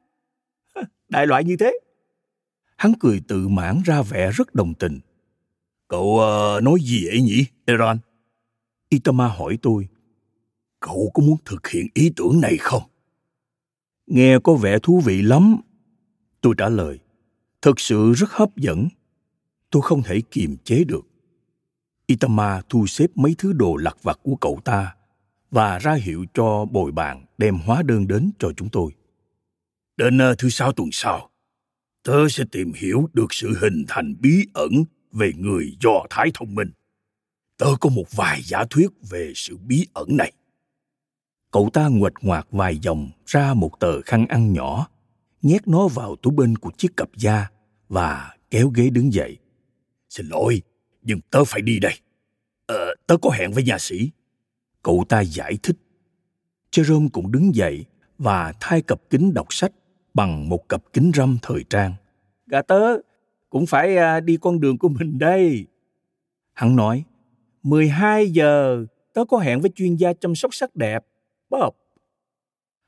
Đại 1.09 1.27
loại 1.27 1.45
như 1.45 1.57
thế. 1.57 1.79
Hắn 2.77 2.93
cười 3.01 3.21
tự 3.29 3.49
mãn 3.49 3.83
ra 3.85 4.03
vẻ 4.03 4.31
rất 4.31 4.55
đồng 4.55 4.75
tình. 4.75 5.01
Cậu 5.89 6.21
uh, 6.57 6.63
nói 6.63 6.79
gì 6.83 7.07
vậy 7.07 7.21
nhỉ, 7.21 7.45
Eran? 7.65 7.99
Itama 8.89 9.29
hỏi 9.29 9.59
tôi. 9.63 9.89
Cậu 10.81 11.11
có 11.15 11.23
muốn 11.23 11.37
thực 11.45 11.69
hiện 11.69 11.87
ý 11.95 12.13
tưởng 12.17 12.41
này 12.41 12.57
không? 12.57 12.83
Nghe 14.07 14.39
có 14.39 14.55
vẻ 14.55 14.79
thú 14.83 15.01
vị 15.01 15.23
lắm. 15.23 15.57
Tôi 16.41 16.55
trả 16.59 16.69
lời. 16.69 16.99
Thực 17.63 17.81
sự 17.81 18.13
rất 18.13 18.31
hấp 18.31 18.57
dẫn. 18.57 18.89
Tôi 19.71 19.83
không 19.83 20.03
thể 20.03 20.21
kiềm 20.31 20.57
chế 20.65 20.85
được. 20.85 21.07
Itama 22.07 22.63
thu 22.69 22.87
xếp 22.87 23.07
mấy 23.15 23.35
thứ 23.39 23.53
đồ 23.53 23.77
lặt 23.77 23.97
vặt 24.03 24.21
của 24.23 24.37
cậu 24.37 24.61
ta 24.65 24.95
và 25.51 25.79
ra 25.79 25.95
hiệu 25.95 26.27
cho 26.35 26.65
bồi 26.65 26.93
bàn 26.93 27.25
đem 27.39 27.59
hóa 27.59 27.83
đơn 27.83 28.07
đến 28.09 28.31
cho 28.39 28.53
chúng 28.57 28.69
tôi. 28.69 28.93
Đến 29.97 30.19
ờ, 30.19 30.35
thứ 30.39 30.49
sáu 30.49 30.73
tuần 30.73 30.89
sau, 30.93 31.31
tớ 32.03 32.29
sẽ 32.29 32.45
tìm 32.53 32.73
hiểu 32.77 33.09
được 33.13 33.35
sự 33.35 33.59
hình 33.61 33.85
thành 33.89 34.15
bí 34.21 34.47
ẩn 34.55 34.71
về 35.13 35.33
người 35.37 35.77
Do 35.81 36.07
Thái 36.11 36.31
thông 36.35 36.55
minh. 36.55 36.71
Tớ 37.65 37.71
có 37.81 37.91
một 37.91 38.05
vài 38.17 38.41
giả 38.43 38.65
thuyết 38.71 38.87
về 39.11 39.33
sự 39.35 39.57
bí 39.57 39.87
ẩn 39.93 40.17
này. 40.17 40.33
Cậu 41.51 41.71
ta 41.73 41.89
nguệch 41.89 42.13
ngoạc 42.21 42.47
vài 42.51 42.79
dòng 42.79 43.11
ra 43.27 43.55
một 43.55 43.81
tờ 43.81 44.03
khăn 44.03 44.27
ăn 44.27 44.53
nhỏ, 44.53 44.89
nhét 45.43 45.69
nó 45.69 45.89
vào 45.89 46.17
túi 46.17 46.35
bên 46.35 46.59
của 46.59 46.71
chiếc 46.79 46.97
cặp 46.97 47.09
da 47.17 47.51
và 47.89 48.37
kéo 48.51 48.69
ghế 48.69 48.91
đứng 48.91 49.13
dậy. 49.13 49.39
Xin 50.09 50.27
lỗi, 50.27 50.63
nhưng 51.03 51.21
tớ 51.31 51.45
phải 51.45 51.63
đi 51.63 51.79
đây. 51.79 51.93
Ờ, 52.67 52.95
tớ 53.07 53.17
có 53.17 53.31
hẹn 53.31 53.53
với 53.53 53.65
nhà 53.65 53.79
sĩ. 53.79 54.11
Cậu 54.83 55.05
ta 55.09 55.21
giải 55.21 55.59
thích. 55.63 55.77
Jerome 56.73 57.09
cũng 57.13 57.33
đứng 57.33 57.55
dậy 57.55 57.85
và 58.19 58.53
thay 58.61 58.83
cặp 58.83 59.01
kính 59.11 59.35
đọc 59.35 59.47
sách 59.51 59.73
bằng 60.15 60.49
một 60.49 60.69
cặp 60.69 60.83
kính 60.93 61.13
râm 61.15 61.39
thời 61.43 61.65
trang. 61.71 61.95
Gà 62.47 62.63
tớ 62.63 62.81
cũng 63.51 63.67
phải 63.67 63.97
à, 63.97 64.21
đi 64.21 64.37
con 64.41 64.61
đường 64.61 64.79
của 64.79 64.89
mình 64.89 65.19
đây. 65.19 65.67
Hắn 66.53 66.77
nói, 66.77 67.05
12 67.65 68.31
giờ 68.31 68.87
tớ 69.13 69.25
có 69.25 69.39
hẹn 69.39 69.61
với 69.61 69.71
chuyên 69.75 69.97
gia 69.97 70.13
chăm 70.13 70.35
sóc 70.35 70.55
sắc 70.55 70.77
đẹp, 70.77 71.05
Bob. 71.51 71.75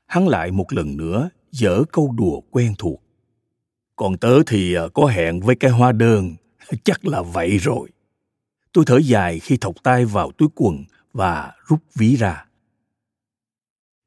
Hắn 0.05 0.27
lại 0.27 0.51
một 0.51 0.73
lần 0.73 0.97
nữa 0.97 1.29
dở 1.51 1.83
câu 1.91 2.13
đùa 2.17 2.41
quen 2.51 2.73
thuộc. 2.77 3.03
Còn 3.95 4.17
tớ 4.17 4.43
thì 4.47 4.73
ờ, 4.73 4.89
có 4.89 5.05
hẹn 5.05 5.39
với 5.39 5.55
cái 5.55 5.71
hoa 5.71 5.91
đơn, 5.91 6.35
chắc 6.83 7.05
là 7.05 7.21
vậy 7.21 7.57
rồi. 7.57 7.89
Tôi 8.73 8.83
thở 8.87 8.97
dài 8.97 9.39
khi 9.39 9.57
thọc 9.57 9.83
tay 9.83 10.05
vào 10.05 10.31
túi 10.31 10.49
quần 10.55 10.85
và 11.13 11.51
rút 11.67 11.79
ví 11.95 12.15
ra. 12.15 12.45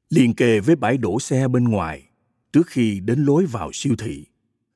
Liên 0.09 0.33
kề 0.33 0.59
với 0.59 0.75
bãi 0.75 0.97
đổ 0.97 1.19
xe 1.19 1.47
bên 1.47 1.63
ngoài, 1.63 2.09
trước 2.53 2.67
khi 2.67 2.99
đến 2.99 3.25
lối 3.25 3.45
vào 3.45 3.69
siêu 3.73 3.95
thị, 3.99 4.25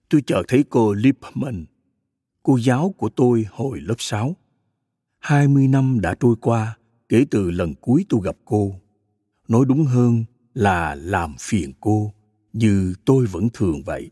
tôi 0.10 0.22
chợt 0.28 0.44
thấy 0.48 0.64
cô 0.70 0.94
Lipman, 0.94 1.66
cô 2.44 2.58
giáo 2.58 2.94
của 2.98 3.10
tôi 3.10 3.46
hồi 3.52 3.82
lớp 3.82 3.96
6. 3.98 4.36
20 5.26 5.68
năm 5.68 6.00
đã 6.02 6.16
trôi 6.20 6.36
qua 6.42 6.78
kể 7.10 7.26
từ 7.32 7.52
lần 7.52 7.76
cuối 7.76 8.06
tôi 8.10 8.22
gặp 8.24 8.36
cô. 8.46 8.76
Nói 9.48 9.66
đúng 9.68 9.86
hơn 9.86 10.26
là 10.54 10.96
làm 10.96 11.36
phiền 11.40 11.74
cô 11.80 12.14
như 12.54 12.94
tôi 13.06 13.26
vẫn 13.26 13.48
thường 13.54 13.84
vậy. 13.86 14.12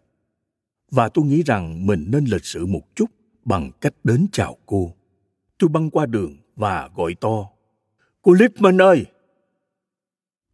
Và 0.92 1.10
tôi 1.10 1.26
nghĩ 1.26 1.44
rằng 1.44 1.86
mình 1.86 2.06
nên 2.12 2.26
lịch 2.26 2.46
sự 2.46 2.66
một 2.66 2.82
chút 2.96 3.06
bằng 3.46 3.72
cách 3.82 3.94
đến 4.04 4.28
chào 4.32 4.58
cô. 4.66 4.94
Tôi 5.58 5.70
băng 5.70 5.90
qua 5.90 6.06
đường 6.06 6.38
và 6.56 6.90
gọi 6.96 7.16
to. 7.22 7.50
Cô 8.22 8.34
Lipman 8.34 8.82
ơi! 8.82 9.06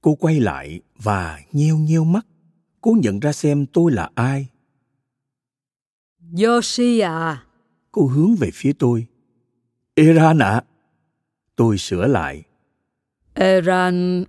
Cô 0.02 0.16
quay 0.16 0.40
lại 0.40 0.82
và 0.96 1.40
nheo 1.52 1.78
nheo 1.78 2.04
mắt. 2.04 2.28
Cô 2.82 2.98
nhận 3.02 3.20
ra 3.20 3.32
xem 3.32 3.66
tôi 3.66 3.92
là 3.92 4.10
ai. 4.16 4.48
Yoshi 6.44 7.00
à! 7.00 7.44
Cô 7.92 8.08
hướng 8.08 8.36
về 8.36 8.50
phía 8.54 8.74
tôi. 8.80 9.09
Eran 10.00 10.40
ạ. 10.40 10.50
À. 10.50 10.62
Tôi 11.56 11.78
sửa 11.78 12.08
lại. 12.08 12.44
Eran 13.34 14.24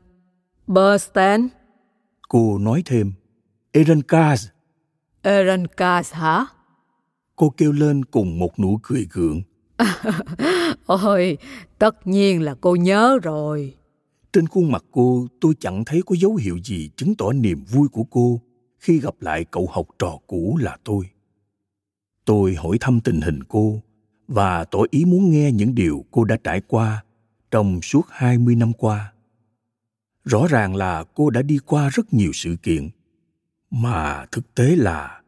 Bursten. 0.66 1.48
Cô 2.28 2.58
nói 2.58 2.82
thêm. 2.86 3.12
Eran 3.72 4.00
Kaz. 4.00 4.46
Eran 5.22 5.66
Kaz 5.76 6.14
hả? 6.14 6.46
Cô 7.36 7.50
kêu 7.56 7.72
lên 7.72 8.04
cùng 8.04 8.38
một 8.38 8.58
nụ 8.58 8.78
cười 8.82 9.08
gượng. 9.12 9.42
Ôi, 10.86 11.38
tất 11.78 12.06
nhiên 12.06 12.42
là 12.42 12.54
cô 12.60 12.76
nhớ 12.76 13.18
rồi. 13.22 13.74
Trên 14.32 14.48
khuôn 14.48 14.72
mặt 14.72 14.84
cô, 14.90 15.26
tôi 15.40 15.54
chẳng 15.60 15.84
thấy 15.84 16.02
có 16.06 16.14
dấu 16.18 16.34
hiệu 16.34 16.58
gì 16.64 16.90
chứng 16.96 17.14
tỏ 17.14 17.32
niềm 17.32 17.64
vui 17.64 17.88
của 17.88 18.04
cô 18.10 18.40
khi 18.78 19.00
gặp 19.00 19.14
lại 19.20 19.44
cậu 19.50 19.68
học 19.72 19.86
trò 19.98 20.18
cũ 20.26 20.58
là 20.60 20.76
tôi. 20.84 21.04
Tôi 22.24 22.54
hỏi 22.54 22.76
thăm 22.80 23.00
tình 23.00 23.20
hình 23.20 23.44
cô 23.48 23.82
và 24.30 24.64
tỏ 24.64 24.78
ý 24.90 25.04
muốn 25.04 25.30
nghe 25.30 25.52
những 25.52 25.74
điều 25.74 26.04
cô 26.10 26.24
đã 26.24 26.36
trải 26.44 26.60
qua 26.68 27.04
trong 27.50 27.82
suốt 27.82 28.02
20 28.08 28.54
năm 28.54 28.72
qua. 28.72 29.12
Rõ 30.24 30.46
ràng 30.46 30.76
là 30.76 31.04
cô 31.14 31.30
đã 31.30 31.42
đi 31.42 31.58
qua 31.66 31.88
rất 31.88 32.14
nhiều 32.14 32.30
sự 32.34 32.56
kiện, 32.62 32.88
mà 33.70 34.26
thực 34.32 34.54
tế 34.54 34.76
là 34.76 35.20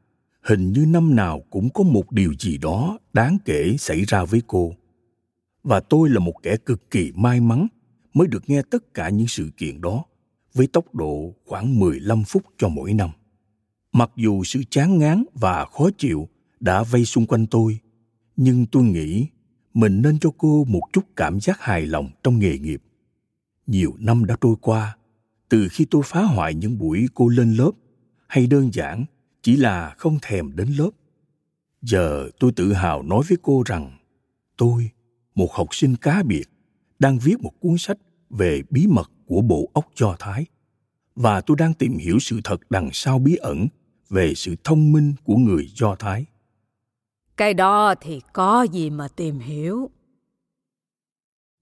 hình 0.42 0.72
như 0.72 0.86
năm 0.86 1.16
nào 1.16 1.40
cũng 1.50 1.68
có 1.70 1.84
một 1.84 2.12
điều 2.12 2.34
gì 2.38 2.58
đó 2.58 2.98
đáng 3.12 3.38
kể 3.44 3.76
xảy 3.78 4.04
ra 4.04 4.24
với 4.24 4.42
cô. 4.46 4.74
Và 5.62 5.80
tôi 5.80 6.10
là 6.10 6.18
một 6.18 6.34
kẻ 6.42 6.56
cực 6.56 6.90
kỳ 6.90 7.12
may 7.14 7.40
mắn 7.40 7.66
mới 8.14 8.28
được 8.28 8.42
nghe 8.46 8.62
tất 8.70 8.94
cả 8.94 9.08
những 9.08 9.28
sự 9.28 9.50
kiện 9.56 9.80
đó 9.80 10.04
với 10.54 10.66
tốc 10.66 10.94
độ 10.94 11.34
khoảng 11.46 11.78
15 11.80 12.24
phút 12.24 12.42
cho 12.58 12.68
mỗi 12.68 12.94
năm. 12.94 13.10
Mặc 13.92 14.10
dù 14.16 14.44
sự 14.44 14.62
chán 14.70 14.98
ngán 14.98 15.24
và 15.34 15.64
khó 15.64 15.88
chịu 15.98 16.28
đã 16.60 16.82
vây 16.82 17.04
xung 17.04 17.26
quanh 17.26 17.46
tôi, 17.46 17.78
nhưng 18.36 18.66
tôi 18.66 18.82
nghĩ 18.82 19.26
mình 19.74 20.02
nên 20.02 20.18
cho 20.18 20.30
cô 20.38 20.64
một 20.64 20.82
chút 20.92 21.04
cảm 21.16 21.40
giác 21.40 21.60
hài 21.60 21.86
lòng 21.86 22.10
trong 22.22 22.38
nghề 22.38 22.58
nghiệp. 22.58 22.82
Nhiều 23.66 23.94
năm 23.98 24.24
đã 24.24 24.36
trôi 24.40 24.54
qua, 24.60 24.96
từ 25.48 25.68
khi 25.70 25.84
tôi 25.90 26.02
phá 26.04 26.22
hoại 26.22 26.54
những 26.54 26.78
buổi 26.78 27.06
cô 27.14 27.28
lên 27.28 27.52
lớp, 27.54 27.70
hay 28.28 28.46
đơn 28.46 28.70
giản 28.74 29.04
chỉ 29.42 29.56
là 29.56 29.94
không 29.98 30.18
thèm 30.22 30.56
đến 30.56 30.68
lớp. 30.68 30.90
Giờ 31.82 32.30
tôi 32.38 32.52
tự 32.52 32.72
hào 32.72 33.02
nói 33.02 33.22
với 33.28 33.38
cô 33.42 33.62
rằng 33.66 33.98
tôi, 34.56 34.90
một 35.34 35.52
học 35.52 35.68
sinh 35.70 35.96
cá 35.96 36.22
biệt, 36.22 36.44
đang 36.98 37.18
viết 37.18 37.40
một 37.40 37.52
cuốn 37.60 37.78
sách 37.78 37.98
về 38.30 38.62
bí 38.70 38.86
mật 38.86 39.10
của 39.26 39.42
bộ 39.42 39.70
óc 39.72 39.86
Do 39.96 40.16
Thái 40.18 40.46
và 41.14 41.40
tôi 41.40 41.56
đang 41.60 41.74
tìm 41.74 41.98
hiểu 41.98 42.18
sự 42.18 42.40
thật 42.44 42.60
đằng 42.70 42.90
sau 42.92 43.18
bí 43.18 43.36
ẩn 43.36 43.66
về 44.10 44.34
sự 44.34 44.54
thông 44.64 44.92
minh 44.92 45.14
của 45.24 45.36
người 45.36 45.70
Do 45.74 45.94
Thái. 45.94 46.24
Cái 47.36 47.54
đó 47.54 47.94
thì 48.00 48.20
có 48.32 48.62
gì 48.62 48.90
mà 48.90 49.08
tìm 49.08 49.38
hiểu. 49.38 49.90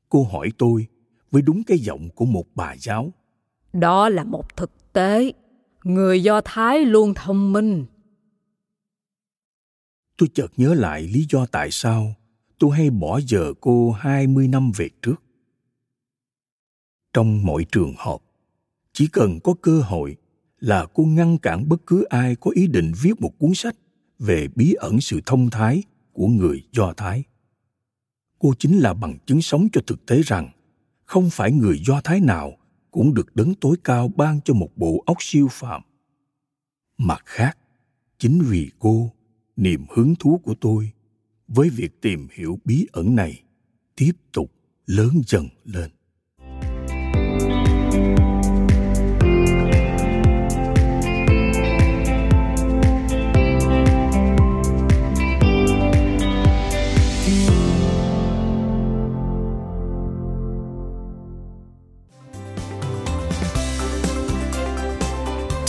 Cô 0.08 0.24
hỏi 0.32 0.52
tôi 0.58 0.86
với 1.30 1.42
đúng 1.42 1.64
cái 1.64 1.78
giọng 1.78 2.08
của 2.14 2.24
một 2.24 2.44
bà 2.54 2.76
giáo. 2.76 3.12
Đó 3.72 4.08
là 4.08 4.24
một 4.24 4.56
thực 4.56 4.92
tế. 4.92 5.32
Người 5.84 6.22
Do 6.22 6.40
Thái 6.44 6.84
luôn 6.84 7.14
thông 7.14 7.52
minh. 7.52 7.86
Tôi 10.16 10.28
chợt 10.34 10.52
nhớ 10.56 10.74
lại 10.74 11.02
lý 11.02 11.26
do 11.30 11.46
tại 11.46 11.70
sao 11.70 12.14
tôi 12.58 12.76
hay 12.76 12.90
bỏ 12.90 13.20
giờ 13.20 13.52
cô 13.60 13.90
20 13.90 14.48
năm 14.48 14.72
về 14.76 14.88
trước. 15.02 15.22
Trong 17.12 17.46
mọi 17.46 17.66
trường 17.72 17.94
họp, 17.98 18.22
chỉ 18.92 19.06
cần 19.06 19.40
có 19.44 19.54
cơ 19.62 19.80
hội 19.80 20.16
là 20.58 20.86
cô 20.94 21.04
ngăn 21.04 21.38
cản 21.38 21.68
bất 21.68 21.86
cứ 21.86 22.02
ai 22.02 22.36
có 22.36 22.50
ý 22.54 22.66
định 22.66 22.92
viết 23.02 23.20
một 23.20 23.38
cuốn 23.38 23.54
sách 23.54 23.76
về 24.20 24.48
bí 24.54 24.72
ẩn 24.72 25.00
sự 25.00 25.20
thông 25.26 25.50
thái 25.50 25.82
của 26.12 26.26
người 26.26 26.62
Do 26.72 26.92
Thái. 26.96 27.24
Cô 28.38 28.54
chính 28.58 28.78
là 28.78 28.94
bằng 28.94 29.18
chứng 29.26 29.42
sống 29.42 29.68
cho 29.72 29.80
thực 29.86 30.06
tế 30.06 30.22
rằng 30.22 30.50
không 31.04 31.30
phải 31.30 31.52
người 31.52 31.82
Do 31.86 32.00
Thái 32.04 32.20
nào 32.20 32.56
cũng 32.90 33.14
được 33.14 33.36
đấng 33.36 33.54
tối 33.54 33.76
cao 33.84 34.08
ban 34.08 34.40
cho 34.44 34.54
một 34.54 34.68
bộ 34.76 35.02
óc 35.06 35.16
siêu 35.20 35.48
phàm. 35.50 35.82
Mặt 36.98 37.22
khác, 37.26 37.58
chính 38.18 38.42
vì 38.48 38.70
cô, 38.78 39.10
niềm 39.56 39.84
hứng 39.90 40.14
thú 40.14 40.40
của 40.44 40.54
tôi 40.60 40.90
với 41.48 41.70
việc 41.70 42.00
tìm 42.00 42.28
hiểu 42.32 42.58
bí 42.64 42.86
ẩn 42.92 43.16
này 43.16 43.42
tiếp 43.96 44.12
tục 44.32 44.52
lớn 44.86 45.22
dần 45.26 45.48
lên 45.64 45.90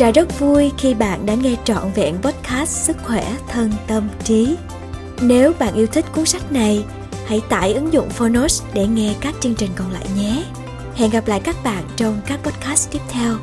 Trà 0.01 0.11
rất 0.11 0.39
vui 0.39 0.71
khi 0.77 0.93
bạn 0.93 1.25
đã 1.25 1.33
nghe 1.35 1.55
trọn 1.63 1.91
vẹn 1.95 2.17
podcast 2.21 2.69
Sức 2.69 2.97
khỏe 3.03 3.35
thân 3.47 3.71
tâm 3.87 4.09
trí. 4.23 4.55
Nếu 5.21 5.53
bạn 5.59 5.73
yêu 5.73 5.87
thích 5.87 6.05
cuốn 6.11 6.25
sách 6.25 6.51
này, 6.51 6.85
hãy 7.25 7.41
tải 7.49 7.73
ứng 7.73 7.93
dụng 7.93 8.09
Phonos 8.09 8.63
để 8.73 8.87
nghe 8.87 9.15
các 9.21 9.35
chương 9.39 9.55
trình 9.55 9.69
còn 9.75 9.91
lại 9.91 10.05
nhé. 10.17 10.43
Hẹn 10.95 11.09
gặp 11.09 11.27
lại 11.27 11.39
các 11.43 11.55
bạn 11.63 11.83
trong 11.95 12.21
các 12.27 12.39
podcast 12.43 12.91
tiếp 12.91 12.99
theo. 13.09 13.33